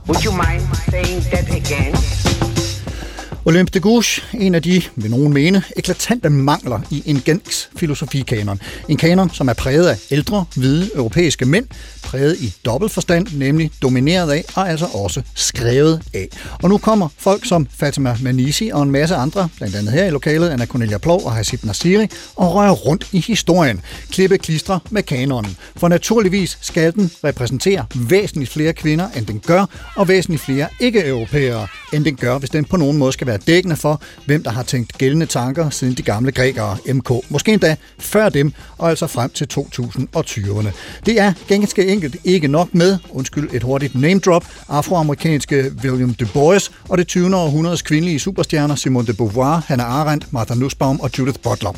Would 0.09 0.25
you 0.25 0.33
mind 0.33 0.63
saying 0.91 1.21
that 1.31 1.49
again? 1.55 2.08
Olympe 3.49 3.71
de 3.75 3.81
Gouges, 3.81 4.25
en 4.35 4.55
af 4.55 4.63
de, 4.63 4.83
vil 4.97 5.11
nogen 5.11 5.33
mene, 5.33 5.63
eklatante 5.77 6.31
mangler 6.31 6.81
i 6.91 7.03
en 7.07 7.21
gængs 7.21 7.71
filosofikanon. 7.77 8.61
En 8.89 8.97
kanon, 8.97 9.31
som 9.31 9.49
er 9.49 9.53
præget 9.53 9.89
af 9.89 9.97
ældre, 10.11 10.45
hvide 10.57 10.91
europæiske 10.95 11.45
mænd, 11.45 11.67
præget 12.03 12.37
i 12.41 12.55
dobbelt 12.65 12.93
forstand, 12.93 13.27
nemlig 13.33 13.71
domineret 13.83 14.31
af 14.31 14.45
og 14.55 14.71
altså 14.71 14.87
også 14.95 15.23
skrevet 15.35 16.03
af. 16.15 16.29
Og 16.63 16.69
nu 16.69 16.79
kommer 16.79 17.09
folk 17.19 17.47
som 17.47 17.67
Fatima 17.77 18.17
Manisi 18.23 18.71
og 18.73 18.83
en 18.83 18.91
masse 18.91 19.15
andre, 19.15 19.49
blandt 19.57 19.77
andet 19.77 19.93
her 19.93 20.05
i 20.05 20.11
lokalet, 20.11 20.49
Anna 20.49 20.67
Cornelia 20.67 20.99
Plov 20.99 21.25
og 21.25 21.33
Hasib 21.33 21.65
Nasiri, 21.65 22.07
og 22.37 22.55
rører 22.55 22.73
rundt 22.73 23.09
i 23.13 23.21
historien. 23.21 23.81
Klippe 24.11 24.39
klistre 24.39 24.81
med 24.91 25.03
kanonen. 25.03 25.57
For 25.77 25.89
naturligvis 25.89 26.59
skal 26.61 26.95
den 26.95 27.11
repræsentere 27.25 27.87
væsentligt 27.95 28.51
flere 28.51 28.73
kvinder, 28.73 29.09
end 29.17 29.27
den 29.27 29.41
gør, 29.41 29.67
og 29.97 30.09
væsentligt 30.09 30.43
flere 30.43 30.69
ikke-europæere, 30.81 31.67
end 31.93 32.05
den 32.05 32.17
gør, 32.17 32.39
hvis 32.39 32.51
den 32.51 32.65
på 32.65 32.77
nogen 32.77 32.99
måde 32.99 33.13
skal 33.13 33.27
være 33.27 33.39
dækkende 33.47 33.77
for, 33.77 34.03
hvem 34.27 34.43
der 34.43 34.51
har 34.51 34.63
tænkt 34.63 34.99
gældende 34.99 35.27
tanker 35.27 35.71
siden 35.71 35.95
de 35.95 36.03
gamle 36.03 36.33
grækere 36.33 36.77
MK. 36.93 37.11
Måske 37.29 37.53
endda 37.53 37.77
før 37.99 38.29
dem, 38.29 38.53
og 38.79 38.91
altså 38.91 39.07
frem 39.07 39.31
til 39.31 39.49
2020'erne. 39.59 40.69
Det 41.07 41.21
er 41.21 41.33
ganske 41.49 41.87
enkelt 41.87 42.17
ikke 42.25 42.49
nok 42.49 42.75
med, 42.75 42.99
undskyld 43.11 43.51
et 43.53 43.63
hurtigt 43.63 43.95
name 43.95 44.21
drop, 44.21 44.45
afroamerikanske 44.69 45.73
William 45.85 46.15
Du 46.15 46.27
Bois 46.33 46.71
og 46.89 46.99
det 46.99 47.07
20. 47.07 47.37
århundredes 47.37 47.83
kvindelige 47.83 48.19
superstjerner 48.19 48.75
Simone 48.75 49.07
de 49.07 49.13
Beauvoir, 49.13 49.63
Hannah 49.67 49.87
Arendt, 49.87 50.33
Martha 50.33 50.55
Nussbaum 50.55 51.01
og 51.01 51.19
Judith 51.19 51.41
Butler. 51.41 51.73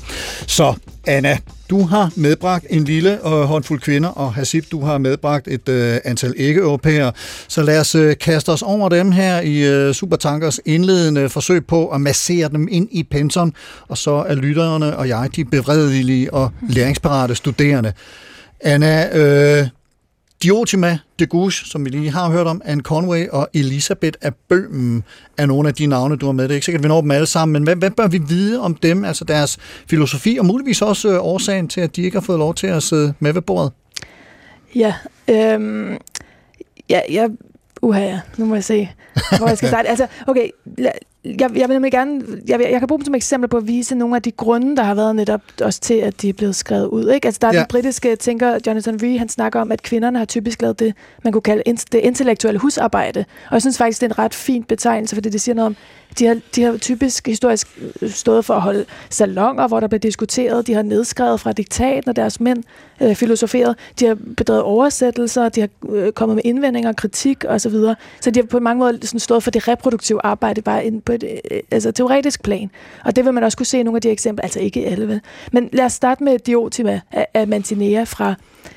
Så 0.46 0.74
Anna, 1.06 1.38
du 1.70 1.82
har 1.86 2.10
medbragt 2.16 2.66
en 2.70 2.84
lille 2.84 3.26
øh, 3.26 3.32
håndfuld 3.32 3.80
kvinder, 3.80 4.08
og 4.08 4.34
Hasib, 4.34 4.64
du 4.72 4.84
har 4.84 4.98
medbragt 4.98 5.48
et 5.48 5.68
øh, 5.68 5.98
antal 6.04 6.34
ikke-europæere. 6.36 7.12
Så 7.48 7.62
lad 7.62 7.80
os 7.80 7.94
øh, 7.94 8.16
kaste 8.16 8.48
os 8.48 8.62
over 8.62 8.88
dem 8.88 9.12
her 9.12 9.40
i 9.40 9.58
øh, 9.58 9.94
Supertankers 10.00 10.60
indledende 10.64 11.28
forsøg 11.28 11.66
på 11.66 11.88
at 11.88 12.00
massere 12.00 12.48
dem 12.48 12.68
ind 12.70 12.88
i 12.90 13.02
pensum, 13.02 13.54
og 13.88 13.98
så 13.98 14.10
er 14.10 14.34
lytterne 14.34 14.96
og 14.96 15.08
jeg 15.08 15.28
de 15.36 15.44
bevredelige 15.44 16.34
og 16.34 16.50
læringsparate 16.68 17.34
studerende. 17.34 17.92
Anna, 18.60 19.18
øh, 19.18 19.68
Diotima 20.42 20.98
de 21.18 21.26
Gouche, 21.26 21.66
som 21.66 21.84
vi 21.84 21.90
lige 21.90 22.10
har 22.10 22.30
hørt 22.30 22.46
om, 22.46 22.62
Anne 22.64 22.82
Conway 22.82 23.28
og 23.28 23.48
Elisabeth 23.54 24.18
af 24.22 24.34
Bøhmen 24.48 25.04
er 25.38 25.46
nogle 25.46 25.68
af 25.68 25.74
de 25.74 25.86
navne, 25.86 26.16
du 26.16 26.26
har 26.26 26.32
med. 26.32 26.44
Det 26.44 26.50
er 26.50 26.54
ikke 26.54 26.64
sikkert, 26.64 26.80
at 26.80 26.82
vi 26.84 26.88
når 26.88 27.00
dem 27.00 27.10
alle 27.10 27.26
sammen, 27.26 27.52
men 27.52 27.62
hvad, 27.62 27.76
hvad 27.76 27.90
bør 27.90 28.08
vi 28.08 28.18
vide 28.28 28.60
om 28.60 28.74
dem, 28.74 29.04
altså 29.04 29.24
deres 29.24 29.58
filosofi, 29.86 30.36
og 30.38 30.46
muligvis 30.46 30.82
også 30.82 31.08
øh, 31.08 31.24
årsagen 31.24 31.68
til, 31.68 31.80
at 31.80 31.96
de 31.96 32.02
ikke 32.02 32.16
har 32.16 32.22
fået 32.22 32.38
lov 32.38 32.54
til 32.54 32.66
at 32.66 32.82
sidde 32.82 33.14
med 33.20 33.32
ved 33.32 33.42
bordet? 33.42 33.72
Ja, 34.74 34.94
øh, 35.28 35.90
ja, 36.88 37.00
jeg 37.10 37.30
uha, 37.82 38.00
ja. 38.00 38.20
nu 38.36 38.44
må 38.44 38.54
jeg 38.54 38.64
se, 38.64 38.90
hvor 39.38 39.48
jeg 39.48 39.56
skal 39.56 39.68
starte. 39.74 39.88
Altså, 39.88 40.06
okay, 40.26 40.50
jeg, 41.24 41.50
jeg 41.56 41.68
vil 41.68 41.74
nemlig 41.74 41.92
gerne, 41.92 42.22
jeg, 42.48 42.58
vil, 42.58 42.66
jeg 42.70 42.78
kan 42.78 42.88
bruge 42.88 42.98
dem 42.98 43.04
som 43.04 43.14
eksempler 43.14 43.48
på 43.48 43.56
at 43.56 43.66
vise 43.66 43.94
nogle 43.94 44.16
af 44.16 44.22
de 44.22 44.30
grunde, 44.30 44.76
der 44.76 44.82
har 44.82 44.94
været 44.94 45.16
netop 45.16 45.40
også 45.62 45.80
til, 45.80 45.94
at 45.94 46.22
de 46.22 46.28
er 46.28 46.32
blevet 46.32 46.56
skrevet 46.56 46.86
ud. 46.86 47.08
Ikke? 47.10 47.26
Altså, 47.26 47.38
der 47.42 47.48
er 47.48 47.52
Ja. 47.52 47.58
den 47.58 47.66
britiske 47.68 48.16
tænker, 48.16 48.58
Jonathan 48.66 48.98
Rhee, 49.02 49.18
han 49.18 49.28
snakker 49.28 49.60
om, 49.60 49.72
at 49.72 49.82
kvinderne 49.82 50.18
har 50.18 50.24
typisk 50.24 50.62
lavet 50.62 50.78
det, 50.78 50.94
man 51.24 51.32
kunne 51.32 51.42
kalde 51.42 51.62
det 51.92 51.94
intellektuelle 51.94 52.60
husarbejde. 52.60 53.24
Og 53.48 53.52
jeg 53.52 53.60
synes 53.60 53.78
faktisk, 53.78 54.00
det 54.00 54.06
er 54.06 54.10
en 54.14 54.18
ret 54.18 54.34
fin 54.34 54.64
betegnelse, 54.64 55.16
fordi 55.16 55.28
det 55.28 55.40
siger 55.40 55.54
noget 55.54 55.66
om, 55.66 55.76
de 56.18 56.26
har, 56.26 56.36
de 56.56 56.62
har 56.62 56.76
typisk 56.76 57.26
historisk 57.26 57.78
øh, 58.02 58.10
stået 58.10 58.44
for 58.44 58.54
at 58.54 58.60
holde 58.60 58.84
salonger, 59.10 59.68
hvor 59.68 59.80
der 59.80 59.86
blev 59.86 60.00
diskuteret. 60.00 60.66
De 60.66 60.74
har 60.74 60.82
nedskrevet 60.82 61.40
fra 61.40 61.52
diktat, 61.52 62.06
når 62.06 62.12
deres 62.12 62.40
mænd 62.40 62.62
øh, 63.02 63.14
filosoferede. 63.14 63.74
De 64.00 64.06
har 64.06 64.16
bedrevet 64.36 64.62
oversættelser, 64.62 65.48
de 65.48 65.60
har 65.60 65.68
øh, 65.88 66.12
kommet 66.12 66.34
med 66.34 66.42
indvendinger, 66.44 66.92
kritik 66.92 67.44
osv. 67.48 67.74
Så 68.20 68.30
de 68.30 68.40
har 68.40 68.46
på 68.46 68.60
mange 68.60 68.78
måder 68.78 68.92
sådan 69.02 69.20
stået 69.20 69.42
for 69.42 69.50
det 69.50 69.68
reproduktive 69.68 70.20
arbejde, 70.24 70.62
bare 70.62 70.84
ind 70.86 71.02
på 71.10 71.14
et 71.14 71.40
øh, 71.50 71.60
altså, 71.70 71.92
teoretisk 71.92 72.42
plan. 72.42 72.70
Og 73.04 73.16
det 73.16 73.24
vil 73.24 73.34
man 73.34 73.44
også 73.44 73.56
kunne 73.56 73.66
se 73.66 73.80
i 73.80 73.82
nogle 73.82 73.96
af 73.96 74.02
de 74.02 74.10
eksempler, 74.10 74.42
altså 74.42 74.60
ikke 74.60 74.86
alle, 74.86 75.08
vel? 75.08 75.20
Men 75.52 75.68
lad 75.72 75.84
os 75.84 75.92
starte 75.92 76.24
med 76.24 76.38
Diotima 76.38 77.00
af, 77.12 77.26
af 77.34 77.48
Mantinea 77.48 78.04
fra, 78.04 78.34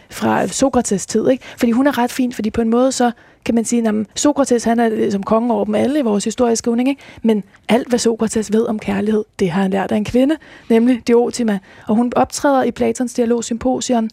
fra 0.10 0.48
Sokrates 0.48 1.06
tid, 1.06 1.30
ikke? 1.30 1.44
Fordi 1.58 1.72
hun 1.72 1.88
er 1.88 1.98
ret 1.98 2.12
fin, 2.12 2.34
fordi 2.34 2.50
på 2.50 2.62
en 2.62 2.70
måde 2.70 2.92
så 2.92 3.12
kan 3.46 3.56
man 3.56 3.66
sige, 3.66 3.88
at 3.88 3.96
Sokrates 4.16 4.64
han 4.64 4.80
er 4.80 4.90
ligesom 4.90 5.24
kongen 5.24 5.52
over 5.52 5.66
dem 5.66 5.76
alle 5.76 6.00
i 6.00 6.02
vores 6.02 6.24
historiske 6.24 6.72
uning, 6.72 6.90
ikke? 6.90 7.02
men 7.22 7.44
alt 7.70 7.90
hvad 7.90 8.00
Sokrates 8.00 8.54
ved 8.54 8.66
om 8.66 8.80
kærlighed, 8.80 9.24
det 9.40 9.52
har 9.52 9.62
han 9.62 9.72
lært 9.72 9.92
af 9.92 9.98
en 9.98 10.06
kvinde, 10.06 10.36
nemlig 10.70 11.08
Diotima. 11.08 11.60
Og 11.88 11.96
hun 11.96 12.12
optræder 12.16 12.64
i 12.64 12.72
Platons 12.72 13.14
dialog 13.14 13.44
Symposion, 13.44 14.10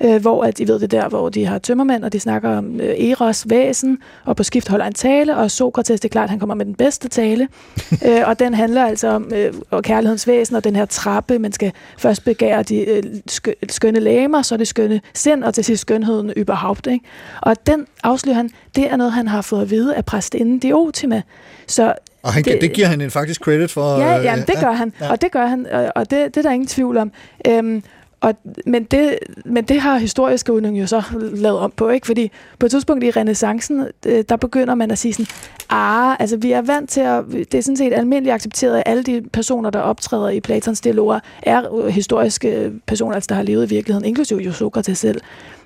øh, 0.00 0.20
hvor 0.20 0.44
at 0.44 0.60
I 0.60 0.68
ved 0.68 0.80
det 0.80 0.90
der, 0.90 1.08
hvor 1.08 1.28
de 1.28 1.46
har 1.46 1.58
tømmermænd, 1.58 2.04
og 2.04 2.12
de 2.12 2.20
snakker 2.20 2.56
om 2.56 2.80
øh, 2.80 3.10
Eros 3.10 3.44
væsen, 3.50 3.98
og 4.24 4.36
på 4.36 4.42
skift 4.42 4.68
holder 4.68 4.86
en 4.86 4.92
tale, 4.92 5.36
og 5.36 5.50
Sokrates, 5.50 6.00
det 6.00 6.08
er 6.08 6.12
klart, 6.12 6.30
han 6.30 6.38
kommer 6.38 6.54
med 6.54 6.66
den 6.66 6.74
bedste 6.74 7.08
tale, 7.08 7.48
øh, 8.06 8.22
og 8.26 8.38
den 8.38 8.54
handler 8.54 8.84
altså 8.84 9.08
om 9.08 9.32
øh, 9.34 9.54
og 9.70 9.82
kærlighedens 9.82 10.26
væsen, 10.26 10.56
og 10.56 10.64
den 10.64 10.76
her 10.76 10.84
trappe, 10.84 11.38
man 11.38 11.52
skal 11.52 11.72
først 11.98 12.24
begære 12.24 12.62
de 12.62 12.76
øh, 12.76 13.02
skø- 13.30 13.60
skønne 13.68 14.00
lægemer, 14.00 14.42
så 14.42 14.56
det 14.56 14.68
skønne 14.68 15.00
sind, 15.14 15.44
og 15.44 15.54
til 15.54 15.64
sidst 15.64 15.80
skønheden 15.80 16.30
überhaupt. 16.30 16.90
Ikke? 16.90 17.04
Og 17.42 17.66
den 17.66 17.86
afslører 18.02 18.36
han, 18.36 18.50
det 18.76 18.92
er 18.92 18.96
noget, 18.96 19.12
han 19.12 19.28
har 19.28 19.42
fået 19.42 19.62
at 19.62 19.70
vide 19.70 19.96
af 19.96 20.04
præstinden 20.04 20.58
Diotima. 20.58 21.22
Så 21.66 21.94
Og 22.22 22.32
han, 22.32 22.44
det, 22.44 22.60
det 22.60 22.72
giver 22.72 22.86
han 22.86 23.00
en 23.00 23.10
faktisk 23.10 23.40
credit 23.40 23.70
for. 23.70 23.98
Ja, 23.98 24.18
øh, 24.18 24.24
jamen, 24.24 24.46
det 24.46 24.54
gør 24.60 24.72
han, 24.72 24.92
ja. 25.00 25.10
og 25.10 25.22
det 25.22 25.32
gør 25.32 25.46
han, 25.46 25.66
og, 25.72 25.92
og 25.94 26.10
det, 26.10 26.34
det 26.34 26.36
er 26.36 26.42
der 26.42 26.50
ingen 26.50 26.66
tvivl 26.66 26.96
om. 26.96 27.12
Øhm, 27.48 27.82
og, 28.22 28.34
men, 28.66 28.84
det, 28.84 29.18
men 29.44 29.64
det 29.64 29.80
har 29.80 29.98
historiske 29.98 30.52
udning 30.52 30.80
jo 30.80 30.86
så 30.86 31.02
lavet 31.34 31.58
om 31.58 31.72
på, 31.76 31.88
ikke? 31.88 32.06
Fordi 32.06 32.30
på 32.58 32.66
et 32.66 32.70
tidspunkt 32.70 33.04
i 33.04 33.10
renaissancen, 33.10 33.86
øh, 34.06 34.24
der 34.28 34.36
begynder 34.36 34.74
man 34.74 34.90
at 34.90 34.98
sige 34.98 35.14
sådan, 35.14 35.26
ah, 35.70 36.16
altså 36.20 36.36
vi 36.36 36.52
er 36.52 36.62
vant 36.62 36.90
til 36.90 37.00
at, 37.00 37.24
det 37.32 37.54
er 37.54 37.62
sådan 37.62 37.76
set 37.76 37.92
almindeligt 37.92 38.34
accepteret, 38.34 38.76
at 38.76 38.82
alle 38.86 39.02
de 39.02 39.22
personer, 39.32 39.70
der 39.70 39.80
optræder 39.80 40.28
i 40.28 40.40
Platons 40.40 40.80
dialoger, 40.80 41.20
er 41.42 41.74
øh, 41.74 41.86
historiske 41.86 42.72
personer, 42.86 43.14
altså 43.14 43.28
der 43.28 43.34
har 43.34 43.42
levet 43.42 43.66
i 43.66 43.68
virkeligheden, 43.74 44.08
inklusive 44.08 44.40
jo 44.40 44.52
Sokrates 44.52 44.98
selv. 44.98 45.20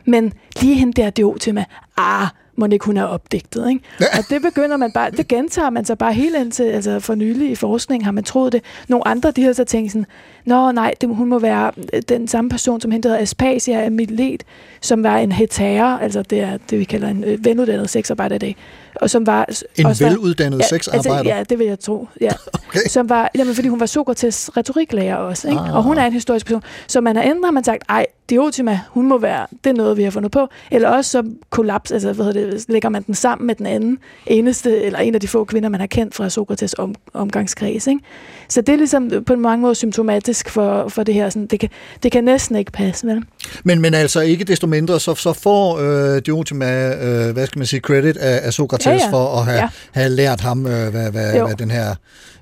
Men 0.05 0.33
lige 0.61 0.75
hende 0.75 1.03
der 1.03 1.11
Diotima, 1.11 1.65
ah, 1.97 2.29
må 2.57 2.67
ikke 2.67 2.85
hun 2.85 2.97
er 2.97 3.05
opdigtet, 3.05 3.69
ikke? 3.69 3.81
Og 4.01 4.25
det 4.31 4.43
begynder 4.43 4.77
man 4.77 4.93
bare, 4.93 5.11
det 5.11 5.29
gentager 5.29 5.71
man 5.71 5.85
så 5.85 5.97
bare 5.97 6.13
helt 6.13 6.37
indtil, 6.37 6.63
altså 6.63 7.01
for 7.01 7.15
nylig 7.15 7.51
i 7.51 7.55
forskning 7.55 8.05
har 8.05 8.13
man 8.13 8.25
troet 8.25 8.53
det. 8.53 8.63
Nogle 8.89 9.09
andre, 9.09 9.31
de 9.31 9.43
har 9.43 9.53
så 9.53 9.65
tænkt 9.65 9.93
sådan, 9.93 10.07
nå 10.45 10.73
nej, 10.73 10.95
det, 11.01 11.09
hun 11.09 11.29
må 11.29 11.39
være 11.39 11.73
øh, 11.93 12.03
den 12.09 12.29
samme 12.29 12.51
person, 12.51 12.81
som 12.81 12.91
hedder 12.91 13.19
Aspasia 13.19 13.81
af 13.81 13.93
Milet, 13.93 14.43
som 14.81 15.03
var 15.03 15.19
en 15.19 15.33
hetære, 15.33 16.03
altså 16.03 16.23
det 16.23 16.41
er 16.41 16.59
det, 16.71 16.79
vi 16.79 16.85
kalder 16.85 17.09
en 17.09 17.25
øh, 17.25 17.45
veluddannet 17.45 17.91
sexarbejder 17.91 18.37
i 18.37 18.39
dag, 18.39 18.57
og 19.01 19.11
som 19.11 19.27
var... 19.27 19.47
En 19.77 19.87
også 19.87 20.05
var- 20.05 20.11
veluddannet 20.11 20.65
sexarbejder? 20.65 21.19
Altså, 21.19 21.35
ja, 21.35 21.43
det 21.43 21.59
vil 21.59 21.67
jeg 21.67 21.81
tro, 21.81 22.09
ja. 22.21 22.31
Okay. 22.69 22.81
Som 22.89 23.09
var, 23.09 23.31
jamen, 23.35 23.55
fordi 23.55 23.69
hun 23.69 23.81
var 23.81 23.87
Sokrates 23.87 24.57
retoriklærer 24.57 25.17
også, 25.17 25.49
ikke? 25.49 25.61
Ah. 25.61 25.77
Og 25.77 25.83
hun 25.83 25.99
er 25.99 26.07
en 26.07 26.13
historisk 26.13 26.47
person. 26.47 26.63
Så 26.87 27.01
man 27.01 27.17
har 27.17 27.23
har 27.45 27.51
man 27.51 27.65
sagt, 27.65 27.83
ej, 27.89 28.07
Diotima, 28.31 28.81
hun 28.91 29.07
må 29.09 29.19
være, 29.19 29.47
det 29.65 29.71
er 29.71 29.75
noget, 29.75 29.97
vi 29.97 30.03
har 30.03 30.11
fundet 30.11 30.33
på. 30.33 30.49
Eller 30.71 30.89
også 30.89 31.11
så 31.11 31.23
kollaps, 31.51 31.91
altså 31.91 32.13
hvad 32.13 32.25
hedder 32.25 32.51
det, 32.51 32.65
lægger 32.69 32.89
man 32.89 33.03
den 33.03 33.15
sammen 33.15 33.47
med 33.47 33.55
den 33.55 33.67
anden 33.67 33.99
eneste, 34.27 34.83
eller 34.83 34.99
en 34.99 35.15
af 35.15 35.21
de 35.21 35.29
få 35.29 35.45
kvinder, 35.45 35.69
man 35.69 35.81
har 35.81 35.87
kendt 35.87 36.15
fra 36.15 36.29
Sokrates 36.29 36.75
om, 36.79 36.95
omgangskreds, 37.15 37.87
ikke? 37.87 38.01
Så 38.49 38.61
det 38.61 38.73
er 38.73 38.77
ligesom 38.77 39.11
på 39.27 39.33
en 39.33 39.41
mange 39.41 39.63
måder 39.63 39.75
symptomatisk 39.75 40.49
for, 40.49 40.89
for 40.89 41.03
det 41.03 41.15
her. 41.15 41.31
Sådan, 41.31 41.47
det, 41.47 41.61
kan, 41.61 41.69
det 42.03 42.13
kan 42.13 42.25
næsten 42.25 42.57
ikke 42.57 42.73
passe, 42.73 43.07
vel? 43.07 43.23
Men, 43.65 43.81
men 43.81 43.95
altså 43.95 44.21
ikke 44.21 44.45
desto 44.45 44.67
mindre, 44.67 45.01
så, 45.01 45.15
så 45.15 45.33
får 45.33 45.79
øh, 45.79 46.23
Diotima, 46.27 46.95
øh, 46.95 47.33
hvad 47.33 47.47
skal 47.47 47.59
man 47.59 47.67
sige, 47.67 47.81
credit 47.81 48.17
af, 48.17 48.41
af 48.47 48.53
Sokrates 48.53 48.87
Ja, 48.87 48.93
ja. 48.93 49.11
for 49.11 49.39
at 49.39 49.45
have, 49.45 49.59
ja. 49.59 49.69
Have 49.93 50.09
lært 50.09 50.41
ham, 50.41 50.67
øh, 50.67 50.89
hvad, 50.89 51.11
hvad, 51.11 51.35
Jo. 51.37 51.47
hvad 51.47 51.57
den 51.57 51.71
her 51.71 51.95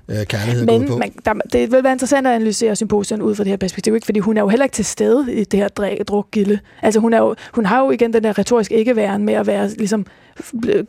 øh, 0.09 0.25
kærlighed 0.25 0.65
Men 0.65 0.87
på. 0.87 0.97
man, 0.97 1.11
der, 1.25 1.33
det 1.53 1.71
vil 1.71 1.83
være 1.83 1.93
interessant 1.93 2.27
at 2.27 2.33
analysere 2.33 2.75
symposium 2.75 3.21
ud 3.21 3.35
fra 3.35 3.43
det 3.43 3.49
her 3.49 3.57
perspektiv, 3.57 3.95
ikke? 3.95 4.05
fordi 4.05 4.19
hun 4.19 4.37
er 4.37 4.41
jo 4.41 4.47
heller 4.47 4.63
ikke 4.63 4.73
til 4.73 4.85
stede 4.85 5.33
i 5.33 5.43
det 5.43 5.59
her 5.59 5.67
drukgilde. 6.07 6.59
Altså 6.81 6.99
hun, 6.99 7.13
er 7.13 7.17
jo, 7.17 7.35
hun 7.53 7.65
har 7.65 7.81
jo 7.81 7.91
igen 7.91 8.13
den 8.13 8.23
der 8.23 8.37
retorisk 8.37 8.71
ikke-væren 8.71 9.23
med 9.23 9.33
at 9.33 9.47
være 9.47 9.69
ligesom 9.69 10.05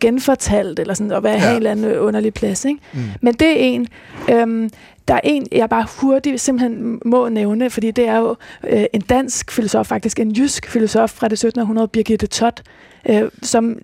genfortalt, 0.00 0.78
eller 0.78 0.94
sådan, 0.94 1.12
og 1.12 1.22
være 1.22 1.34
Ja. 1.42 1.50
en 1.50 1.56
eller 1.56 1.70
anden 1.70 1.98
underlig 1.98 2.34
plads. 2.34 2.64
Ikke? 2.64 2.80
Mm. 2.92 3.00
Men 3.22 3.34
det 3.34 3.48
er 3.48 3.54
en... 3.56 3.86
Øhm, 4.30 4.70
der 5.08 5.14
er 5.14 5.20
en, 5.24 5.46
jeg 5.52 5.68
bare 5.68 5.86
hurtigt 6.00 6.40
simpelthen 6.40 7.00
må 7.04 7.28
nævne, 7.28 7.70
fordi 7.70 7.90
det 7.90 8.08
er 8.08 8.16
jo 8.18 8.36
øh, 8.68 8.84
en 8.92 9.00
dansk 9.00 9.52
filosof, 9.52 9.86
faktisk 9.86 10.20
en 10.20 10.30
jysk 10.32 10.70
filosof 10.70 11.10
fra 11.10 11.26
det 11.28 11.32
1700, 11.32 11.88
Birgitte 11.88 12.26
Todt, 12.26 12.62
øh, 13.08 13.22
som 13.42 13.76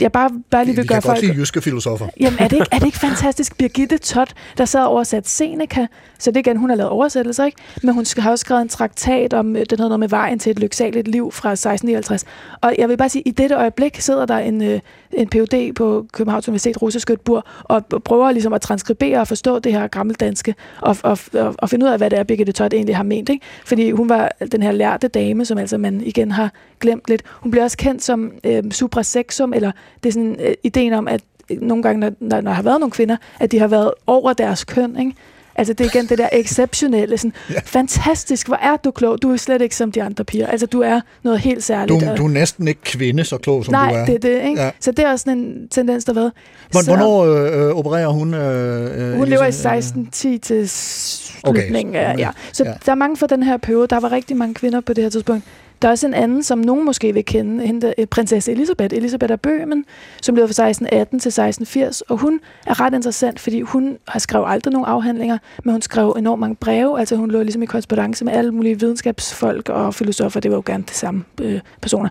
jeg 0.00 0.12
bare, 0.12 0.30
bare 0.50 0.64
lige 0.64 0.74
Vi 0.74 0.80
vil 0.80 0.88
kan 0.88 0.94
gøre 0.94 1.00
godt 1.00 1.18
folk... 1.18 1.20
lide 1.22 1.38
jyske 1.38 1.60
filosofer. 1.60 2.06
Jamen, 2.20 2.38
er 2.38 2.48
det, 2.48 2.56
ikke, 2.56 2.66
er 2.72 2.78
det 2.78 2.86
ikke 2.86 2.98
fantastisk? 3.08 3.58
Birgitte 3.58 3.98
Todt, 3.98 4.34
der 4.58 4.64
sad 4.64 4.80
og 4.80 4.88
oversat 4.88 5.28
Seneca, 5.28 5.86
så 6.18 6.30
det 6.30 6.36
er 6.36 6.40
igen, 6.40 6.56
hun 6.56 6.68
har 6.70 6.76
lavet 6.76 6.90
oversættelser, 6.90 7.44
ikke? 7.44 7.58
Men 7.82 7.94
hun 7.94 8.04
har 8.18 8.30
også 8.30 8.40
skrevet 8.40 8.62
en 8.62 8.68
traktat 8.68 9.34
om, 9.34 9.56
øh, 9.56 9.62
den 9.70 9.78
hedder 9.78 9.88
noget 9.88 10.00
med 10.00 10.08
vejen 10.08 10.38
til 10.38 10.50
et 10.50 10.58
lyksaligt 10.58 11.08
liv 11.08 11.32
fra 11.32 11.52
1659. 11.52 12.24
Og 12.60 12.74
jeg 12.78 12.88
vil 12.88 12.96
bare 12.96 13.08
sige, 13.08 13.22
i 13.26 13.30
dette 13.30 13.54
øjeblik 13.54 14.00
sidder 14.00 14.26
der 14.26 14.38
en, 14.38 14.62
øh, 14.62 14.80
en 15.16 15.28
Ph.D. 15.28 15.74
på 15.74 16.06
Københavns 16.12 16.48
Universitet, 16.48 16.82
Russisk 16.82 17.10
Bur, 17.24 17.46
og 17.62 17.84
prøver 18.04 18.32
ligesom 18.32 18.52
at 18.52 18.60
transkribere 18.60 19.20
og 19.20 19.28
forstå 19.28 19.58
det 19.58 19.72
her 19.72 19.86
gammeldanske, 19.86 20.54
og, 20.80 20.96
og, 21.02 21.18
og, 21.32 21.54
og 21.58 21.70
finde 21.70 21.86
ud 21.86 21.90
af, 21.90 21.98
hvad 21.98 22.10
det 22.10 22.18
er, 22.18 22.24
Birgitte 22.24 22.52
Todt 22.52 22.74
egentlig 22.74 22.96
har 22.96 23.02
ment, 23.02 23.28
ikke? 23.28 23.46
Fordi 23.64 23.90
hun 23.90 24.08
var 24.08 24.32
den 24.52 24.62
her 24.62 24.72
lærte 24.72 25.08
dame, 25.08 25.44
som 25.44 25.58
altså 25.58 25.78
man 25.78 26.00
igen 26.00 26.30
har 26.30 26.52
glemt 26.80 27.08
lidt. 27.08 27.22
Hun 27.30 27.50
bliver 27.50 27.64
også 27.64 27.76
kendt 27.76 28.02
som 28.02 28.32
øh, 28.44 28.70
suprasexum, 28.70 29.52
eller 29.52 29.72
det 30.02 30.08
er 30.08 30.12
sådan 30.12 30.36
øh, 30.40 30.54
ideen 30.62 30.92
om, 30.92 31.08
at 31.08 31.20
øh, 31.50 31.60
nogle 31.60 31.82
gange, 31.82 32.00
når, 32.00 32.10
når, 32.20 32.40
når 32.40 32.50
der 32.50 32.56
har 32.56 32.62
været 32.62 32.80
nogle 32.80 32.92
kvinder, 32.92 33.16
at 33.40 33.52
de 33.52 33.58
har 33.58 33.68
været 33.68 33.90
over 34.06 34.32
deres 34.32 34.64
køn, 34.64 34.98
ikke? 34.98 35.14
Altså 35.56 35.72
det 35.72 35.86
er 35.86 35.90
igen 35.94 36.06
det 36.06 36.18
der 36.18 36.28
exceptionelle, 36.32 37.18
sådan, 37.18 37.32
ja. 37.50 37.54
fantastisk, 37.64 38.46
hvor 38.46 38.56
er 38.56 38.76
du 38.76 38.90
klog, 38.90 39.22
du 39.22 39.32
er 39.32 39.36
slet 39.36 39.62
ikke 39.62 39.76
som 39.76 39.92
de 39.92 40.02
andre 40.02 40.24
piger, 40.24 40.46
altså 40.46 40.66
du 40.66 40.80
er 40.80 41.00
noget 41.22 41.40
helt 41.40 41.56
Du, 41.56 41.62
særligt. 41.62 42.02
og- 42.08 42.16
du 42.16 42.24
er 42.24 42.28
næsten 42.28 42.68
ikke 42.68 42.80
kvinde, 42.80 43.24
så 43.24 43.38
klog 43.38 43.64
som 43.64 43.72
Nej, 43.72 43.90
du 43.90 43.96
er. 43.96 44.04
det 44.04 44.14
er 44.14 44.18
det, 44.18 44.48
ikke? 44.48 44.62
Ja. 44.62 44.70
Så 44.80 44.90
det 44.92 45.04
er 45.04 45.10
også 45.12 45.22
sådan 45.22 45.38
en 45.38 45.68
tendens, 45.68 46.04
der 46.04 46.12
har 46.12 46.20
været. 46.20 46.32
Hvor, 46.70 46.80
Så 46.80 46.86
hvornår 46.90 47.24
øh, 47.24 47.68
øh, 47.68 47.74
opererer 47.76 48.08
hun? 48.08 48.34
Øh, 48.34 49.10
øh, 49.12 49.16
hun 49.18 49.28
lever 49.28 49.42
i 49.42 49.46
Elisa? 49.46 49.68
1610 49.76 50.38
til 50.38 50.68
slutningen 50.68 51.96
Okay, 51.96 52.04
af, 52.04 52.18
ja. 52.18 52.28
Så 52.52 52.64
ja. 52.64 52.72
der 52.86 52.92
er 52.92 52.96
mange 52.96 53.16
for 53.16 53.26
den 53.26 53.42
her 53.42 53.56
periode, 53.56 53.86
der 53.86 54.00
var 54.00 54.12
rigtig 54.12 54.36
mange 54.36 54.54
kvinder 54.54 54.80
på 54.80 54.92
det 54.92 55.04
her 55.04 55.10
tidspunkt. 55.10 55.44
Der 55.82 55.88
er 55.88 55.92
også 55.92 56.06
en 56.06 56.14
anden, 56.14 56.42
som 56.42 56.58
nogen 56.58 56.84
måske 56.84 57.14
vil 57.14 57.24
kende, 57.24 57.66
hende, 57.66 57.94
øh, 57.98 58.06
prinsesse 58.06 58.52
Elisabeth, 58.52 58.96
Elisabeth 58.96 59.32
af 59.32 59.40
Bøhmen, 59.40 59.84
som 60.22 60.34
levede 60.34 60.48
fra 60.48 60.68
1618 60.68 61.20
til 61.20 61.28
1680, 61.28 62.00
og 62.00 62.16
hun 62.16 62.40
er 62.66 62.80
ret 62.80 62.94
interessant, 62.94 63.40
fordi 63.40 63.60
hun 63.60 63.98
har 64.08 64.18
skrevet 64.18 64.46
aldrig 64.48 64.72
nogen 64.72 64.86
afhandlinger, 64.86 65.38
men 65.64 65.72
hun 65.72 65.82
skrev 65.82 66.14
enormt 66.18 66.40
mange 66.40 66.56
breve, 66.56 66.98
altså 67.00 67.16
hun 67.16 67.30
lå 67.30 67.42
ligesom 67.42 67.62
i 67.62 67.66
korrespondence 67.66 68.24
med 68.24 68.32
alle 68.32 68.52
mulige 68.52 68.80
videnskabsfolk 68.80 69.68
og 69.68 69.94
filosofer, 69.94 70.40
det 70.40 70.50
var 70.50 70.56
jo 70.56 70.62
gerne 70.66 70.84
de 70.88 70.94
samme 70.94 71.24
øh, 71.42 71.60
personer. 71.82 72.08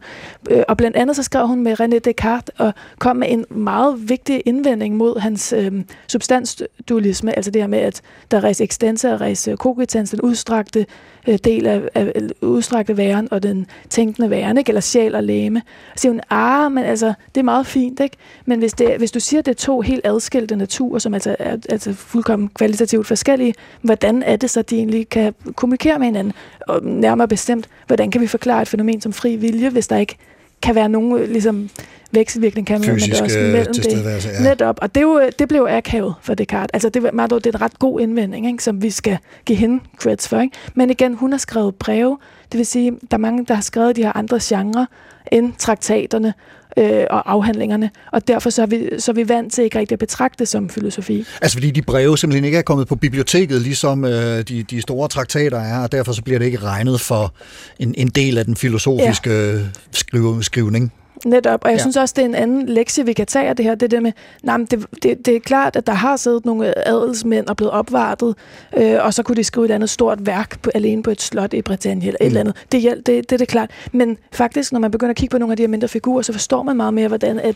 Øh, 0.50 0.64
og 0.68 0.78
blandt 0.78 0.98
andet 0.98 1.16
så 1.16 1.24
skrev 1.24 1.48
hun 1.48 1.64
med 1.64 1.80
René 1.80 2.00
Descartes 2.00 2.56
og 2.58 2.74
kom 3.00 3.16
med 3.16 3.28
en 3.30 3.46
meget 3.50 4.10
vigtig 4.10 4.42
indvending 4.46 4.98
mod 4.98 5.20
hans 5.20 5.54
øh, 5.58 5.72
substansdualisme, 6.08 7.36
altså 7.36 7.52
det 7.52 7.62
her 7.62 7.68
med, 7.68 7.80
at 7.80 8.02
der 8.32 8.38
er 8.38 8.44
res 8.44 8.62
extensa 8.62 9.14
og 9.14 9.22
res 9.22 9.50
cogitans, 9.56 10.10
den 10.10 10.22
udstrakte 10.22 10.86
øh, 11.28 11.38
del 11.44 11.68
af, 11.68 11.82
af 11.96 12.14
udstrakte 12.42 12.98
væren 12.98 13.28
og 13.32 13.44
den 13.44 13.53
tænkende 13.90 14.30
væren, 14.30 14.58
ikke? 14.58 14.70
eller 14.70 14.82
sjæl 14.82 15.16
og 15.16 15.24
læme. 15.24 15.62
Så 15.96 16.02
siger 16.02 16.12
hun, 16.12 16.22
ah, 16.30 16.72
men 16.72 16.84
altså, 16.84 17.14
det 17.36 17.42
er 17.42 17.44
meget 17.44 17.68
fint, 17.68 18.00
ikke? 18.00 18.18
Men 18.46 18.60
hvis, 18.60 18.74
det, 18.74 18.98
hvis 18.98 19.12
du 19.12 19.20
siger, 19.20 19.40
at 19.40 19.46
det 19.46 19.52
er 19.52 19.56
to 19.56 19.82
helt 19.82 20.02
adskilte 20.04 20.56
naturer, 20.56 21.00
som 21.00 21.14
altså 21.14 21.36
er 21.40 21.58
altså 21.70 21.94
fuldkommen 21.94 22.50
kvalitativt 22.50 23.08
forskellige, 23.08 23.54
hvordan 23.82 24.24
er 24.24 24.36
det 24.36 24.50
så, 24.50 24.60
at 24.60 24.70
de 24.70 24.76
egentlig 24.76 25.10
kan 25.10 25.34
kommunikere 25.56 26.00
med 26.00 26.06
hinanden? 26.06 26.34
Og 26.68 26.84
nærmere 26.84 27.28
bestemt, 27.28 27.70
hvordan 27.88 28.12
kan 28.12 28.22
vi 28.22 28.28
forklare 28.28 28.62
et 28.62 28.68
fænomen 28.68 29.02
som 29.02 29.14
fri 29.14 29.36
vilje, 29.36 29.70
hvis 29.70 29.88
der 29.88 29.98
ikke 29.98 30.18
kan 30.62 30.76
være 30.76 30.90
nogen 30.90 31.26
ligesom, 31.30 31.70
vekselvirkning 32.14 32.68
kan 32.68 32.80
man, 32.82 32.90
men 32.90 33.00
det 33.00 33.20
er 33.20 33.24
også 33.24 33.40
mellem 33.40 33.74
det. 33.74 34.26
ja. 34.26 34.50
Netop, 34.50 34.80
og 34.82 34.96
det, 34.96 35.02
er 35.02 35.06
jo, 35.06 35.22
det 35.40 35.48
blev 35.48 35.68
akavet 35.70 36.16
for 36.22 36.34
Descartes. 36.34 36.70
Altså, 36.74 36.90
det, 36.90 37.04
var, 37.04 37.28
det 37.28 37.46
er 37.46 37.50
en 37.50 37.62
ret 37.62 37.80
god 37.80 38.00
indvending, 38.00 38.48
ikke, 38.48 38.64
som 38.64 38.82
vi 38.82 38.90
skal 38.90 39.18
give 39.46 39.58
hende 39.58 39.84
creds 39.98 40.28
for. 40.28 40.40
Ikke? 40.40 40.58
Men 40.74 40.90
igen, 40.90 41.14
hun 41.14 41.32
har 41.32 41.38
skrevet 41.38 41.76
breve, 41.76 42.18
det 42.54 42.58
vil 42.58 42.66
sige, 42.66 42.92
der 42.92 43.18
er 43.18 43.18
mange, 43.18 43.46
der 43.46 43.54
har 43.54 43.62
skrevet 43.62 43.96
de 43.96 44.04
her 44.04 44.18
andre 44.18 44.40
genrer 44.42 44.86
end 45.32 45.54
traktaterne 45.58 46.34
øh, 46.78 47.06
og 47.10 47.32
afhandlingerne, 47.32 47.90
og 48.12 48.28
derfor 48.28 48.50
så 48.50 48.62
er, 48.62 48.66
vi, 48.66 48.90
så 49.00 49.12
er 49.12 49.16
vi 49.16 49.30
vant 49.30 49.54
til 49.54 49.64
ikke 49.64 49.80
rigtig 49.80 49.96
at 49.96 50.00
betragte 50.00 50.40
det 50.40 50.48
som 50.48 50.70
filosofi. 50.70 51.26
Altså 51.42 51.56
fordi 51.56 51.72
de 51.72 51.82
breve 51.82 52.18
simpelthen 52.18 52.46
ikke 52.46 52.58
er 52.58 52.62
kommet 52.62 52.88
på 52.88 52.96
biblioteket, 52.96 53.62
ligesom 53.62 54.06
øh, 54.06 54.42
de, 54.42 54.64
de 54.64 54.82
store 54.82 55.08
traktater 55.08 55.60
er, 55.60 55.84
og 55.84 55.92
derfor 55.92 56.12
så 56.12 56.22
bliver 56.22 56.40
det 56.40 56.46
ikke 56.46 56.60
regnet 56.60 57.02
for 57.02 57.34
en, 57.80 57.96
en 57.98 58.08
del 58.08 58.38
af 58.38 58.46
den 58.46 58.56
filosofiske 58.56 59.30
ja. 59.30 59.60
skrive, 59.92 60.44
skrivning. 60.44 60.94
Netop, 61.26 61.64
og 61.64 61.70
jeg 61.70 61.78
Ja. 61.78 61.82
synes 61.82 61.98
også, 61.98 62.14
det 62.18 62.22
er 62.22 62.26
en 62.26 62.36
anden 62.36 62.66
lektie, 62.70 63.06
vi 63.06 63.14
kan 63.14 63.26
tage 63.26 63.48
af 63.50 63.56
det 63.56 63.66
her. 63.66 63.76
Det 63.76 63.92
der 63.92 64.00
med, 64.00 64.12
nej, 64.44 64.58
men 64.58 64.66
det, 64.66 64.86
det, 65.04 65.26
det 65.26 65.36
er 65.36 65.40
klart, 65.40 65.76
at 65.76 65.88
der 65.88 65.94
har 65.94 66.18
siddet 66.18 66.46
nogle 66.46 66.88
adelsmænd 66.88 67.48
og 67.48 67.58
blevet 67.58 67.72
opvartet, 67.72 68.36
øh, 68.78 68.96
og 69.02 69.14
så 69.14 69.24
kunne 69.24 69.36
de 69.36 69.44
skrive 69.44 69.66
et 69.66 69.72
andet 69.72 69.90
stort 69.90 70.26
værk 70.26 70.62
på, 70.62 70.72
alene 70.76 71.04
på 71.04 71.10
et 71.12 71.22
slot 71.22 71.54
i 71.54 71.62
Britannien 71.62 72.08
eller 72.08 72.18
et 72.22 72.24
Mm. 72.24 72.28
eller 72.28 72.40
andet. 72.40 72.56
Det, 72.72 72.84
det, 72.84 73.08
det, 73.08 73.30
det 73.30 73.42
er 73.42 73.46
klart. 73.46 73.72
Men 73.92 74.18
faktisk, 74.32 74.72
når 74.72 74.80
man 74.80 74.92
begynder 74.92 75.10
at 75.10 75.16
kigge 75.18 75.32
på 75.32 75.38
nogle 75.38 75.54
af 75.54 75.58
de 75.58 75.64
her 75.64 75.68
mindre 75.68 75.88
figurer, 75.88 76.22
så 76.22 76.32
forstår 76.34 76.64
man 76.64 76.78
meget 76.78 76.94
mere, 76.94 77.08
hvordan 77.08 77.40
at 77.40 77.56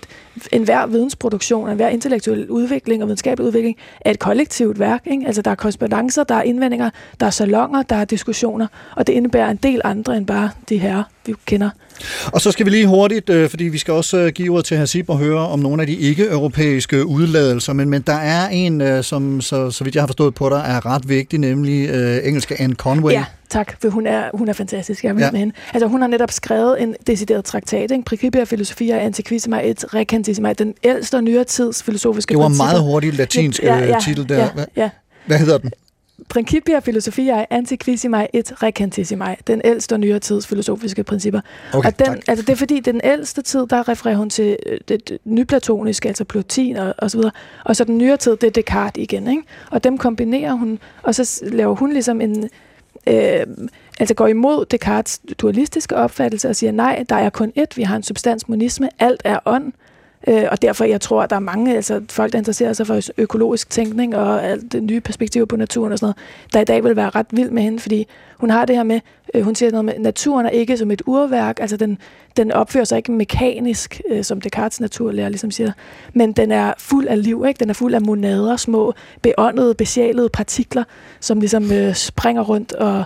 enhver 0.51 0.85
vidensproduktion, 0.87 1.69
enhver 1.69 1.89
intellektuel 1.89 2.49
udvikling 2.49 3.01
og 3.03 3.07
videnskabelig 3.07 3.47
udvikling 3.47 3.77
er 4.01 4.11
et 4.11 4.19
kollektivt 4.19 4.79
værk. 4.79 5.01
Ikke? 5.05 5.23
Altså, 5.27 5.41
der 5.41 5.51
er 5.51 5.55
korrespondencer, 5.55 6.23
der 6.23 6.35
er 6.35 6.41
indvendinger, 6.43 6.89
der 7.19 7.25
er 7.25 7.29
salonger, 7.29 7.81
der 7.83 7.95
er 7.95 8.05
diskussioner, 8.05 8.67
og 8.95 9.07
det 9.07 9.13
indebærer 9.13 9.49
en 9.49 9.57
del 9.57 9.81
andre 9.83 10.17
end 10.17 10.27
bare 10.27 10.49
de 10.69 10.77
her, 10.77 11.03
vi 11.25 11.33
kender. 11.45 11.69
Og 12.25 12.41
så 12.41 12.51
skal 12.51 12.65
vi 12.65 12.71
lige 12.71 12.87
hurtigt, 12.87 13.29
øh, 13.29 13.49
fordi 13.49 13.63
vi 13.63 13.77
skal 13.77 13.93
også 13.93 14.17
øh, 14.17 14.31
give 14.31 14.53
ordet 14.53 14.65
til 14.65 14.77
Hasib 14.77 15.09
og 15.09 15.17
høre 15.17 15.39
om 15.47 15.59
nogle 15.59 15.81
af 15.81 15.87
de 15.87 15.93
ikke-europæiske 15.95 17.05
udladelser, 17.05 17.73
men, 17.73 17.89
men 17.89 18.01
der 18.01 18.13
er 18.13 18.47
en, 18.49 18.81
øh, 18.81 19.03
som 19.03 19.41
så, 19.41 19.71
så 19.71 19.83
vidt 19.83 19.95
jeg 19.95 20.01
har 20.01 20.07
forstået 20.07 20.35
på 20.35 20.49
dig, 20.49 20.63
er 20.67 20.85
ret 20.85 21.09
vigtig, 21.09 21.39
nemlig 21.39 21.89
øh, 21.89 22.19
engelske 22.23 22.61
Anne 22.61 22.75
Conway. 22.75 23.11
Ja, 23.13 23.25
tak, 23.49 23.81
for 23.81 23.89
hun 23.89 24.07
er, 24.07 24.23
hun 24.33 24.49
er 24.49 24.53
fantastisk. 24.53 25.03
Jeg 25.03 25.09
er 25.09 25.13
Ja. 25.19 25.25
ja. 25.25 25.31
med 25.31 25.39
hende. 25.39 25.53
Altså, 25.73 25.87
hun 25.87 26.01
har 26.01 26.07
netop 26.07 26.31
skrevet 26.31 26.81
en 26.81 26.95
decideret 27.07 27.45
traktat, 27.45 27.91
ikke? 27.91 28.03
Principia 28.05 28.43
Philosophia 28.45 28.99
Antiquissima 28.99 29.61
et 29.69 29.93
Recantissima, 29.93 30.53
den 30.53 30.73
ældste 30.83 31.15
og 31.15 31.23
nyere 31.23 31.43
tids 31.43 31.83
filosofiske 31.83 32.29
Det 32.31 32.37
var 32.37 32.43
principper. 32.43 32.65
meget 32.65 32.81
hurtigt 32.81 33.15
latinsk 33.15 33.63
øh, 33.63 33.93
titel 34.05 34.29
der. 34.29 34.37
Ja, 34.37 34.49
ja. 34.75 34.89
hvad 35.25 35.37
hedder 35.37 35.57
den? 35.57 35.71
Principia 36.29 36.79
Philosophia 36.79 37.45
Antiquissima 37.49 38.25
et 38.33 38.63
Recantissima, 38.63 39.35
den 39.47 39.61
ældste 39.65 39.93
og 39.93 39.99
nyere 39.99 40.19
tids 40.19 40.47
filosofiske 40.47 41.03
principper. 41.03 41.41
Okay, 41.73 41.87
og 41.87 41.99
den, 41.99 42.05
tak. 42.05 42.17
altså 42.27 42.45
det 42.45 42.49
er 42.49 42.55
fordi, 42.55 42.79
den 42.79 43.01
ældste 43.03 43.41
tid, 43.41 43.67
der 43.67 43.89
refererer 43.89 44.17
hun 44.17 44.29
til 44.29 44.57
øh, 44.65 44.79
det, 44.87 45.09
det 45.09 45.17
nyplatoniske, 45.25 46.07
altså 46.07 46.23
Plotin 46.23 46.77
og, 46.77 46.93
og 46.97 47.11
så 47.11 47.17
videre. 47.17 47.31
Og 47.65 47.75
så 47.75 47.83
den 47.83 47.97
nyere 47.97 48.17
tid, 48.17 48.31
det 48.31 48.47
er 48.47 48.51
Descartes 48.51 49.03
igen, 49.03 49.27
ikke? 49.27 49.43
Og 49.71 49.83
dem 49.83 49.97
kombinerer 49.97 50.53
hun, 50.53 50.79
og 51.03 51.15
så 51.15 51.39
laver 51.43 51.75
hun 51.75 51.93
ligesom 51.93 52.21
en, 52.21 52.49
øh, 53.07 53.45
altså 53.99 54.13
går 54.13 54.27
imod 54.27 54.65
Descartes 54.65 55.21
dualistiske 55.41 55.95
opfattelse 55.95 56.49
og 56.49 56.55
siger, 56.55 56.71
nej, 56.71 57.05
der 57.09 57.15
er 57.15 57.29
kun 57.29 57.53
ét, 57.59 57.75
vi 57.75 57.83
har 57.83 57.95
en 57.95 58.03
substansmonisme, 58.03 58.89
alt 58.99 59.21
er 59.25 59.39
ånd, 59.45 59.65
Øh, 59.65 59.86
Øh, 60.27 60.43
og 60.51 60.61
derfor, 60.61 60.85
jeg 60.85 61.01
tror, 61.01 61.21
at 61.23 61.29
der 61.29 61.35
er 61.35 61.39
mange 61.39 61.75
altså, 61.75 62.01
folk, 62.09 62.31
der 62.31 62.37
interesserer 62.37 62.73
sig 62.73 62.87
for 62.87 62.99
økologisk 63.17 63.69
tænkning 63.69 64.15
og 64.15 64.45
alt 64.45 64.71
det 64.71 64.83
nye 64.83 65.01
perspektiv 65.01 65.47
på 65.47 65.55
naturen 65.55 65.91
og 65.91 65.99
sådan 65.99 66.05
noget, 66.05 66.53
der 66.53 66.61
i 66.61 66.65
dag 66.65 66.83
vil 66.83 66.95
være 66.95 67.09
ret 67.09 67.25
vild 67.31 67.49
med 67.49 67.63
hende, 67.63 67.79
fordi 67.79 68.07
hun 68.37 68.49
har 68.49 68.65
det 68.65 68.75
her 68.75 68.83
med, 68.83 68.99
øh, 69.33 69.43
hun 69.43 69.55
siger 69.55 69.71
noget 69.71 69.85
med, 69.85 69.93
naturen 69.99 70.45
er 70.45 70.49
ikke 70.49 70.77
som 70.77 70.91
et 70.91 71.01
urværk, 71.05 71.59
altså 71.59 71.77
den, 71.77 71.97
den 72.37 72.51
opfører 72.51 72.83
sig 72.83 72.97
ikke 72.97 73.11
mekanisk, 73.11 74.01
øh, 74.09 74.23
som 74.23 74.41
Descartes 74.41 74.79
naturlærer 74.79 75.29
ligesom 75.29 75.51
siger, 75.51 75.71
men 76.13 76.31
den 76.31 76.51
er 76.51 76.73
fuld 76.77 77.07
af 77.07 77.23
liv, 77.23 77.45
ikke? 77.47 77.59
den 77.59 77.69
er 77.69 77.73
fuld 77.73 77.93
af 77.93 78.01
monader, 78.01 78.55
små 78.55 78.93
beåndede, 79.21 79.73
besjælede 79.73 80.29
partikler, 80.29 80.83
som 81.19 81.39
ligesom 81.39 81.71
øh, 81.71 81.95
springer 81.95 82.41
rundt 82.41 82.73
og, 82.73 83.03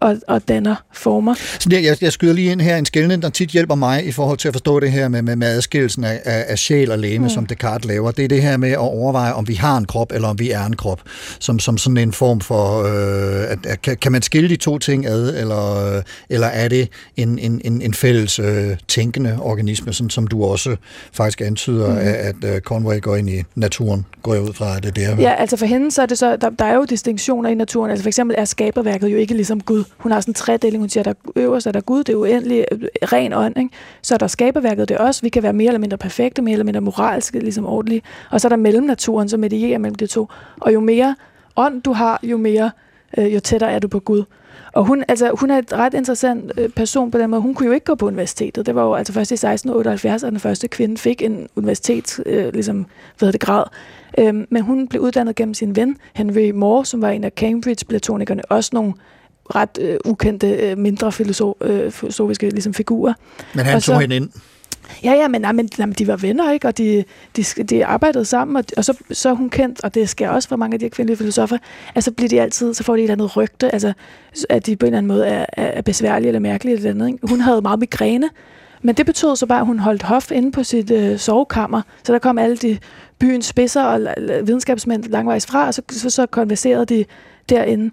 og, 0.00 0.16
og 0.28 0.48
danner 0.48 0.74
former. 0.92 1.34
Så 1.34 1.68
jeg, 1.72 1.84
jeg, 1.84 1.96
jeg 2.00 2.12
skyder 2.12 2.32
lige 2.32 2.52
ind 2.52 2.60
her 2.60 2.76
en 2.76 2.86
skældning, 2.86 3.22
der 3.22 3.28
tit 3.28 3.50
hjælper 3.50 3.74
mig 3.74 4.06
i 4.06 4.12
forhold 4.12 4.38
til 4.38 4.48
at 4.48 4.54
forstå 4.54 4.80
det 4.80 4.92
her 4.92 5.08
med, 5.08 5.22
med, 5.22 5.36
med 5.36 5.46
adskillelsen 5.46 6.04
af, 6.04 6.20
af, 6.24 6.44
af 6.48 6.58
sjæl 6.58 6.90
og 6.90 6.98
læme, 6.98 7.24
mm. 7.24 7.30
som 7.30 7.46
Descartes 7.46 7.88
laver. 7.88 8.10
Det 8.10 8.24
er 8.24 8.28
det 8.28 8.42
her 8.42 8.56
med 8.56 8.70
at 8.70 8.78
overveje, 8.78 9.32
om 9.32 9.48
vi 9.48 9.54
har 9.54 9.78
en 9.78 9.84
krop, 9.84 10.12
eller 10.12 10.28
om 10.28 10.38
vi 10.38 10.50
er 10.50 10.64
en 10.64 10.76
krop, 10.76 11.00
som, 11.38 11.58
som 11.58 11.78
sådan 11.78 11.96
en 11.96 12.12
form 12.12 12.40
for, 12.40 12.82
øh, 12.82 13.52
at, 13.52 13.58
at, 13.66 13.82
kan, 13.82 13.96
kan 13.96 14.12
man 14.12 14.22
skille 14.22 14.48
de 14.48 14.56
to 14.56 14.78
ting 14.78 15.06
ad, 15.06 15.40
eller, 15.40 16.02
eller 16.28 16.46
er 16.46 16.68
det 16.68 16.88
en, 17.16 17.38
en, 17.38 17.60
en, 17.64 17.82
en 17.82 17.94
fælles 17.94 18.38
øh, 18.38 18.76
tænkende 18.88 19.38
organisme, 19.40 19.92
sådan, 19.92 20.10
som 20.10 20.26
du 20.26 20.44
også 20.44 20.76
faktisk 21.12 21.40
antyder, 21.40 21.88
mm. 21.88 21.98
at, 21.98 22.14
at 22.14 22.54
øh, 22.54 22.60
Conway 22.60 23.00
går 23.00 23.16
ind 23.16 23.30
i 23.30 23.42
naturen, 23.54 24.06
går 24.22 24.34
jeg 24.34 24.42
ud 24.42 24.52
fra, 24.52 24.76
at 24.76 24.82
det 24.82 25.04
er 25.04 25.16
der. 25.16 25.22
Ja, 25.22 25.34
altså 25.34 25.56
for 25.56 25.66
hende, 25.66 25.90
så 25.90 26.02
er 26.02 26.06
det 26.06 26.18
så, 26.18 26.36
der, 26.36 26.50
der 26.50 26.64
er 26.64 26.74
jo 26.74 26.84
distinktioner 26.84 27.50
i 27.50 27.54
naturen. 27.54 27.90
Altså 27.90 28.02
for 28.02 28.08
eksempel 28.08 28.34
er 28.38 28.44
skaberværket 28.44 29.08
jo 29.08 29.16
ikke 29.16 29.34
ligesom 29.34 29.60
Gud. 29.60 29.79
Hun 29.98 30.12
har 30.12 30.20
sådan 30.20 30.30
en 30.30 30.34
tredeling, 30.34 30.82
hun 30.82 30.88
siger, 30.88 31.04
der 31.04 31.12
øverst 31.36 31.66
er 31.66 31.72
der 31.72 31.80
Gud, 31.80 32.04
det 32.04 32.12
er 32.12 32.16
uendelig 32.16 32.64
øh, 32.72 32.78
ren 33.12 33.32
ånd, 33.32 33.58
ikke? 33.58 33.70
Så 34.02 34.14
er 34.14 34.18
der 34.18 34.26
skaberværket, 34.26 34.88
det 34.88 34.94
er 34.94 34.98
også, 34.98 35.22
vi 35.22 35.28
kan 35.28 35.42
være 35.42 35.52
mere 35.52 35.68
eller 35.68 35.78
mindre 35.78 35.98
perfekte, 35.98 36.42
mere 36.42 36.52
eller 36.52 36.64
mindre 36.64 36.80
moralske, 36.80 37.38
ligesom 37.38 37.66
ordentlige. 37.66 38.02
Og 38.30 38.40
så 38.40 38.46
er 38.46 38.48
der 38.48 38.56
mellemnaturen, 38.56 39.28
som 39.28 39.40
medierer 39.40 39.78
mellem 39.78 39.94
de 39.94 40.06
to. 40.06 40.28
Og 40.60 40.74
jo 40.74 40.80
mere 40.80 41.16
ånd 41.56 41.82
du 41.82 41.92
har, 41.92 42.20
jo 42.22 42.36
mere, 42.36 42.70
øh, 43.18 43.34
jo 43.34 43.40
tættere 43.40 43.72
er 43.72 43.78
du 43.78 43.88
på 43.88 44.00
Gud. 44.00 44.24
Og 44.72 44.84
hun, 44.84 45.04
altså, 45.08 45.30
hun 45.40 45.50
er 45.50 45.58
et 45.58 45.72
ret 45.72 45.94
interessant 45.94 46.52
øh, 46.58 46.68
person 46.68 47.10
på 47.10 47.18
den 47.18 47.30
måde. 47.30 47.42
Hun 47.42 47.54
kunne 47.54 47.66
jo 47.66 47.72
ikke 47.72 47.84
gå 47.84 47.94
på 47.94 48.06
universitetet. 48.06 48.66
Det 48.66 48.74
var 48.74 48.82
jo 48.82 48.94
altså 48.94 49.12
først 49.12 49.30
i 49.30 49.34
1678, 49.34 50.24
at 50.24 50.32
den 50.32 50.40
første 50.40 50.68
kvinde 50.68 50.98
fik 50.98 51.22
en 51.22 51.48
universitets, 51.56 52.20
øh, 52.26 52.52
ligesom, 52.52 52.76
hvad 52.76 53.26
hedder 53.26 53.32
det, 53.32 53.40
grad. 53.40 53.64
Øhm, 54.18 54.46
men 54.50 54.62
hun 54.62 54.88
blev 54.88 55.02
uddannet 55.02 55.36
gennem 55.36 55.54
sin 55.54 55.76
ven, 55.76 55.96
Henry 56.14 56.50
Moore, 56.50 56.84
som 56.84 57.02
var 57.02 57.10
en 57.10 57.24
af 57.24 57.32
Cambridge-platonikerne. 57.36 58.42
Også 58.50 58.70
nogle 58.72 58.92
ret 59.56 59.78
øh, 59.80 59.96
ukendte, 60.04 60.46
øh, 60.50 60.78
mindre 60.78 61.12
filosof, 61.12 61.54
øh, 61.60 61.90
filosofiske 61.90 62.48
ligesom, 62.50 62.74
figurer. 62.74 63.12
Men 63.54 63.64
han 63.64 63.76
Og 63.76 63.82
tog 63.82 63.94
så- 63.94 64.00
hende 64.00 64.16
ind. 64.16 64.30
Ja, 65.04 65.12
ja, 65.12 65.28
men, 65.28 65.40
nej, 65.40 65.52
men, 65.52 65.68
nej, 65.78 65.86
men 65.86 65.94
de 65.98 66.06
var 66.06 66.16
venner, 66.16 66.52
ikke? 66.52 66.68
Og 66.68 66.78
de, 66.78 67.04
de, 67.36 67.42
de 67.42 67.86
arbejdede 67.86 68.24
sammen, 68.24 68.56
og, 68.56 68.64
og 68.76 68.84
så, 68.84 68.94
så 69.10 69.28
er 69.28 69.34
hun 69.34 69.50
kendt, 69.50 69.84
og 69.84 69.94
det 69.94 70.08
sker 70.08 70.28
også 70.28 70.48
for 70.48 70.56
mange 70.56 70.74
af 70.74 70.78
de 70.78 70.84
her 70.84 70.90
kvindelige 70.90 71.16
filosofer, 71.18 71.58
at 71.94 72.04
så 72.04 72.10
bliver 72.12 72.28
de 72.28 72.40
altid, 72.40 72.74
så 72.74 72.84
får 72.84 72.92
de 72.96 72.98
et 73.00 73.02
eller 73.02 73.12
andet 73.14 73.36
rygte, 73.36 73.72
altså 73.72 73.92
at 74.48 74.66
de 74.66 74.76
på 74.76 74.86
en 74.86 74.88
eller 74.88 74.98
anden 74.98 75.08
måde 75.08 75.26
er 75.26 75.46
er 75.56 75.82
besværlige 75.82 76.28
eller 76.28 76.40
mærkelige 76.40 76.76
eller 76.76 76.90
andet, 76.90 77.06
ikke? 77.06 77.18
Hun 77.28 77.40
havde 77.40 77.62
meget 77.62 77.78
migræne, 77.80 78.28
men 78.82 78.94
det 78.94 79.06
betød 79.06 79.36
så 79.36 79.46
bare, 79.46 79.60
at 79.60 79.66
hun 79.66 79.78
holdt 79.78 80.02
hof 80.02 80.30
inde 80.30 80.52
på 80.52 80.64
sit 80.64 80.90
øh, 80.90 81.18
sovekammer, 81.18 81.82
så 82.04 82.12
der 82.12 82.18
kom 82.18 82.38
alle 82.38 82.56
de 82.56 82.78
byens 83.18 83.46
spidser 83.46 83.82
og 83.82 84.00
videnskabsmænd 84.46 85.04
langvejs 85.04 85.46
fra, 85.46 85.66
og 85.66 85.74
så, 85.74 85.82
så, 85.90 86.10
så 86.10 86.26
konverserede 86.26 86.86
de 86.86 87.04
derinde. 87.48 87.90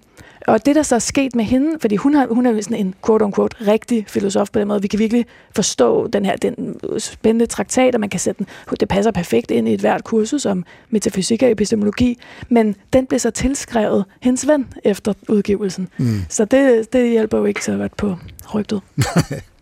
Og 0.47 0.65
det, 0.65 0.75
der 0.75 0.83
så 0.83 0.95
er 0.95 0.99
sket 0.99 1.35
med 1.35 1.45
hende, 1.45 1.79
fordi 1.81 1.95
hun, 1.95 2.13
har, 2.13 2.27
hun 2.27 2.45
er 2.45 2.61
sådan 2.61 2.77
en 2.77 2.95
quote-unquote 3.05 3.67
rigtig 3.67 4.05
filosof 4.07 4.49
på 4.49 4.59
den 4.59 4.67
måde, 4.67 4.81
vi 4.81 4.88
kan 4.88 4.99
virkelig 4.99 5.25
forstå 5.55 6.07
den 6.07 6.25
her 6.25 6.35
den 6.35 6.79
spændende 6.99 7.45
traktat, 7.45 7.95
og 7.95 7.99
man 7.99 8.09
kan 8.09 8.19
sætte 8.19 8.39
den, 8.39 8.77
det 8.79 8.88
passer 8.88 9.11
perfekt 9.11 9.51
ind 9.51 9.69
i 9.69 9.73
et 9.73 9.79
hvert 9.79 10.03
kursus 10.03 10.45
om 10.45 10.65
metafysik 10.89 11.43
og 11.43 11.51
epistemologi, 11.51 12.19
men 12.49 12.75
den 12.93 13.05
blev 13.05 13.19
så 13.19 13.31
tilskrevet 13.31 14.05
hendes 14.21 14.47
ven 14.47 14.67
efter 14.83 15.13
udgivelsen. 15.29 15.88
Mm. 15.97 16.21
Så 16.29 16.45
det, 16.45 16.93
det 16.93 17.09
hjælper 17.09 17.38
jo 17.38 17.45
ikke 17.45 17.63
så 17.63 17.77
godt 17.77 17.97
på 17.97 18.15
rygtet. 18.53 18.81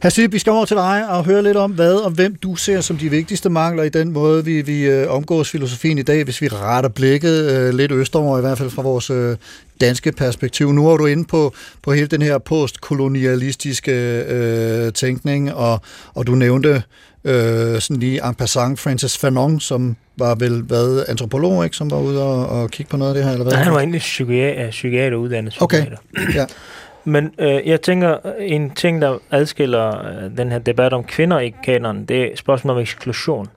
Hasib, 0.00 0.32
vi 0.32 0.38
skal 0.38 0.52
over 0.52 0.64
til 0.64 0.76
dig 0.76 1.08
og 1.08 1.24
høre 1.24 1.42
lidt 1.42 1.56
om, 1.56 1.70
hvad 1.70 1.94
og 1.94 2.10
hvem 2.10 2.34
du 2.34 2.56
ser 2.56 2.80
som 2.80 2.96
de 2.96 3.08
vigtigste 3.10 3.50
mangler 3.50 3.82
i 3.82 3.88
den 3.88 4.12
måde, 4.12 4.44
vi, 4.44 4.62
vi 4.62 4.82
øh, 4.82 5.10
omgås 5.10 5.50
filosofien 5.50 5.98
i 5.98 6.02
dag, 6.02 6.24
hvis 6.24 6.42
vi 6.42 6.48
retter 6.48 6.90
blikket 6.90 7.50
øh, 7.50 7.74
lidt 7.74 7.92
østover, 7.92 8.38
i 8.38 8.40
hvert 8.40 8.58
fald 8.58 8.70
fra 8.70 8.82
vores 8.82 9.10
øh, 9.10 9.36
danske 9.80 10.12
perspektiv. 10.12 10.72
Nu 10.72 10.88
er 10.88 10.96
du 10.96 11.06
inde 11.06 11.24
på, 11.24 11.54
på 11.82 11.92
hele 11.92 12.06
den 12.06 12.22
her 12.22 12.38
postkolonialistiske 12.38 13.92
øh, 14.22 14.92
tænkning, 14.92 15.54
og, 15.54 15.80
og 16.14 16.26
du 16.26 16.34
nævnte 16.34 16.82
øh, 17.24 17.80
sådan 17.80 17.96
lige 17.96 18.28
en 18.28 18.34
passant 18.34 18.80
Francis 18.80 19.18
Fanon, 19.18 19.60
som 19.60 19.96
var 20.16 20.34
vel 20.34 20.62
hvad, 20.62 21.04
antropolog, 21.08 21.64
ikke, 21.64 21.76
som 21.76 21.90
var 21.90 21.98
ude 21.98 22.22
og, 22.22 22.46
og 22.46 22.70
kigge 22.70 22.90
på 22.90 22.96
noget 22.96 23.10
af 23.10 23.14
det 23.14 23.24
her, 23.24 23.32
eller 23.32 23.44
hvad? 23.44 23.52
Nej, 23.52 23.62
han 23.62 23.72
var 23.72 23.78
egentlig 23.78 23.98
psykiater, 24.00 24.70
psykiater 24.70 25.16
uddannet 25.16 25.56
Okay. 25.60 25.80
psykiater. 25.80 25.98
Ja. 26.34 26.46
Men 27.04 27.34
øh, 27.38 27.68
jeg 27.68 27.80
tænker, 27.80 28.16
en 28.38 28.70
ting, 28.70 29.02
der 29.02 29.18
adskiller 29.30 30.06
øh, 30.06 30.36
den 30.36 30.52
her 30.52 30.58
debat 30.58 30.92
om 30.92 31.04
kvinder 31.04 31.38
i 31.38 31.54
kanon, 31.64 32.04
det 32.04 32.22
er 32.22 32.36
spørgsmålet 32.36 32.76
om 32.76 32.82
eksklusion. 32.82 33.48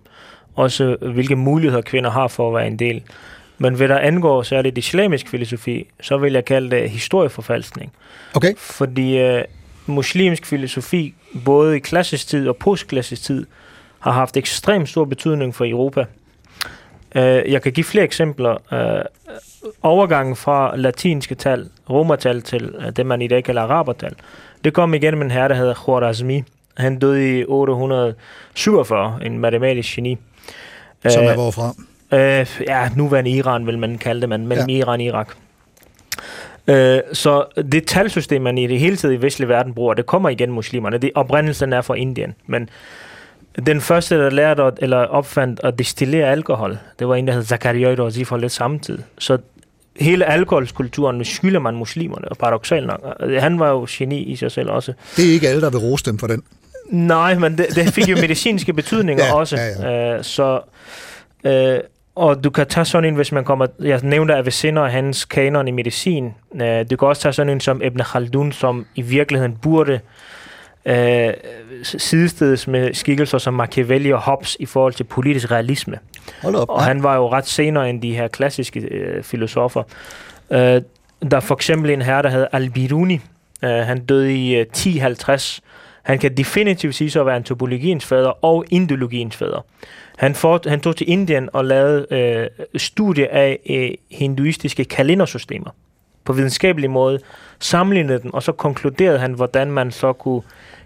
Også 0.56 0.98
øh, 1.02 1.12
hvilke 1.12 1.36
muligheder 1.36 1.82
kvinder 1.82 2.10
har 2.10 2.28
for 2.28 2.48
at 2.48 2.56
være 2.56 2.68
en 2.68 2.80
del. 2.80 3.04
Men 3.58 3.74
hvad 3.74 3.88
der 3.88 4.00
angår 4.00 4.44
særligt 4.44 4.78
islamisk 4.78 5.30
filosofi, 5.30 5.88
så 6.02 6.18
vil 6.18 6.34
jeg 6.34 6.46
kalde 6.46 6.76
det 6.76 6.90
historieforfalskning. 6.90 7.92
Okay. 8.34 8.54
Fordi 8.58 9.18
øh, 9.18 9.44
muslimsk 9.86 10.46
filosofi, 10.46 11.14
både 11.46 11.76
i 11.76 11.80
klassisk 11.80 12.28
tid 12.28 12.48
og 12.48 12.56
postklassisk 12.56 13.24
tid, 13.24 13.46
har 14.00 14.12
haft 14.12 14.38
ekstremt 14.38 14.90
stor 14.90 15.06
betydning 15.06 15.56
for 15.56 15.66
Europa. 15.66 16.06
Øh, 17.16 17.52
jeg 17.52 17.62
kan 17.62 17.72
give 17.72 17.84
flere 17.84 18.06
eksempler. 18.06 18.74
Øh, 18.74 19.06
overgangen 19.84 20.36
fra 20.36 20.76
latinske 20.76 21.36
tal, 21.36 21.70
romertal, 21.90 22.42
til 22.42 22.76
øh, 22.80 22.92
det 22.96 23.06
man 23.06 23.22
i 23.22 23.28
dag 23.28 23.44
kalder 23.44 23.62
arabertal, 23.62 24.14
det 24.64 24.74
kom 24.74 24.94
igennem 24.94 25.22
en 25.22 25.32
herre, 25.32 25.50
der 25.50 25.56
hedder 25.56 25.74
Khwarazmi. 25.74 26.44
Han 26.78 27.00
døde 27.00 27.40
i 27.40 27.46
847, 27.48 29.20
en 29.26 29.40
matematisk 29.40 29.96
geni. 29.96 30.18
Som 31.08 31.24
Øh, 31.24 31.30
er 31.30 31.34
hvorfra. 31.34 31.74
Øh, 32.12 32.62
ja, 32.68 32.90
nuværende 32.96 33.32
Iran 33.32 33.68
vil 33.68 33.80
man 33.80 33.98
kalde 33.98 34.22
det, 34.22 34.30
men 34.30 34.48
mellem 34.48 34.70
Ja. 34.70 34.76
Iran 34.76 35.00
og 35.00 35.06
Irak. 35.06 35.30
Øh, 36.68 37.00
så 37.14 37.46
det 37.72 37.88
talsystem, 37.88 38.42
man 38.42 38.58
i 38.58 38.68
det 38.68 38.80
hele 38.80 38.96
taget 38.96 39.14
i 39.14 39.22
vestlig 39.22 39.50
verden 39.50 39.74
bruger, 39.74 39.94
det 39.94 40.06
kommer 40.06 40.30
igen 40.30 40.52
muslimerne. 40.52 40.98
Det, 40.98 41.12
oprindelsen 41.16 41.74
er 41.74 41.82
fra 41.82 41.94
Indien, 41.94 42.36
men 42.48 42.70
den 43.66 43.82
første, 43.82 44.20
der 44.20 44.30
lærte 44.30 44.64
at, 44.64 44.74
eller 44.82 44.98
opfandt 44.98 45.60
at 45.64 45.80
destillere 45.80 46.30
alkohol, 46.32 46.78
det 47.00 47.08
var 47.08 47.16
en, 47.16 47.28
der 47.28 47.34
hed 47.34 47.44
Zakaria 47.44 47.96
Razi 48.04 48.24
for 48.24 48.38
lidt 48.38 48.52
samtidig. 48.52 49.04
Så 49.18 49.38
hele 50.00 50.26
alkoholskulturen 50.26 51.26
skylder 51.26 51.60
man 51.60 51.76
muslimerne, 51.76 52.28
og 52.28 52.38
paradoxalt 52.38 52.88
nok. 52.88 53.02
Han 53.40 53.60
var 53.60 53.70
jo 53.70 53.86
geni 53.90 54.24
i 54.24 54.36
sig 54.36 54.52
selv 54.52 54.70
også. 54.70 54.94
Det 55.18 55.30
er 55.30 55.34
ikke 55.34 55.50
alle, 55.50 55.62
der 55.62 55.70
vil 55.70 55.80
rose 55.80 56.06
dem 56.06 56.18
for 56.20 56.28
den. 56.28 56.44
Nej, 56.90 57.36
men 57.38 57.58
det, 57.58 57.66
det 57.76 57.94
fik 57.94 58.10
jo 58.10 58.16
medicinske 58.26 58.74
betydninger 58.74 59.26
Ja, 59.26 59.36
også. 59.36 59.58
ja, 59.58 60.16
Øh, 60.18 60.24
så, 60.24 60.60
øh, 61.44 61.80
og 62.16 62.44
du 62.44 62.50
kan 62.50 62.68
tage 62.68 62.86
sådan 62.86 63.10
en, 63.10 63.16
hvis 63.16 63.32
man 63.32 63.44
kommer... 63.44 63.68
Jeg 63.80 64.00
nævnte 64.04 64.36
Avicenna 64.36 64.82
og 64.82 64.92
hans 64.92 65.26
kanon 65.26 65.68
i 65.68 65.72
medicin. 65.72 66.34
Øh, 66.62 66.86
du 66.92 66.96
kan 66.98 67.08
også 67.08 67.22
tage 67.22 67.34
sådan 67.34 67.50
en 67.50 67.60
som 67.60 67.82
Ibn 67.84 68.00
Khaldun, 68.04 68.52
som 68.52 68.86
i 68.96 69.02
virkeligheden 69.02 69.58
burde 69.62 70.00
øh, 70.86 71.34
sidestedes 71.84 72.68
med 72.68 72.94
skikkelser 72.94 73.38
som 73.38 73.54
Machiavelli 73.54 74.12
og 74.14 74.20
Hobbes 74.22 74.58
i 74.60 74.66
forhold 74.66 74.94
til 74.94 75.04
politisk 75.04 75.52
realisme. 75.52 75.98
Hold 76.42 76.56
op. 76.56 76.70
Og 76.70 76.84
han 76.84 77.04
var 77.04 77.16
jo 77.16 77.30
ret 77.32 77.48
senere 77.48 77.90
end 77.90 78.02
de 78.02 78.16
her 78.16 78.28
klassiske 78.28 78.80
øh, 78.80 79.24
filosofer. 79.24 79.84
Øh, 80.52 80.82
der 81.32 81.38
er 81.38 81.40
for 81.40 81.56
eksempel 81.56 81.92
en 81.92 82.02
her, 82.02 82.22
der 82.22 82.30
hedder 82.30 82.48
Al-Biruni. 82.52 83.20
Øh, 83.64 83.70
han 83.70 84.06
døde 84.06 84.36
i 84.36 84.56
øh, 84.56 84.62
1050. 84.62 85.62
Han 86.04 86.20
kan 86.20 86.38
definitivt 86.38 86.96
sige 86.96 87.12
så 87.12 87.20
at 87.20 87.26
være 87.26 87.36
antropologiens 87.36 88.06
fader 88.06 88.46
og 88.46 88.66
indologiens 88.70 89.36
fader. 89.36 89.66
Han, 90.18 90.36
for, 90.36 90.70
han 90.70 90.80
tog 90.80 90.96
til 90.96 91.10
Indien 91.10 91.50
og 91.54 91.66
lavede 91.66 92.08
øh, 92.12 92.48
studie 92.78 93.34
af 93.34 93.60
øh, 93.70 93.90
hinduistiske 94.12 94.86
kalendersystemer 94.86 95.70
på 96.24 96.34
videnskabelig 96.34 96.90
måde, 96.90 97.20
sammenlignede 97.60 98.22
den, 98.22 98.30
og 98.34 98.44
så 98.44 98.52
konkluderede 98.52 99.20
han, 99.20 99.34
hvordan 99.34 99.72
man 99.72 99.92
så 99.92 100.14
kunne 100.14 100.42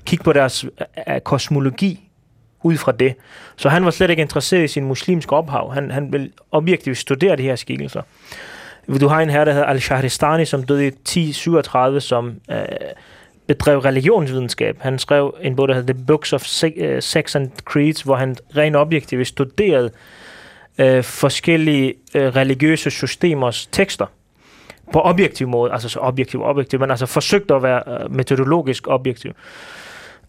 kigge 0.06 0.24
på 0.24 0.34
deres 0.34 0.64
øh, 0.64 0.70
øh 1.16 1.22
kosmologi 1.22 2.09
ud 2.64 2.78
fra 2.78 2.92
det. 2.92 3.16
Så 3.56 3.70
han 3.70 3.86
var 3.86 3.92
slet 3.92 4.10
ikke 4.10 4.22
interesseret 4.22 4.64
i 4.64 4.68
sin 4.68 4.86
muslimske 4.86 5.36
ophav. 5.36 5.74
Han, 5.74 5.92
han 5.92 6.12
ville 6.12 6.30
objektivt 6.52 6.98
studere 6.98 7.36
de 7.36 7.44
her 7.44 7.56
skikkelser. 7.56 8.02
Du 9.02 9.08
har 9.08 9.22
en 9.22 9.30
her, 9.30 9.46
der 9.46 9.52
hedder 9.52 9.68
Al-Shahristani, 9.68 10.46
som 10.46 10.64
døde 10.64 10.84
i 10.84 10.88
1037, 10.88 12.02
som 12.02 12.34
øh, 12.52 12.58
bedrev 13.48 13.80
religionsvidenskab. 13.80 14.78
Han 14.80 15.00
skrev 15.00 15.36
en 15.42 15.56
bog, 15.56 15.68
der 15.68 15.74
hedder 15.74 15.94
The 15.94 16.06
Books 16.06 16.34
of 16.34 16.42
Sex 16.44 17.36
øh, 17.36 17.42
and 17.42 17.52
Creeds, 17.66 18.02
hvor 18.02 18.16
han 18.16 18.36
rent 18.58 18.76
objektivt 18.76 19.28
studerede 19.28 19.92
øh, 20.78 21.04
forskellige 21.04 21.94
øh, 22.16 22.36
religiøse 22.36 22.92
systemers 22.92 23.68
tekster 23.72 24.06
på 24.94 25.02
objektiv 25.02 25.48
måde, 25.48 25.72
altså 25.72 25.90
så 25.90 26.00
objektiv 26.00 26.44
objektiv, 26.44 26.80
men 26.80 26.92
altså 26.92 27.06
forsøgte 27.06 27.54
at 27.54 27.64
være 27.64 27.84
øh, 27.88 28.16
metodologisk 28.16 28.88
objektiv. 28.88 29.32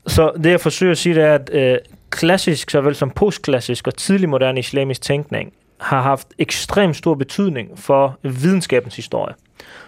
Så 0.06 0.32
det 0.44 0.50
jeg 0.50 0.60
forsøger 0.60 0.90
at 0.90 0.98
sige, 0.98 1.14
det 1.14 1.24
er, 1.24 1.34
at 1.34 1.50
øh, 1.52 1.78
klassisk 2.10 2.70
såvel 2.70 2.94
som 2.94 3.10
postklassisk 3.10 3.86
og 3.86 3.94
tidlig 3.94 4.28
moderne 4.28 4.60
islamisk 4.60 5.02
tænkning 5.02 5.52
har 5.80 6.02
haft 6.02 6.28
ekstremt 6.38 6.96
stor 6.96 7.14
betydning 7.14 7.78
for 7.78 8.18
videnskabens 8.22 8.96
historie. 8.96 9.34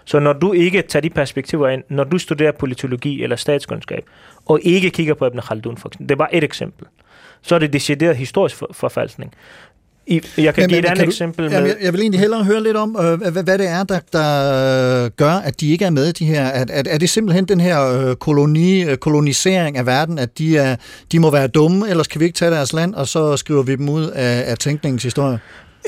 Så 0.05 0.19
når 0.19 0.33
du 0.33 0.53
ikke 0.53 0.81
tager 0.81 1.01
de 1.01 1.09
perspektiver 1.09 1.69
ind, 1.69 1.83
når 1.89 2.03
du 2.03 2.17
studerer 2.17 2.51
politologi 2.51 3.23
eller 3.23 3.35
statskundskab, 3.35 4.05
og 4.45 4.59
ikke 4.63 4.89
kigger 4.89 5.13
på 5.13 5.25
Ibn 5.25 5.39
Khaldun 5.39 5.77
for 5.77 5.89
eksempel, 5.89 6.09
det 6.09 6.15
er 6.15 6.17
bare 6.17 6.35
et 6.35 6.43
eksempel, 6.43 6.87
så 7.41 7.55
er 7.55 7.59
det 7.59 7.73
decideret 7.73 8.17
historisk 8.17 8.63
forfalskning. 8.71 9.33
I, 10.07 10.21
jeg 10.37 10.53
kan 10.53 10.69
give 10.69 10.79
et 10.79 10.85
andet 10.85 11.03
eksempel 11.03 11.45
Jamen, 11.45 11.61
med... 11.61 11.69
jeg, 11.69 11.77
jeg 11.81 11.93
vil 11.93 12.01
egentlig 12.01 12.19
hellere 12.19 12.43
høre 12.43 12.63
lidt 12.63 12.77
om, 12.77 12.97
øh, 12.99 13.31
hvad, 13.31 13.43
hvad 13.43 13.57
det 13.57 13.67
er, 13.67 13.83
der, 13.83 13.99
der 14.13 15.09
gør, 15.09 15.31
at 15.31 15.61
de 15.61 15.71
ikke 15.71 15.85
er 15.85 15.89
med, 15.89 16.13
de 16.13 16.25
her. 16.25 16.43
Er, 16.45 16.65
er, 16.69 16.83
er 16.89 16.97
det 16.97 17.09
simpelthen 17.09 17.45
den 17.45 17.59
her 17.59 18.09
øh, 18.09 18.15
koloni, 18.15 18.83
øh, 18.83 18.97
kolonisering 18.97 19.77
af 19.77 19.85
verden, 19.85 20.19
at 20.19 20.37
de, 20.37 20.57
er, 20.57 20.75
de 21.11 21.19
må 21.19 21.31
være 21.31 21.47
dumme, 21.47 21.89
ellers 21.89 22.07
kan 22.07 22.19
vi 22.19 22.25
ikke 22.25 22.35
tage 22.35 22.51
deres 22.51 22.73
land, 22.73 22.93
og 22.95 23.07
så 23.07 23.37
skriver 23.37 23.63
vi 23.63 23.75
dem 23.75 23.89
ud 23.89 24.07
af, 24.07 24.51
af 24.51 24.57
tænkningens 24.57 25.03
historie? 25.03 25.39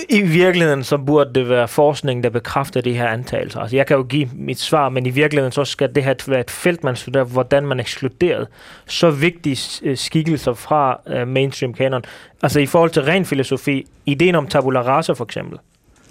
I 0.10 0.22
virkeligheden 0.22 0.84
så 0.84 0.98
burde 0.98 1.34
det 1.34 1.50
være 1.50 1.68
forskning, 1.68 2.24
der 2.24 2.30
bekræfter 2.30 2.82
de 2.82 2.94
her 2.94 3.08
antagelser. 3.08 3.60
Altså 3.60 3.76
jeg 3.76 3.88
kan 3.88 3.98
jo 3.98 4.04
give 4.04 4.30
mit 4.34 4.60
svar, 4.60 4.90
men 4.90 5.06
i 5.06 5.10
virkeligheden 5.10 5.52
så 5.52 5.66
skal 5.66 5.96
det 5.96 6.04
her 6.04 6.16
være 6.28 6.40
et 6.40 6.52
felt, 6.52 6.84
man 6.84 6.96
studerer, 6.96 7.24
hvordan 7.24 7.66
man 7.66 7.80
ekskluderede 7.80 8.48
så 8.86 9.12
vigtige 9.12 9.58
øh, 9.84 9.98
skikkelser 9.98 10.54
fra 10.54 11.00
uh, 11.22 11.28
mainstream 11.28 11.74
kanon. 11.74 12.04
Altså 12.44 12.60
i 12.60 12.66
forhold 12.66 12.90
til 12.90 13.04
ren 13.04 13.26
filosofi, 13.26 13.88
ideen 14.06 14.36
om 14.36 14.48
tabula 14.48 14.82
rasa 14.82 15.14
for 15.14 15.26
eksempel, 15.26 15.60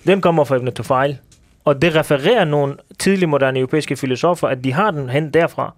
den 0.06 0.20
kommer 0.20 0.44
fra 0.44 0.56
Ibn 0.56 0.72
Tufayl. 0.72 1.18
Og 1.64 1.82
det 1.82 1.94
refererer 1.94 2.44
nogle 2.44 2.76
tidlige 2.98 3.26
moderne 3.26 3.58
europæiske 3.58 3.96
filosofer, 3.96 4.48
at 4.48 4.64
de 4.64 4.72
har 4.72 4.90
den 4.90 5.08
hen 5.08 5.30
derfra. 5.30 5.74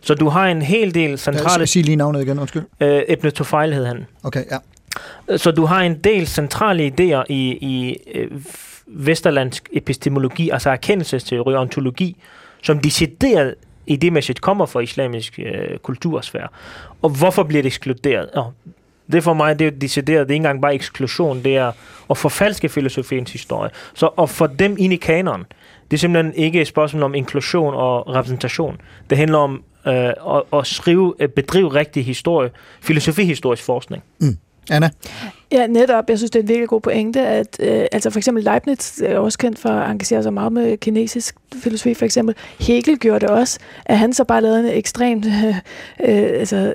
Så 0.00 0.14
du 0.14 0.28
har 0.28 0.46
en 0.46 0.62
hel 0.62 0.94
del 0.94 1.18
centrale... 1.18 1.38
Centrale... 1.38 1.66
Sig 1.66 1.84
lige 1.84 1.96
navnet 1.96 2.22
igen, 2.22 2.38
undskyld. 2.38 2.62
Øh, 2.80 3.02
Ibn 3.08 3.30
Tufayl 3.30 3.72
hed 3.74 3.86
han. 3.86 4.06
Okay, 4.22 4.44
ja. 4.50 4.56
Så 5.36 5.50
du 5.50 5.64
har 5.64 5.80
en 5.80 5.94
del 5.94 6.26
centrale 6.26 6.86
idéer 6.86 7.24
i, 7.28 7.58
i 7.60 7.96
øh, 8.14 8.30
vesterlandsk 8.86 9.68
epistemologi, 9.72 10.50
altså 10.50 10.70
erkendelsesteori 10.70 11.54
og 11.54 11.60
ontologi, 11.60 12.16
som 12.62 12.78
decideret 12.78 13.54
idémæssigt 13.90 14.40
kommer 14.40 14.66
fra 14.66 14.80
islamisk 14.80 15.38
øh, 15.38 15.78
kultursfære. 15.78 16.48
Og 17.02 17.10
hvorfor 17.10 17.42
bliver 17.42 17.62
det 17.62 17.66
ekskluderet? 17.66 18.28
Oh, 18.34 18.44
det 19.12 19.24
for 19.24 19.34
mig, 19.34 19.58
det 19.58 19.66
er 19.66 19.70
decideret, 19.70 20.28
det 20.28 20.32
er 20.32 20.34
ikke 20.34 20.36
engang 20.36 20.62
bare 20.62 20.74
eksklusion, 20.74 21.42
det 21.44 21.56
er 21.56 21.72
at 22.10 22.16
forfalske 22.16 22.68
filosofiens 22.68 23.32
historie. 23.32 23.70
Så 23.94 24.06
at 24.06 24.30
få 24.30 24.46
dem 24.46 24.76
ind 24.78 24.92
i 24.92 24.96
kanon, 24.96 25.44
det 25.90 25.96
er 25.96 25.98
simpelthen 25.98 26.34
ikke 26.34 26.60
et 26.60 26.66
spørgsmål 26.66 27.02
om 27.02 27.14
inklusion 27.14 27.74
og 27.74 28.14
repræsentation. 28.14 28.80
Det 29.10 29.18
handler 29.18 29.38
om 29.38 29.62
øh, 29.86 29.94
at, 29.94 30.42
at 30.52 30.66
skrive, 30.66 31.14
at 31.18 31.32
bedrive 31.32 31.68
rigtig 31.68 32.04
historie, 32.04 32.50
filosofihistorisk 32.80 33.62
forskning. 33.62 34.02
Mm. 34.20 34.36
Anna? 34.70 34.92
Ja, 35.52 35.66
netop. 35.66 36.04
Jeg 36.08 36.18
synes, 36.18 36.30
det 36.30 36.38
er 36.38 36.42
en 36.42 36.48
virkelig 36.48 36.68
god 36.68 36.80
pointe, 36.80 37.20
at 37.20 37.56
øh, 37.60 37.84
altså 37.92 38.10
for 38.10 38.18
eksempel 38.18 38.44
Leibniz 38.44 39.00
er 39.00 39.18
også 39.18 39.38
kendt 39.38 39.58
for 39.58 39.68
at 39.68 39.90
engagere 39.90 40.22
sig 40.22 40.32
meget 40.32 40.52
med 40.52 40.76
kinesisk 40.76 41.34
filosofi, 41.54 41.94
for 41.94 42.04
eksempel. 42.04 42.34
Hegel 42.60 42.98
gjorde 42.98 43.20
det 43.20 43.28
også, 43.30 43.58
at 43.86 43.98
han 43.98 44.12
så 44.12 44.24
bare 44.24 44.40
lavede 44.40 44.60
en 44.60 44.78
ekstremt, 44.78 45.26
øh, 45.26 45.44
øh, 46.08 46.40
altså 46.40 46.74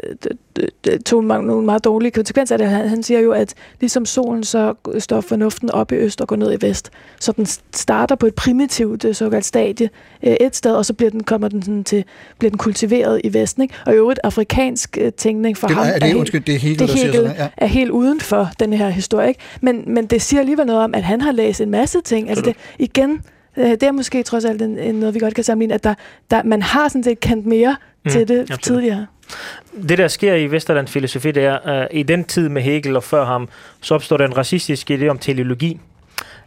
tog 1.05 1.23
mange, 1.23 1.47
nogle 1.47 1.65
meget 1.65 1.83
dårlige 1.83 2.11
konsekvenser 2.11 2.55
af 2.55 2.59
det. 2.59 2.67
Han, 2.67 2.87
han 2.89 3.03
siger 3.03 3.19
jo, 3.19 3.31
at 3.31 3.53
ligesom 3.79 4.05
solen, 4.05 4.43
så 4.43 4.73
står 4.99 5.21
fornuften 5.21 5.71
op 5.71 5.91
i 5.91 5.95
øst 5.95 6.21
og 6.21 6.27
går 6.27 6.35
ned 6.35 6.53
i 6.53 6.65
vest. 6.65 6.91
Så 7.19 7.31
den 7.31 7.45
starter 7.73 8.15
på 8.15 8.25
et 8.25 8.35
primitivt 8.35 9.05
øh, 9.05 9.15
såkaldt 9.15 9.45
stadie 9.45 9.89
øh, 10.23 10.33
et 10.39 10.55
sted, 10.55 10.75
og 10.75 10.85
så 10.85 10.93
bliver 10.93 11.09
den, 11.09 11.23
kommer 11.23 11.47
den 11.47 11.61
sådan 11.63 11.83
til, 11.83 12.03
bliver 12.39 12.49
den 12.49 12.57
kultiveret 12.57 13.21
i 13.23 13.33
vesten. 13.33 13.63
Ikke? 13.63 13.73
Og 13.85 13.93
i 13.93 13.95
øvrigt 13.95 14.19
afrikansk 14.23 14.97
øh, 15.01 15.11
tænkning 15.11 15.57
for 15.57 15.67
Det, 15.67 15.75
ham 15.77 15.85
er 15.87 15.93
det, 15.93 16.03
helt- 16.03 16.17
undskyld, 16.17 16.41
det 16.41 16.55
er 16.55 16.59
Hegel, 16.59 16.79
det 16.79 16.87
der 16.87 16.93
siger 16.95 17.05
Hegel 17.05 17.21
sådan, 17.21 17.35
ja. 17.37 17.47
er 17.57 17.67
helt 17.67 17.91
uden 17.91 18.21
for 18.21 18.49
den 18.69 18.77
her 18.77 18.89
historie. 18.89 19.27
Ikke? 19.27 19.39
Men, 19.61 19.83
men 19.87 20.05
det 20.05 20.21
siger 20.21 20.39
alligevel 20.39 20.65
noget 20.65 20.83
om, 20.83 20.95
at 20.95 21.03
han 21.03 21.21
har 21.21 21.31
læst 21.31 21.61
en 21.61 21.71
masse 21.71 22.01
ting. 22.01 22.29
Altså 22.29 22.45
det, 22.45 22.55
igen, 22.79 23.21
øh, 23.57 23.71
det 23.71 23.83
er 23.83 23.91
måske 23.91 24.23
trods 24.23 24.45
alt 24.45 24.61
en, 24.61 24.79
en, 24.79 24.95
noget, 24.95 25.15
vi 25.15 25.19
godt 25.19 25.35
kan 25.35 25.43
sammenligne, 25.43 25.73
at 25.73 25.83
der, 25.83 25.93
der, 26.31 26.43
man 26.43 26.61
har 26.61 26.87
sådan 26.87 27.03
set 27.03 27.19
kendt 27.19 27.45
mere 27.45 27.75
mm, 28.05 28.11
til 28.11 28.27
det 28.27 28.39
absolut. 28.39 28.59
tidligere. 28.59 29.05
det 29.89 29.97
der 29.97 30.07
sker 30.07 30.33
i 30.33 30.51
Vesterlands 30.51 30.91
filosofi, 30.91 31.31
det 31.31 31.43
er, 31.43 31.81
uh, 31.81 31.97
i 31.97 32.03
den 32.03 32.23
tid 32.23 32.49
med 32.49 32.61
Hegel 32.61 32.95
og 32.95 33.03
før 33.03 33.25
ham, 33.25 33.49
så 33.81 33.95
opstår 33.95 34.17
der 34.17 34.25
en 34.25 34.37
racistisk 34.37 34.91
idé 34.91 35.07
om 35.07 35.17
teleologi. 35.17 35.79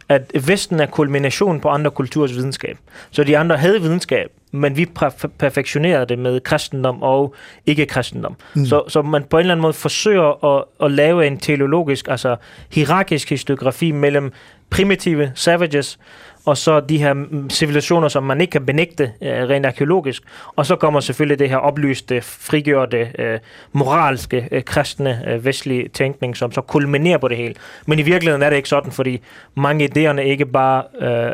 At 0.09 0.31
Vesten 0.47 0.79
er 0.79 0.85
kulmination 0.85 1.59
på 1.59 1.69
andre 1.69 1.91
kulturs 1.91 2.35
videnskab. 2.35 2.77
Så 3.11 3.23
de 3.23 3.37
andre 3.37 3.57
havde 3.57 3.81
videnskab, 3.81 4.31
men 4.51 4.77
vi 4.77 4.85
per- 4.85 5.27
perfektionerede 5.37 6.05
det 6.05 6.19
med 6.19 6.39
kristendom 6.39 7.03
og 7.03 7.35
ikke-kristendom. 7.65 8.35
Mm. 8.55 8.65
Så, 8.65 8.83
så 8.87 9.01
man 9.01 9.23
på 9.23 9.37
en 9.37 9.39
eller 9.39 9.53
anden 9.53 9.61
måde 9.61 9.73
forsøger 9.73 10.57
at, 10.57 10.63
at 10.83 10.91
lave 10.91 11.27
en 11.27 11.37
teologisk, 11.37 12.07
altså 12.07 12.35
hierarkisk 12.71 13.29
historiografi 13.29 13.91
mellem 13.91 14.31
primitive 14.69 15.31
savages, 15.35 15.99
og 16.45 16.57
så 16.57 16.79
de 16.79 16.97
her 16.97 17.13
mm, 17.13 17.49
civilisationer, 17.49 18.07
som 18.07 18.23
man 18.23 18.41
ikke 18.41 18.51
kan 18.51 18.65
benægte 18.65 19.03
øh, 19.21 19.49
rent 19.49 19.65
arkeologisk. 19.65 20.23
Og 20.55 20.65
så 20.65 20.75
kommer 20.75 20.99
selvfølgelig 20.99 21.39
det 21.39 21.49
her 21.49 21.57
oplyste, 21.57 22.21
frigjorte, 22.21 23.11
øh, 23.19 23.39
moralske, 23.71 24.47
øh, 24.51 24.63
kristne, 24.63 25.23
øh, 25.27 25.45
vestlige 25.45 25.87
tænkning, 25.87 26.37
som 26.37 26.51
så 26.51 26.61
kulminerer 26.61 27.17
på 27.17 27.27
det 27.27 27.37
hele. 27.37 27.55
Men 27.85 27.99
i 27.99 28.01
virkeligheden 28.01 28.43
er 28.43 28.49
det 28.49 28.57
ikke 28.57 28.69
sådan, 28.69 28.91
fordi 28.91 29.21
mange 29.55 29.89
idéerne 29.95 30.19
ikke 30.19 30.45
bare 30.45 30.83
øh, 30.99 31.31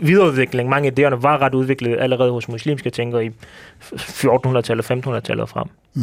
videreudvikling, 0.00 0.68
mange 0.68 0.92
idéerne 0.92 1.22
var 1.22 1.42
ret 1.42 1.54
udviklet 1.54 2.00
allerede 2.00 2.30
hos 2.30 2.48
muslimske 2.48 2.90
tænkere 2.90 3.24
i 3.24 3.30
1400-tallet, 3.92 4.90
1500-tallet 4.90 5.40
og 5.40 5.48
frem. 5.48 5.68
Mm. 5.94 6.02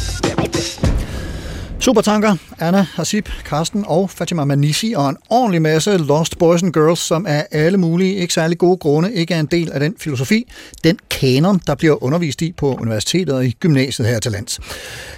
Supertanker, 1.81 2.35
Anna 2.59 2.85
Hasib, 2.95 3.27
Karsten 3.45 3.83
og 3.87 4.09
Fatima 4.09 4.45
Manisi 4.45 4.93
og 4.97 5.09
en 5.09 5.17
ordentlig 5.29 5.61
masse 5.61 5.97
Lost 5.97 6.37
Boys 6.37 6.63
and 6.63 6.73
Girls, 6.73 6.99
som 6.99 7.25
af 7.25 7.47
alle 7.51 7.77
mulige, 7.77 8.15
ikke 8.15 8.33
særlig 8.33 8.57
gode 8.57 8.77
grunde, 8.77 9.13
ikke 9.13 9.33
er 9.33 9.39
en 9.39 9.45
del 9.45 9.71
af 9.71 9.79
den 9.79 9.95
filosofi, 9.99 10.51
den 10.83 10.97
kanon, 11.09 11.61
der 11.67 11.75
bliver 11.75 12.03
undervist 12.03 12.41
i 12.41 12.51
på 12.51 12.73
universitetet 12.73 13.35
og 13.35 13.45
i 13.45 13.51
gymnasiet 13.59 14.07
her 14.07 14.19
til 14.19 14.31
lands. 14.31 14.59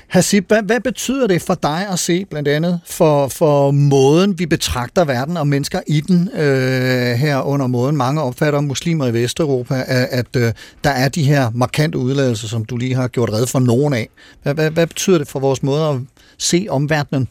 Hasib, 0.07 0.47
hvad, 0.47 0.63
hvad 0.63 0.79
betyder 0.79 1.27
det 1.27 1.41
for 1.41 1.53
dig 1.53 1.87
at 1.91 1.99
se 1.99 2.25
blandt 2.25 2.47
andet 2.47 2.79
for, 2.85 3.27
for 3.27 3.71
måden, 3.71 4.39
vi 4.39 4.45
betragter 4.45 5.05
verden 5.05 5.37
og 5.37 5.47
mennesker 5.47 5.79
i 5.87 6.01
den 6.01 6.29
øh, 6.33 7.13
her 7.13 7.41
under 7.41 7.67
måden, 7.67 7.97
mange 7.97 8.21
opfatter 8.21 8.61
muslimer 8.61 9.07
i 9.07 9.13
Vesteuropa, 9.13 9.83
at, 9.87 10.07
at 10.11 10.35
øh, 10.35 10.53
der 10.83 10.89
er 10.89 11.09
de 11.09 11.23
her 11.23 11.51
markante 11.53 11.97
udladelser, 11.97 12.47
som 12.47 12.65
du 12.65 12.77
lige 12.77 12.95
har 12.95 13.07
gjort 13.07 13.29
red 13.29 13.47
for 13.47 13.59
nogen 13.59 13.93
af. 13.93 14.09
Hvad, 14.43 14.53
hvad, 14.53 14.71
hvad 14.71 14.87
betyder 14.87 15.17
det 15.17 15.27
for 15.27 15.39
vores 15.39 15.63
måde 15.63 15.87
at 15.87 15.95
se 16.37 16.67
omverdenen? 16.69 17.27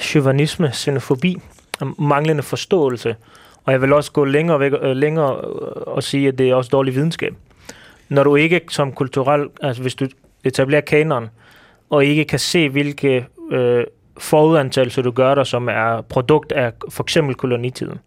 chauvinisme, 0.00 0.70
xenofobi, 0.72 1.36
manglende 1.98 2.42
forståelse. 2.42 3.16
Og 3.64 3.72
jeg 3.72 3.82
vil 3.82 3.92
også 3.92 4.12
gå 4.12 4.24
længere, 4.24 4.60
væk, 4.60 4.72
øh, 4.82 4.96
længere 4.96 5.36
øh, 5.36 5.82
og 5.86 6.02
sige, 6.02 6.28
at 6.28 6.38
det 6.38 6.50
er 6.50 6.54
også 6.54 6.68
dårlig 6.72 6.94
videnskab. 6.94 7.34
Når 8.08 8.24
du 8.24 8.36
ikke 8.36 8.60
som 8.68 8.92
kulturel, 8.92 9.48
altså 9.62 9.82
hvis 9.82 9.94
du 9.94 10.06
etablerer 10.44 10.80
kanon, 10.80 11.28
og 11.90 12.04
ikke 12.04 12.24
kan 12.24 12.38
se, 12.38 12.68
hvilke 12.68 13.26
øh, 13.50 13.84
forudantagelser 14.18 15.02
du 15.02 15.10
gør 15.10 15.34
dig, 15.34 15.46
som 15.46 15.68
er 15.68 16.00
produkt 16.00 16.52
af 16.52 16.72
for 16.88 17.02
eksempel 17.02 17.34
kolonitiden, 17.34 17.98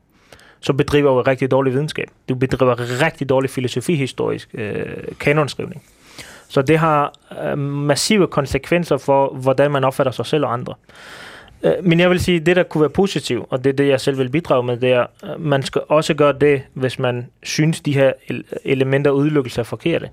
så 0.60 0.74
bedriver 0.74 1.12
du 1.16 1.22
rigtig 1.22 1.52
dårlig 1.52 1.74
videnskab. 1.74 2.08
Du 2.30 2.36
bedriver 2.36 3.02
rigtig 3.02 3.30
dårlig 3.30 3.50
filosofihistorisk 3.50 4.50
øh, 4.54 4.86
kanonskrivning. 5.20 5.84
Så 6.50 6.62
det 6.62 6.78
har 6.78 7.14
øh, 7.44 7.58
massive 7.58 8.28
konsekvenser 8.28 8.98
for, 8.98 9.34
hvordan 9.34 9.72
man 9.72 9.84
opfatter 9.84 10.12
sig 10.12 10.26
selv 10.26 10.46
og 10.46 10.54
andre. 10.54 10.74
Øh, 11.64 11.74
Men 11.84 12.00
jeg 12.00 12.10
vil 12.10 12.20
sige, 12.20 12.40
det 12.40 12.56
der 12.56 12.64
kunne 12.64 12.82
være 12.82 12.90
positivt, 12.90 13.46
og 13.50 13.64
det 13.64 13.70
er 13.70 13.74
det, 13.74 13.88
jeg 13.88 14.02
selv 14.02 14.18
vil 14.18 14.30
bidrage 14.30 14.64
med, 14.64 14.78
det 14.78 14.92
er, 14.92 15.06
øh, 15.24 15.42
man 15.42 15.64
skal 15.64 15.82
også 15.88 16.14
gøre 16.14 16.34
det, 16.34 16.62
hvis 16.74 17.00
man 17.00 17.28
synes, 17.44 17.82
de 17.82 17.94
her 17.94 18.14
elementer 18.66 19.12
og 19.12 19.18
udelukkelser 19.18 19.62
er 19.62 19.64
forkerte. 19.64 20.10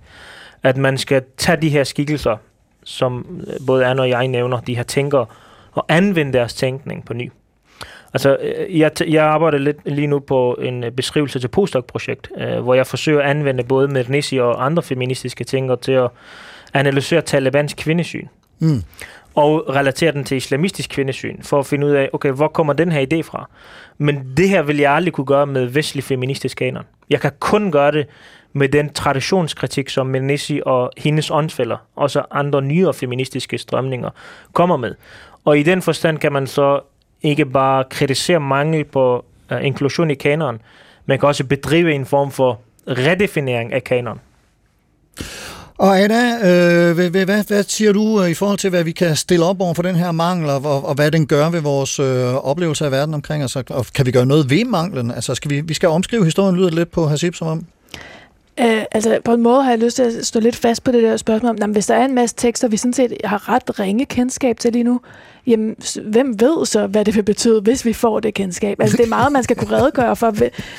At 0.62 0.76
man 0.76 0.98
skal 0.98 1.22
tage 1.36 1.62
de 1.62 1.68
her 1.68 1.84
skikkelser, 1.84 2.36
som 2.84 3.40
øh, 3.46 3.66
både 3.66 3.86
Anne 3.86 4.02
og 4.02 4.08
jeg 4.08 4.28
nævner, 4.28 4.60
de 4.60 4.76
her 4.76 4.82
tænkere, 4.82 5.26
og 5.72 5.84
anvende 5.88 6.32
deres 6.32 6.54
tænkning 6.54 7.04
på 7.04 7.14
ny. 7.14 7.30
Altså, 8.14 8.36
øh, 8.40 8.78
jeg, 8.78 8.90
jeg 9.08 9.24
arbejder 9.24 9.58
lidt 9.58 9.76
lige 9.84 10.06
nu 10.06 10.18
på 10.18 10.54
en 10.54 10.84
øh, 10.84 10.90
beskrivelse 10.90 11.38
til 11.38 11.48
postdoc-projekt, 11.48 12.28
øh, 12.38 12.58
hvor 12.58 12.74
jeg 12.74 12.86
forsøger 12.86 13.20
at 13.20 13.30
anvende 13.30 13.64
både 13.64 13.88
Mernisi 13.88 14.36
og 14.36 14.64
andre 14.64 14.82
feministiske 14.82 15.44
tænkere 15.44 15.76
til 15.76 15.92
at 15.92 16.10
analysere 16.74 17.20
Talibans 17.20 17.74
kvindesyn 17.74 18.26
Mm. 18.58 18.82
og 19.34 19.64
relatere 19.68 20.12
den 20.12 20.24
til 20.24 20.36
islamistisk 20.36 20.90
kvindesyn, 20.90 21.42
for 21.42 21.58
at 21.58 21.66
finde 21.66 21.86
ud 21.86 21.92
af, 21.92 22.10
okay, 22.12 22.30
hvor 22.30 22.48
kommer 22.48 22.72
den 22.72 22.92
her 22.92 23.06
idé 23.12 23.22
fra? 23.22 23.48
Men 23.98 24.32
det 24.36 24.48
her 24.48 24.62
vil 24.62 24.76
jeg 24.78 24.92
aldrig 24.92 25.12
kunne 25.12 25.24
gøre 25.26 25.46
med 25.46 25.66
vestlig 25.66 26.04
feministisk 26.04 26.58
kanon. 26.58 26.82
Jeg 27.10 27.20
kan 27.20 27.32
kun 27.38 27.72
gøre 27.72 27.92
det 27.92 28.06
med 28.52 28.68
den 28.68 28.92
traditionskritik, 28.92 29.88
som 29.88 30.06
Menisi 30.06 30.60
og 30.66 30.90
hendes 30.96 31.30
åndsfælder, 31.30 31.76
også 31.96 32.22
andre 32.30 32.62
nyere 32.62 32.94
feministiske 32.94 33.58
strømninger, 33.58 34.10
kommer 34.52 34.76
med. 34.76 34.94
Og 35.44 35.58
i 35.58 35.62
den 35.62 35.82
forstand 35.82 36.18
kan 36.18 36.32
man 36.32 36.46
så 36.46 36.80
ikke 37.24 37.46
bare 37.46 37.84
kritisere 37.90 38.40
mangel 38.40 38.84
på 38.84 39.24
uh, 39.52 39.64
inklusion 39.66 40.10
i 40.10 40.14
kanon, 40.14 40.60
man 41.06 41.18
kan 41.18 41.28
også 41.28 41.44
bedrive 41.44 41.94
en 41.94 42.06
form 42.06 42.30
for 42.30 42.60
redefinering 42.88 43.72
af 43.72 43.84
kanon. 43.84 44.20
Og 45.78 46.00
Anna, 46.00 46.34
øh, 46.36 46.94
hvad, 46.94 47.10
hvad, 47.10 47.24
hvad, 47.24 47.44
hvad 47.44 47.62
siger 47.62 47.92
du 47.92 48.22
øh, 48.22 48.30
i 48.30 48.34
forhold 48.34 48.58
til, 48.58 48.70
hvad 48.70 48.84
vi 48.84 48.92
kan 48.92 49.16
stille 49.16 49.44
op 49.44 49.60
over 49.60 49.74
for 49.74 49.82
den 49.82 49.96
her 49.96 50.12
mangel, 50.12 50.50
og, 50.50 50.64
og, 50.64 50.84
og 50.84 50.94
hvad 50.94 51.10
den 51.10 51.26
gør 51.26 51.50
ved 51.50 51.60
vores 51.60 51.98
øh, 51.98 52.34
oplevelse 52.34 52.84
af 52.84 52.90
verden 52.90 53.14
omkring 53.14 53.44
os? 53.44 53.56
Og 53.56 53.86
kan 53.94 54.06
vi 54.06 54.10
gøre 54.10 54.26
noget 54.26 54.50
ved 54.50 54.64
manglen? 54.64 55.10
Altså, 55.10 55.34
skal 55.34 55.50
vi, 55.50 55.60
vi 55.60 55.74
skal 55.74 55.88
omskrive 55.88 56.24
historien, 56.24 56.56
lyder 56.56 56.68
det 56.68 56.74
lidt 56.74 56.90
på 56.90 57.06
Hasib 57.06 57.34
som 57.34 57.46
om. 57.46 57.66
Øh, 58.60 58.82
altså 58.92 59.18
på 59.24 59.34
en 59.34 59.42
måde 59.42 59.62
har 59.62 59.70
jeg 59.70 59.78
lyst 59.78 59.96
til 59.96 60.02
at 60.02 60.26
stå 60.26 60.40
lidt 60.40 60.56
fast 60.56 60.84
på 60.84 60.92
det 60.92 61.02
der 61.02 61.16
spørgsmål 61.16 61.50
om, 61.50 61.56
jamen, 61.60 61.74
hvis 61.74 61.86
der 61.86 61.94
er 61.94 62.04
en 62.04 62.14
masse 62.14 62.36
tekster, 62.36 62.68
vi 62.68 62.76
sådan 62.76 62.92
set 62.92 63.16
har 63.24 63.48
ret 63.48 63.80
ringe 63.80 64.06
kendskab 64.06 64.58
til 64.58 64.72
lige 64.72 64.84
nu, 64.84 65.00
jamen 65.46 65.76
hvem 66.04 66.40
ved 66.40 66.66
så, 66.66 66.86
hvad 66.86 67.04
det 67.04 67.16
vil 67.16 67.22
betyde, 67.22 67.60
hvis 67.60 67.84
vi 67.84 67.92
får 67.92 68.20
det 68.20 68.34
kendskab? 68.34 68.80
Altså 68.80 68.96
det 68.96 69.04
er 69.04 69.08
meget, 69.08 69.32
man 69.32 69.42
skal 69.42 69.56
kunne 69.56 69.76
redegøre 69.76 70.16
for 70.16 70.34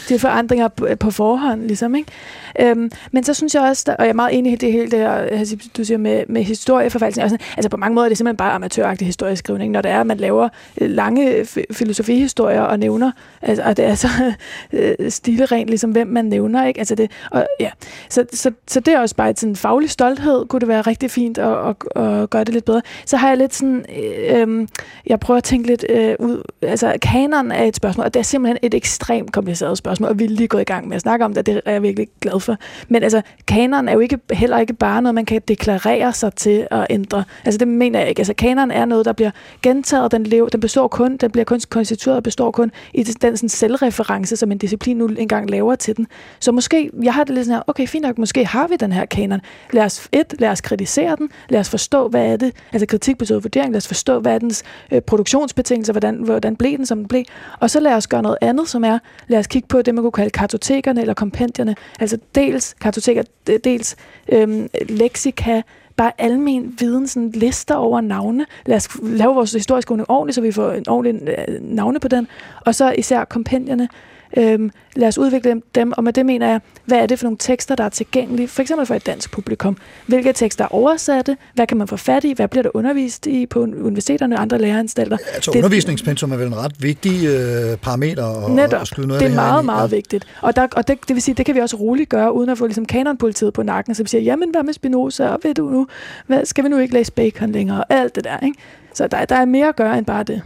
de 0.09 0.19
forandringer 0.19 0.67
på, 0.99 1.11
forhånd, 1.11 1.61
ligesom, 1.61 1.95
ikke? 1.95 2.11
Øhm, 2.59 2.91
men 3.11 3.23
så 3.23 3.33
synes 3.33 3.55
jeg 3.55 3.61
også, 3.61 3.83
der, 3.85 3.95
og 3.95 4.03
jeg 4.03 4.09
er 4.09 4.13
meget 4.13 4.37
enig 4.37 4.53
i 4.53 4.55
det 4.55 4.71
hele 4.71 4.91
det 4.91 4.99
her, 4.99 5.55
du 5.77 5.83
siger 5.83 5.97
med, 5.97 6.23
med 6.27 6.43
historieforfalskning, 6.43 7.23
og 7.23 7.29
sådan, 7.29 7.45
altså 7.57 7.69
på 7.69 7.77
mange 7.77 7.95
måder 7.95 8.05
er 8.05 8.09
det 8.09 8.17
simpelthen 8.17 8.37
bare 8.37 8.51
amatøragtig 8.51 9.07
historieskrivning, 9.07 9.71
når 9.71 9.81
det 9.81 9.91
er, 9.91 9.99
at 9.99 10.07
man 10.07 10.17
laver 10.17 10.49
øh, 10.81 10.89
lange 10.89 11.45
filosofihistorier 11.71 12.61
og 12.61 12.79
nævner, 12.79 13.11
altså, 13.41 13.63
og 13.63 13.77
det 13.77 13.85
er 13.85 13.95
så 13.95 14.07
øh, 14.73 15.11
stilrent, 15.11 15.69
ligesom 15.69 15.91
hvem 15.91 16.07
man 16.07 16.25
nævner, 16.25 16.65
ikke? 16.65 16.79
Altså 16.79 16.95
det, 16.95 17.11
og, 17.31 17.47
ja. 17.59 17.69
så, 18.09 18.25
så, 18.33 18.51
så 18.67 18.79
det 18.79 18.93
er 18.93 18.99
også 18.99 19.15
bare 19.15 19.29
et 19.29 19.39
sådan 19.39 19.55
faglig 19.55 19.89
stolthed, 19.89 20.45
kunne 20.45 20.59
det 20.59 20.67
være 20.67 20.81
rigtig 20.81 21.11
fint 21.11 21.37
at, 21.37 21.57
at, 21.69 22.03
at 22.03 22.29
gøre 22.29 22.43
det 22.43 22.53
lidt 22.53 22.65
bedre. 22.65 22.81
Så 23.05 23.17
har 23.17 23.27
jeg 23.27 23.37
lidt 23.37 23.55
sådan, 23.55 23.85
øh, 23.97 24.41
øhm, 24.41 24.54
Øhm, 24.55 24.67
jeg 25.07 25.19
prøver 25.19 25.37
at 25.37 25.43
tænke 25.43 25.67
lidt 25.67 25.85
øh, 25.89 26.15
ud, 26.19 26.43
altså 26.61 26.93
kanon 27.01 27.51
er 27.51 27.63
et 27.63 27.75
spørgsmål, 27.75 28.05
og 28.05 28.13
det 28.13 28.19
er 28.19 28.23
simpelthen 28.23 28.57
et 28.61 28.73
ekstremt 28.73 29.31
kompliceret 29.31 29.77
spørgsmål, 29.77 30.09
og 30.09 30.19
vi 30.19 30.23
er 30.23 30.29
lige 30.29 30.47
gået 30.47 30.61
i 30.61 30.65
gang 30.65 30.87
med 30.87 30.95
at 30.95 31.01
snakke 31.01 31.25
om 31.25 31.31
det, 31.31 31.37
og 31.37 31.45
det 31.45 31.61
er 31.65 31.71
jeg 31.71 31.81
virkelig 31.83 32.07
glad 32.21 32.39
for. 32.39 32.57
Men 32.89 33.03
altså, 33.03 33.21
kanon 33.47 33.87
er 33.87 33.93
jo 33.93 33.99
ikke, 33.99 34.19
heller 34.31 34.59
ikke 34.59 34.73
bare 34.73 35.01
noget, 35.01 35.15
man 35.15 35.25
kan 35.25 35.41
deklarere 35.47 36.13
sig 36.13 36.33
til 36.33 36.67
at 36.71 36.87
ændre. 36.89 37.23
Altså 37.45 37.57
det 37.57 37.67
mener 37.67 37.99
jeg 37.99 38.09
ikke. 38.09 38.19
Altså 38.19 38.33
kanon 38.33 38.71
er 38.71 38.85
noget, 38.85 39.05
der 39.05 39.13
bliver 39.13 39.31
gentaget, 39.61 40.11
den, 40.11 40.23
lever, 40.23 40.49
den 40.49 40.59
består 40.59 40.87
kun, 40.87 41.17
den 41.17 41.31
bliver 41.31 41.45
kun 41.45 41.59
konstitueret 41.69 42.17
og 42.17 42.23
består 42.23 42.51
kun 42.51 42.71
i 42.93 43.03
den 43.03 43.37
sådan 43.37 43.49
selvreference, 43.49 44.35
som 44.35 44.51
en 44.51 44.57
disciplin 44.57 44.97
nu 44.97 45.07
engang 45.07 45.49
laver 45.49 45.75
til 45.75 45.97
den. 45.97 46.07
Så 46.39 46.51
måske, 46.51 46.89
jeg 47.03 47.13
har 47.13 47.23
det 47.23 47.35
lidt 47.35 47.45
sådan 47.45 47.55
her, 47.55 47.63
okay, 47.67 47.87
fint 47.87 48.05
nok, 48.05 48.17
måske 48.17 48.45
har 48.45 48.67
vi 48.67 48.75
den 48.75 48.91
her 48.91 49.05
kanon. 49.05 49.41
Lad 49.73 49.83
os, 49.83 50.07
et, 50.11 50.35
lad 50.39 50.49
os 50.49 50.61
kritisere 50.61 51.15
den, 51.15 51.29
lad 51.49 51.59
os 51.59 51.69
forstå, 51.69 52.07
hvad 52.07 52.25
er 52.25 52.37
det, 52.37 52.51
altså 52.73 52.85
kritik 52.85 53.17
betyder 53.17 53.39
vurdering, 53.39 53.71
lad 53.71 53.77
os 53.77 53.87
forstå, 53.87 54.19
hvad 54.19 54.35
er 54.35 54.39
dens 54.45 54.63
øh, 54.91 55.01
produktionsbetingelser, 55.01 55.93
hvordan, 55.93 56.15
hvordan 56.15 56.55
blev 56.55 56.77
den, 56.77 56.85
som 56.85 56.97
den 56.97 57.07
blev, 57.07 57.23
og 57.59 57.69
så 57.69 57.79
lad 57.79 57.93
os 57.93 58.07
gøre 58.07 58.21
noget 58.21 58.37
andet, 58.41 58.69
som 58.69 58.83
er, 58.83 58.99
lad 59.27 59.39
os 59.39 59.47
kigge 59.47 59.67
på 59.67 59.81
det, 59.81 59.95
man 59.95 60.03
kunne 60.03 60.11
kalde 60.11 60.29
kartotekerne 60.29 61.01
eller 61.01 61.13
kompendierne, 61.13 61.75
altså 61.99 62.17
dels 62.35 62.73
kartoteker, 62.73 63.23
dels 63.63 63.95
øh, 64.31 64.65
leksika, 64.89 65.61
bare 65.97 66.11
almen 66.17 66.75
viden, 66.79 67.07
sådan 67.07 67.31
lister 67.31 67.75
over 67.75 68.01
navne. 68.01 68.45
Lad 68.65 68.75
os 68.77 68.89
lave 69.03 69.35
vores 69.35 69.51
historiske 69.51 69.91
ordning 69.91 70.09
ordentligt, 70.09 70.35
så 70.35 70.41
vi 70.41 70.51
får 70.51 70.71
en 70.71 70.89
ordentlig 70.89 71.29
øh, 71.47 71.61
navne 71.61 71.99
på 71.99 72.07
den. 72.07 72.27
Og 72.65 72.75
så 72.75 72.91
især 72.91 73.25
kompendierne. 73.25 73.89
Øhm, 74.37 74.71
lad 74.95 75.07
os 75.07 75.17
udvikle 75.17 75.61
dem- 75.75 75.93
og 75.97 76.03
med 76.03 76.13
det 76.13 76.25
mener 76.25 76.47
jeg, 76.47 76.59
hvad 76.85 76.97
er 76.97 77.05
det 77.05 77.19
for 77.19 77.25
nogle 77.25 77.37
tekster, 77.37 77.75
der 77.75 77.83
er 77.83 77.89
tilgængelige, 77.89 78.47
for 78.47 78.61
eksempel 78.61 78.85
for 78.87 78.95
et 78.95 79.05
dansk 79.05 79.31
publikum? 79.31 79.77
Hvilke 80.07 80.33
tekster 80.33 80.63
er 80.63 80.67
oversatte? 80.75 81.37
Hvad 81.53 81.67
kan 81.67 81.77
man 81.77 81.87
få 81.87 81.97
fat 81.97 82.23
i? 82.23 82.33
Hvad 82.33 82.47
bliver 82.47 82.63
der 82.63 82.69
undervist 82.73 83.27
i 83.27 83.45
på 83.45 83.59
universiteterne 83.61 84.35
og 84.35 84.41
andre 84.41 84.57
læreanstalter? 84.57 85.17
Altså 85.33 85.51
Det- 85.51 85.57
undervisningspensum 85.59 86.31
er 86.31 86.37
vel 86.37 86.47
en 86.47 86.57
ret 86.57 86.73
vigtig 86.83 87.25
øh, 87.27 87.77
parameter 87.77 88.45
at, 88.45 88.51
Netop. 88.51 88.81
at 88.81 88.87
skyde 88.87 89.07
noget 89.07 89.21
det 89.23 89.31
er 89.31 89.35
meget, 89.35 89.65
meget 89.65 89.91
vigtigt. 89.91 90.25
Og, 90.41 90.55
der, 90.55 90.67
og 90.75 90.87
det, 90.87 90.97
det 91.07 91.15
vil 91.15 91.21
sige, 91.23 91.35
det 91.35 91.45
kan 91.45 91.55
vi 91.55 91.59
også 91.59 91.75
roligt 91.77 92.09
gøre, 92.09 92.33
uden 92.33 92.49
at 92.49 92.57
få 92.57 92.65
ligesom 92.65 92.85
kanonpolitiet 92.85 93.53
på 93.53 93.63
nakken, 93.63 93.95
så 93.95 94.03
vi 94.03 94.09
siger, 94.09 94.21
jamen 94.21 94.49
hvad 94.51 94.63
med 94.63 94.73
Spinoza, 94.73 95.27
og 95.27 95.39
ved 95.43 95.53
du 95.53 95.69
nu, 95.69 95.87
hvad, 96.27 96.45
skal 96.45 96.63
vi 96.63 96.69
nu 96.69 96.77
ikke 96.77 96.93
læse 96.93 97.11
Bacon 97.11 97.51
længere, 97.51 97.77
og 97.79 97.85
alt 97.89 98.15
det 98.15 98.23
der, 98.23 98.39
ikke? 98.45 98.57
Så 98.93 99.07
der, 99.07 99.25
der 99.25 99.35
er 99.35 99.45
mere 99.45 99.67
at 99.69 99.75
gøre 99.75 99.97
end 99.97 100.05
bare 100.05 100.23
det. 100.23 100.41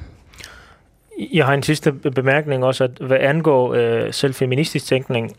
Jeg 1.19 1.45
har 1.45 1.53
en 1.53 1.63
sidste 1.63 1.91
bemærkning 1.91 2.65
også, 2.65 2.83
at 2.83 2.91
hvad 3.01 3.17
angår 3.19 3.73
øh, 3.73 4.13
selv 4.13 4.33
feministisk 4.33 4.85
tænkning, 4.85 5.35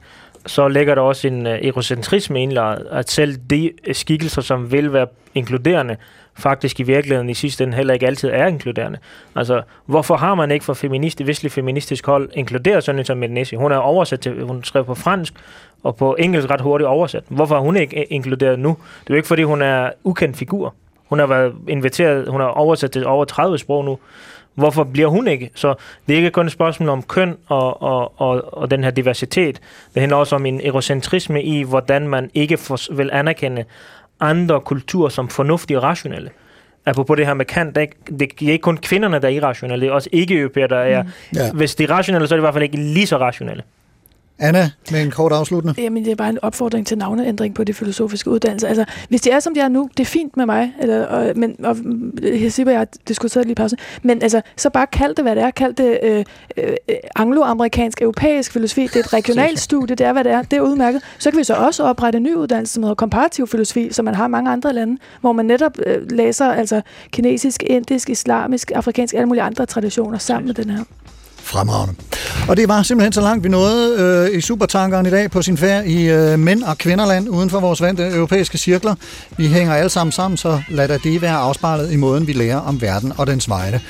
så 0.47 0.69
ligger 0.69 0.95
der 0.95 1.03
også 1.03 1.29
en 1.29 1.47
øh, 1.47 1.59
eurocentrisme 1.63 2.43
indlagt, 2.43 2.83
at 2.91 3.11
selv 3.11 3.37
de 3.51 3.71
øh, 3.87 3.95
skikkelser, 3.95 4.43
som 4.43 4.73
vil 4.73 4.93
være 4.93 5.07
inkluderende, 5.35 5.97
faktisk 6.35 6.81
i 6.81 6.83
virkeligheden 6.83 7.31
i 7.31 7.35
sidste 7.35 7.65
ende 7.65 7.77
heller 7.77 7.95
ikke 7.95 8.07
altid 8.07 8.31
er 8.33 8.47
inkluderende. 8.47 8.99
Altså, 9.37 9.63
hvorfor 9.87 10.17
har 10.17 10.35
man 10.35 10.51
ikke 10.51 10.65
for 10.65 10.75
feminist, 10.75 11.27
vestlig 11.27 11.53
feministisk 11.53 12.07
hold 12.07 12.31
inkluderet 12.35 12.85
sådan 12.85 12.99
en 12.99 13.05
som 13.05 13.19
Mednesi? 13.19 13.57
Hun 13.57 13.73
er 13.73 13.77
oversat 13.77 14.21
til, 14.21 14.43
hun 14.43 14.65
skrev 14.65 14.85
på 14.85 14.95
fransk 14.95 15.35
og 15.83 15.97
på 15.97 16.17
engelsk 16.19 16.51
ret 16.51 16.61
hurtigt 16.61 16.89
oversat. 16.89 17.25
Hvorfor 17.29 17.57
er 17.57 17.61
hun 17.61 17.77
ikke 17.77 18.01
øh, 18.01 18.07
inkluderet 18.11 18.59
nu? 18.59 18.69
Det 18.69 19.11
er 19.11 19.15
jo 19.15 19.17
ikke, 19.17 19.29
fordi 19.29 19.43
hun 19.43 19.63
er 19.63 19.91
ukendt 20.05 20.37
figur. 20.37 20.75
Hun 21.09 21.19
har 21.19 21.27
været 21.27 21.55
inviteret, 21.69 22.29
hun 22.29 22.41
har 22.41 22.49
oversat 22.49 22.91
til 22.91 23.07
over 23.07 23.25
30 23.25 23.59
sprog 23.59 23.85
nu. 23.85 23.99
Hvorfor 24.61 24.85
bliver 24.85 25.09
hun 25.09 25.29
ikke? 25.29 25.51
Så 25.55 25.75
det 26.07 26.13
er 26.13 26.17
ikke 26.17 26.31
kun 26.31 26.47
et 26.47 26.53
spørgsmål 26.53 26.89
om 26.89 27.03
køn 27.03 27.37
og, 27.49 27.83
og, 27.83 28.21
og, 28.21 28.55
og 28.55 28.71
den 28.71 28.85
her 28.85 28.91
diversitet. 28.91 29.61
Det 29.95 30.01
handler 30.01 30.17
også 30.17 30.37
om 30.37 30.47
en 30.47 30.61
eurocentrisme 30.65 31.43
i, 31.43 31.63
hvordan 31.63 32.09
man 32.09 32.31
ikke 32.35 32.57
for, 32.57 32.95
vil 32.95 33.11
anerkende 33.13 33.65
andre 34.21 34.61
kulturer 34.61 35.09
som 35.09 35.29
fornuftige 35.29 35.79
og 35.79 35.83
rationelle. 35.83 36.31
Apropos 36.87 37.17
det 37.17 37.27
her 37.27 37.35
med 37.35 37.45
Kant, 37.45 37.69
det 37.69 37.77
er, 37.77 37.81
ikke, 37.81 37.97
det 38.41 38.49
er 38.49 38.53
ikke 38.53 38.63
kun 38.63 38.77
kvinderne, 38.77 39.19
der 39.19 39.29
er 39.29 39.33
irrationelle, 39.33 39.81
det 39.81 39.91
er 39.91 39.95
også 39.95 40.09
ikke-europæer, 40.13 40.67
der 40.67 40.79
er. 40.79 41.03
Mm. 41.03 41.09
Ja. 41.37 41.53
Hvis 41.53 41.75
de 41.75 41.85
er 41.85 41.91
rationelle, 41.91 42.29
så 42.29 42.35
er 42.35 42.37
de 42.37 42.41
i 42.41 42.47
hvert 42.47 42.55
fald 42.55 42.65
ikke 42.65 42.77
lige 42.77 43.07
så 43.07 43.19
rationelle. 43.19 43.63
Anna, 44.41 44.71
med 44.91 45.03
en 45.03 45.11
kort 45.11 45.33
afsluttende. 45.33 45.83
Jamen, 45.83 46.05
det 46.05 46.11
er 46.11 46.17
bare 46.17 46.29
en 46.29 46.39
opfordring 46.43 46.87
til 46.87 46.99
navneændring 46.99 47.55
på 47.55 47.65
de 47.65 47.75
filosofiske 47.75 48.31
uddannelser. 48.31 48.69
Altså, 48.69 48.85
hvis 49.09 49.21
de 49.21 49.31
er, 49.31 49.41
som 49.41 49.55
de 49.55 49.61
er 49.61 49.69
nu, 49.69 49.91
det 49.97 50.01
er 50.01 50.07
fint 50.07 50.37
med 50.37 50.47
mig, 50.47 50.75
eller, 50.81 51.07
og, 51.07 51.33
men, 51.37 51.65
og, 51.65 51.77
jeg 52.23 52.53
siger, 52.53 52.71
jeg 52.71 52.81
har 52.81 52.89
diskuteret 53.09 53.47
lige 53.47 53.55
pause, 53.55 53.77
men 54.03 54.23
altså, 54.23 54.41
så 54.57 54.71
bare 54.71 54.87
kald 54.87 55.15
det, 55.15 55.25
hvad 55.25 55.37
det 55.37 55.43
er. 55.43 55.51
Kald 55.51 55.75
det 55.75 55.99
øh, 56.03 56.25
øh, 56.57 56.75
angloamerikansk, 57.17 58.03
europæisk 58.03 58.53
filosofi. 58.53 58.83
Det 58.83 58.97
er 58.97 59.01
et 59.01 59.13
regionalt 59.19 59.61
studie, 59.61 59.97
det 59.97 60.07
er, 60.07 60.13
hvad 60.13 60.25
det 60.25 60.33
er. 60.33 60.43
Det 60.43 60.57
er 60.57 60.61
udmærket. 60.61 61.03
Så 61.19 61.31
kan 61.31 61.39
vi 61.39 61.45
så 61.45 61.55
også 61.55 61.83
oprette 61.83 62.17
en 62.17 62.23
ny 62.23 62.35
uddannelse, 62.35 62.75
som 62.75 62.83
hedder 62.83 62.95
komparativ 62.95 63.47
filosofi, 63.47 63.93
som 63.93 64.05
man 64.05 64.15
har 64.15 64.27
i 64.27 64.31
mange 64.31 64.51
andre 64.51 64.73
lande, 64.73 64.97
hvor 65.21 65.33
man 65.33 65.45
netop 65.45 65.79
øh, 65.87 66.11
læser 66.11 66.53
altså 66.53 66.81
kinesisk, 67.11 67.63
indisk, 67.63 68.11
islamisk, 68.11 68.73
afrikansk, 68.75 69.15
alle 69.15 69.27
mulige 69.27 69.43
andre 69.43 69.67
traditioner 69.67 70.19
sammen 70.19 70.47
med 70.47 70.55
den 70.55 70.71
her. 70.71 70.85
Fremragende. 71.43 71.95
Og 72.49 72.57
det 72.57 72.69
var 72.69 72.83
simpelthen 72.83 73.13
så 73.13 73.21
langt, 73.21 73.45
vi 73.45 73.49
nåede 73.49 73.97
øh, 73.99 74.39
i 74.39 74.41
Supertankeren 74.41 75.07
i 75.07 75.11
dag 75.11 75.31
på 75.31 75.43
sin 75.43 75.57
færd 75.57 75.85
i 75.85 76.09
øh, 76.09 76.39
mænd- 76.39 76.63
og 76.63 76.79
kvinderland 76.79 77.29
uden 77.29 77.51
for 77.51 77.61
vores 77.61 77.81
vante 77.81 78.09
europæiske 78.09 78.59
cirkler. 78.59 78.95
Vi 79.37 79.49
hænger 79.49 79.75
alle 79.75 79.91
sammen 79.91 80.13
sammen, 80.13 80.37
så 80.37 80.63
lad 80.69 80.89
da 80.89 80.99
det 80.99 81.23
være 81.23 81.37
afspejlet 81.37 81.93
i 81.93 81.97
måden, 81.97 82.27
vi 82.27 82.33
lærer 82.33 82.57
om 82.57 82.83
verden 82.83 83.13
og 83.17 83.27
dens 83.27 83.49
vegne. 83.49 83.81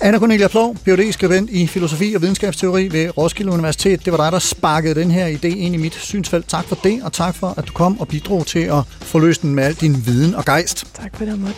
Anna 0.00 0.18
Cornelia 0.18 0.48
Plov, 0.48 0.76
phd 0.84 1.12
skribent 1.12 1.50
i 1.50 1.66
filosofi 1.66 2.14
og 2.14 2.22
videnskabsteori 2.22 2.88
ved 2.92 3.18
Roskilde 3.18 3.52
Universitet. 3.52 4.04
Det 4.04 4.12
var 4.12 4.24
dig, 4.24 4.32
der 4.32 4.38
sparkede 4.38 4.94
den 4.94 5.10
her 5.10 5.28
idé 5.28 5.46
ind 5.46 5.74
i 5.74 5.78
mit 5.78 5.94
synsfelt. 5.94 6.48
Tak 6.48 6.64
for 6.64 6.78
det, 6.84 7.00
og 7.02 7.12
tak 7.12 7.34
for, 7.34 7.54
at 7.56 7.68
du 7.68 7.72
kom 7.72 8.00
og 8.00 8.08
bidrog 8.08 8.46
til 8.46 8.58
at 8.58 8.82
få 9.00 9.18
løst 9.18 9.42
den 9.42 9.54
med 9.54 9.64
al 9.64 9.74
din 9.74 10.06
viden 10.06 10.34
og 10.34 10.44
gejst. 10.44 10.86
Tak 10.94 11.16
for 11.16 11.24
det, 11.24 11.38
måtte. 11.38 11.56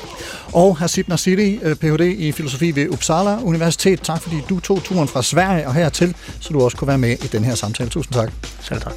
Og 0.53 0.76
Hasib 0.76 1.09
Nasiri, 1.09 1.59
øh, 1.62 1.76
Ph.D. 1.76 2.01
i 2.01 2.32
filosofi 2.32 2.76
ved 2.76 2.88
Uppsala 2.88 3.38
Universitet. 3.42 4.01
Tak 4.01 4.22
fordi 4.22 4.36
du 4.49 4.61
tog 4.61 4.84
turen 4.84 5.09
fra 5.09 5.22
Sverige 5.22 5.36
og 5.66 5.74
hertil, 5.74 6.14
så 6.41 6.53
du 6.53 6.61
også 6.61 6.76
kunne 6.76 6.89
være 6.89 6.99
med 6.99 7.11
i 7.11 7.26
den 7.26 7.45
her 7.45 7.55
samtale. 7.55 7.91
Tusind 7.91 8.14
tak. 8.14 8.32
Selv 8.62 8.80
tak. 8.80 8.93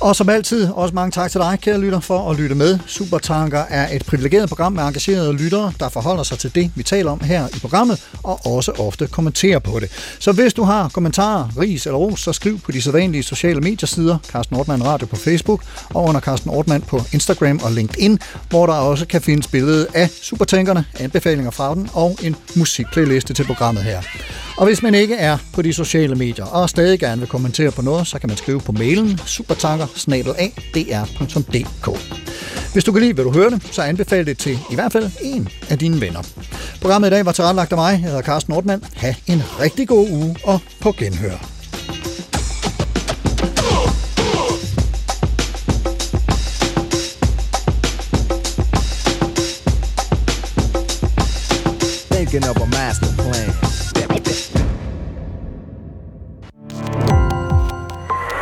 Og 0.00 0.16
som 0.16 0.28
altid, 0.28 0.68
også 0.70 0.94
mange 0.94 1.10
tak 1.10 1.30
til 1.30 1.40
dig, 1.40 1.58
kære 1.62 1.78
lytter, 1.78 2.00
for 2.00 2.30
at 2.30 2.36
lytte 2.36 2.54
med. 2.54 2.78
Supertanker 2.86 3.64
er 3.68 3.96
et 3.96 4.06
privilegeret 4.06 4.48
program 4.48 4.72
med 4.72 4.82
engagerede 4.82 5.32
lyttere, 5.32 5.72
der 5.80 5.88
forholder 5.88 6.22
sig 6.22 6.38
til 6.38 6.54
det, 6.54 6.70
vi 6.74 6.82
taler 6.82 7.10
om 7.10 7.20
her 7.20 7.48
i 7.48 7.58
programmet, 7.60 8.06
og 8.22 8.46
også 8.46 8.72
ofte 8.78 9.06
kommenterer 9.06 9.58
på 9.58 9.80
det. 9.80 9.90
Så 10.18 10.32
hvis 10.32 10.54
du 10.54 10.62
har 10.62 10.88
kommentarer, 10.88 11.48
ris 11.60 11.86
eller 11.86 11.98
ros, 11.98 12.20
så 12.20 12.32
skriv 12.32 12.60
på 12.60 12.72
de 12.72 12.82
sædvanlige 12.82 13.22
sociale 13.22 13.60
mediesider, 13.60 14.18
Carsten 14.28 14.56
Ortmann 14.56 14.84
Radio 14.84 15.06
på 15.06 15.16
Facebook, 15.16 15.62
og 15.94 16.04
under 16.04 16.20
Carsten 16.20 16.50
Ortmann 16.50 16.82
på 16.82 17.02
Instagram 17.12 17.60
og 17.64 17.72
LinkedIn, 17.72 18.18
hvor 18.50 18.66
der 18.66 18.74
også 18.74 19.06
kan 19.06 19.22
findes 19.22 19.46
billede 19.46 19.86
af 19.94 20.10
Supertankerne, 20.22 20.84
anbefalinger 20.98 21.50
fra 21.50 21.74
den 21.74 21.90
og 21.92 22.18
en 22.22 22.36
musikplayliste 22.56 23.34
til 23.34 23.44
programmet 23.44 23.84
her. 23.84 24.02
Og 24.60 24.66
hvis 24.66 24.82
man 24.82 24.94
ikke 24.94 25.14
er 25.14 25.38
på 25.52 25.62
de 25.62 25.72
sociale 25.72 26.14
medier 26.14 26.44
og 26.44 26.70
stadig 26.70 27.00
gerne 27.00 27.20
vil 27.20 27.28
kommentere 27.28 27.70
på 27.70 27.82
noget, 27.82 28.06
så 28.06 28.18
kan 28.18 28.28
man 28.28 28.36
skrive 28.36 28.60
på 28.60 28.72
mailen 28.72 29.18
supertanker 29.26 29.86
Hvis 32.72 32.84
du 32.84 32.92
kan 32.92 33.02
lide, 33.02 33.12
hvad 33.12 33.24
du 33.24 33.32
hørte, 33.32 33.60
så 33.72 33.82
anbefal 33.82 34.26
det 34.26 34.38
til 34.38 34.58
i 34.70 34.74
hvert 34.74 34.92
fald 34.92 35.10
en 35.22 35.48
af 35.70 35.78
dine 35.78 36.00
venner. 36.00 36.22
Programmet 36.80 37.08
i 37.08 37.10
dag 37.10 37.26
var 37.26 37.32
tilrettelagt 37.32 37.72
af 37.72 37.78
mig. 37.78 37.90
Jeg 37.90 38.00
hedder 38.00 38.22
Carsten 38.22 38.52
Nordmann. 38.52 38.84
Ha' 38.96 39.14
en 39.26 39.42
rigtig 39.60 39.88
god 39.88 40.10
uge 40.10 40.36
og 40.44 40.60
på 40.80 40.92
genhør. 40.92 41.46
Thinking 52.10 52.48
of 52.50 52.56
a 52.56 52.66
master 52.66 53.06
plan. 53.16 53.69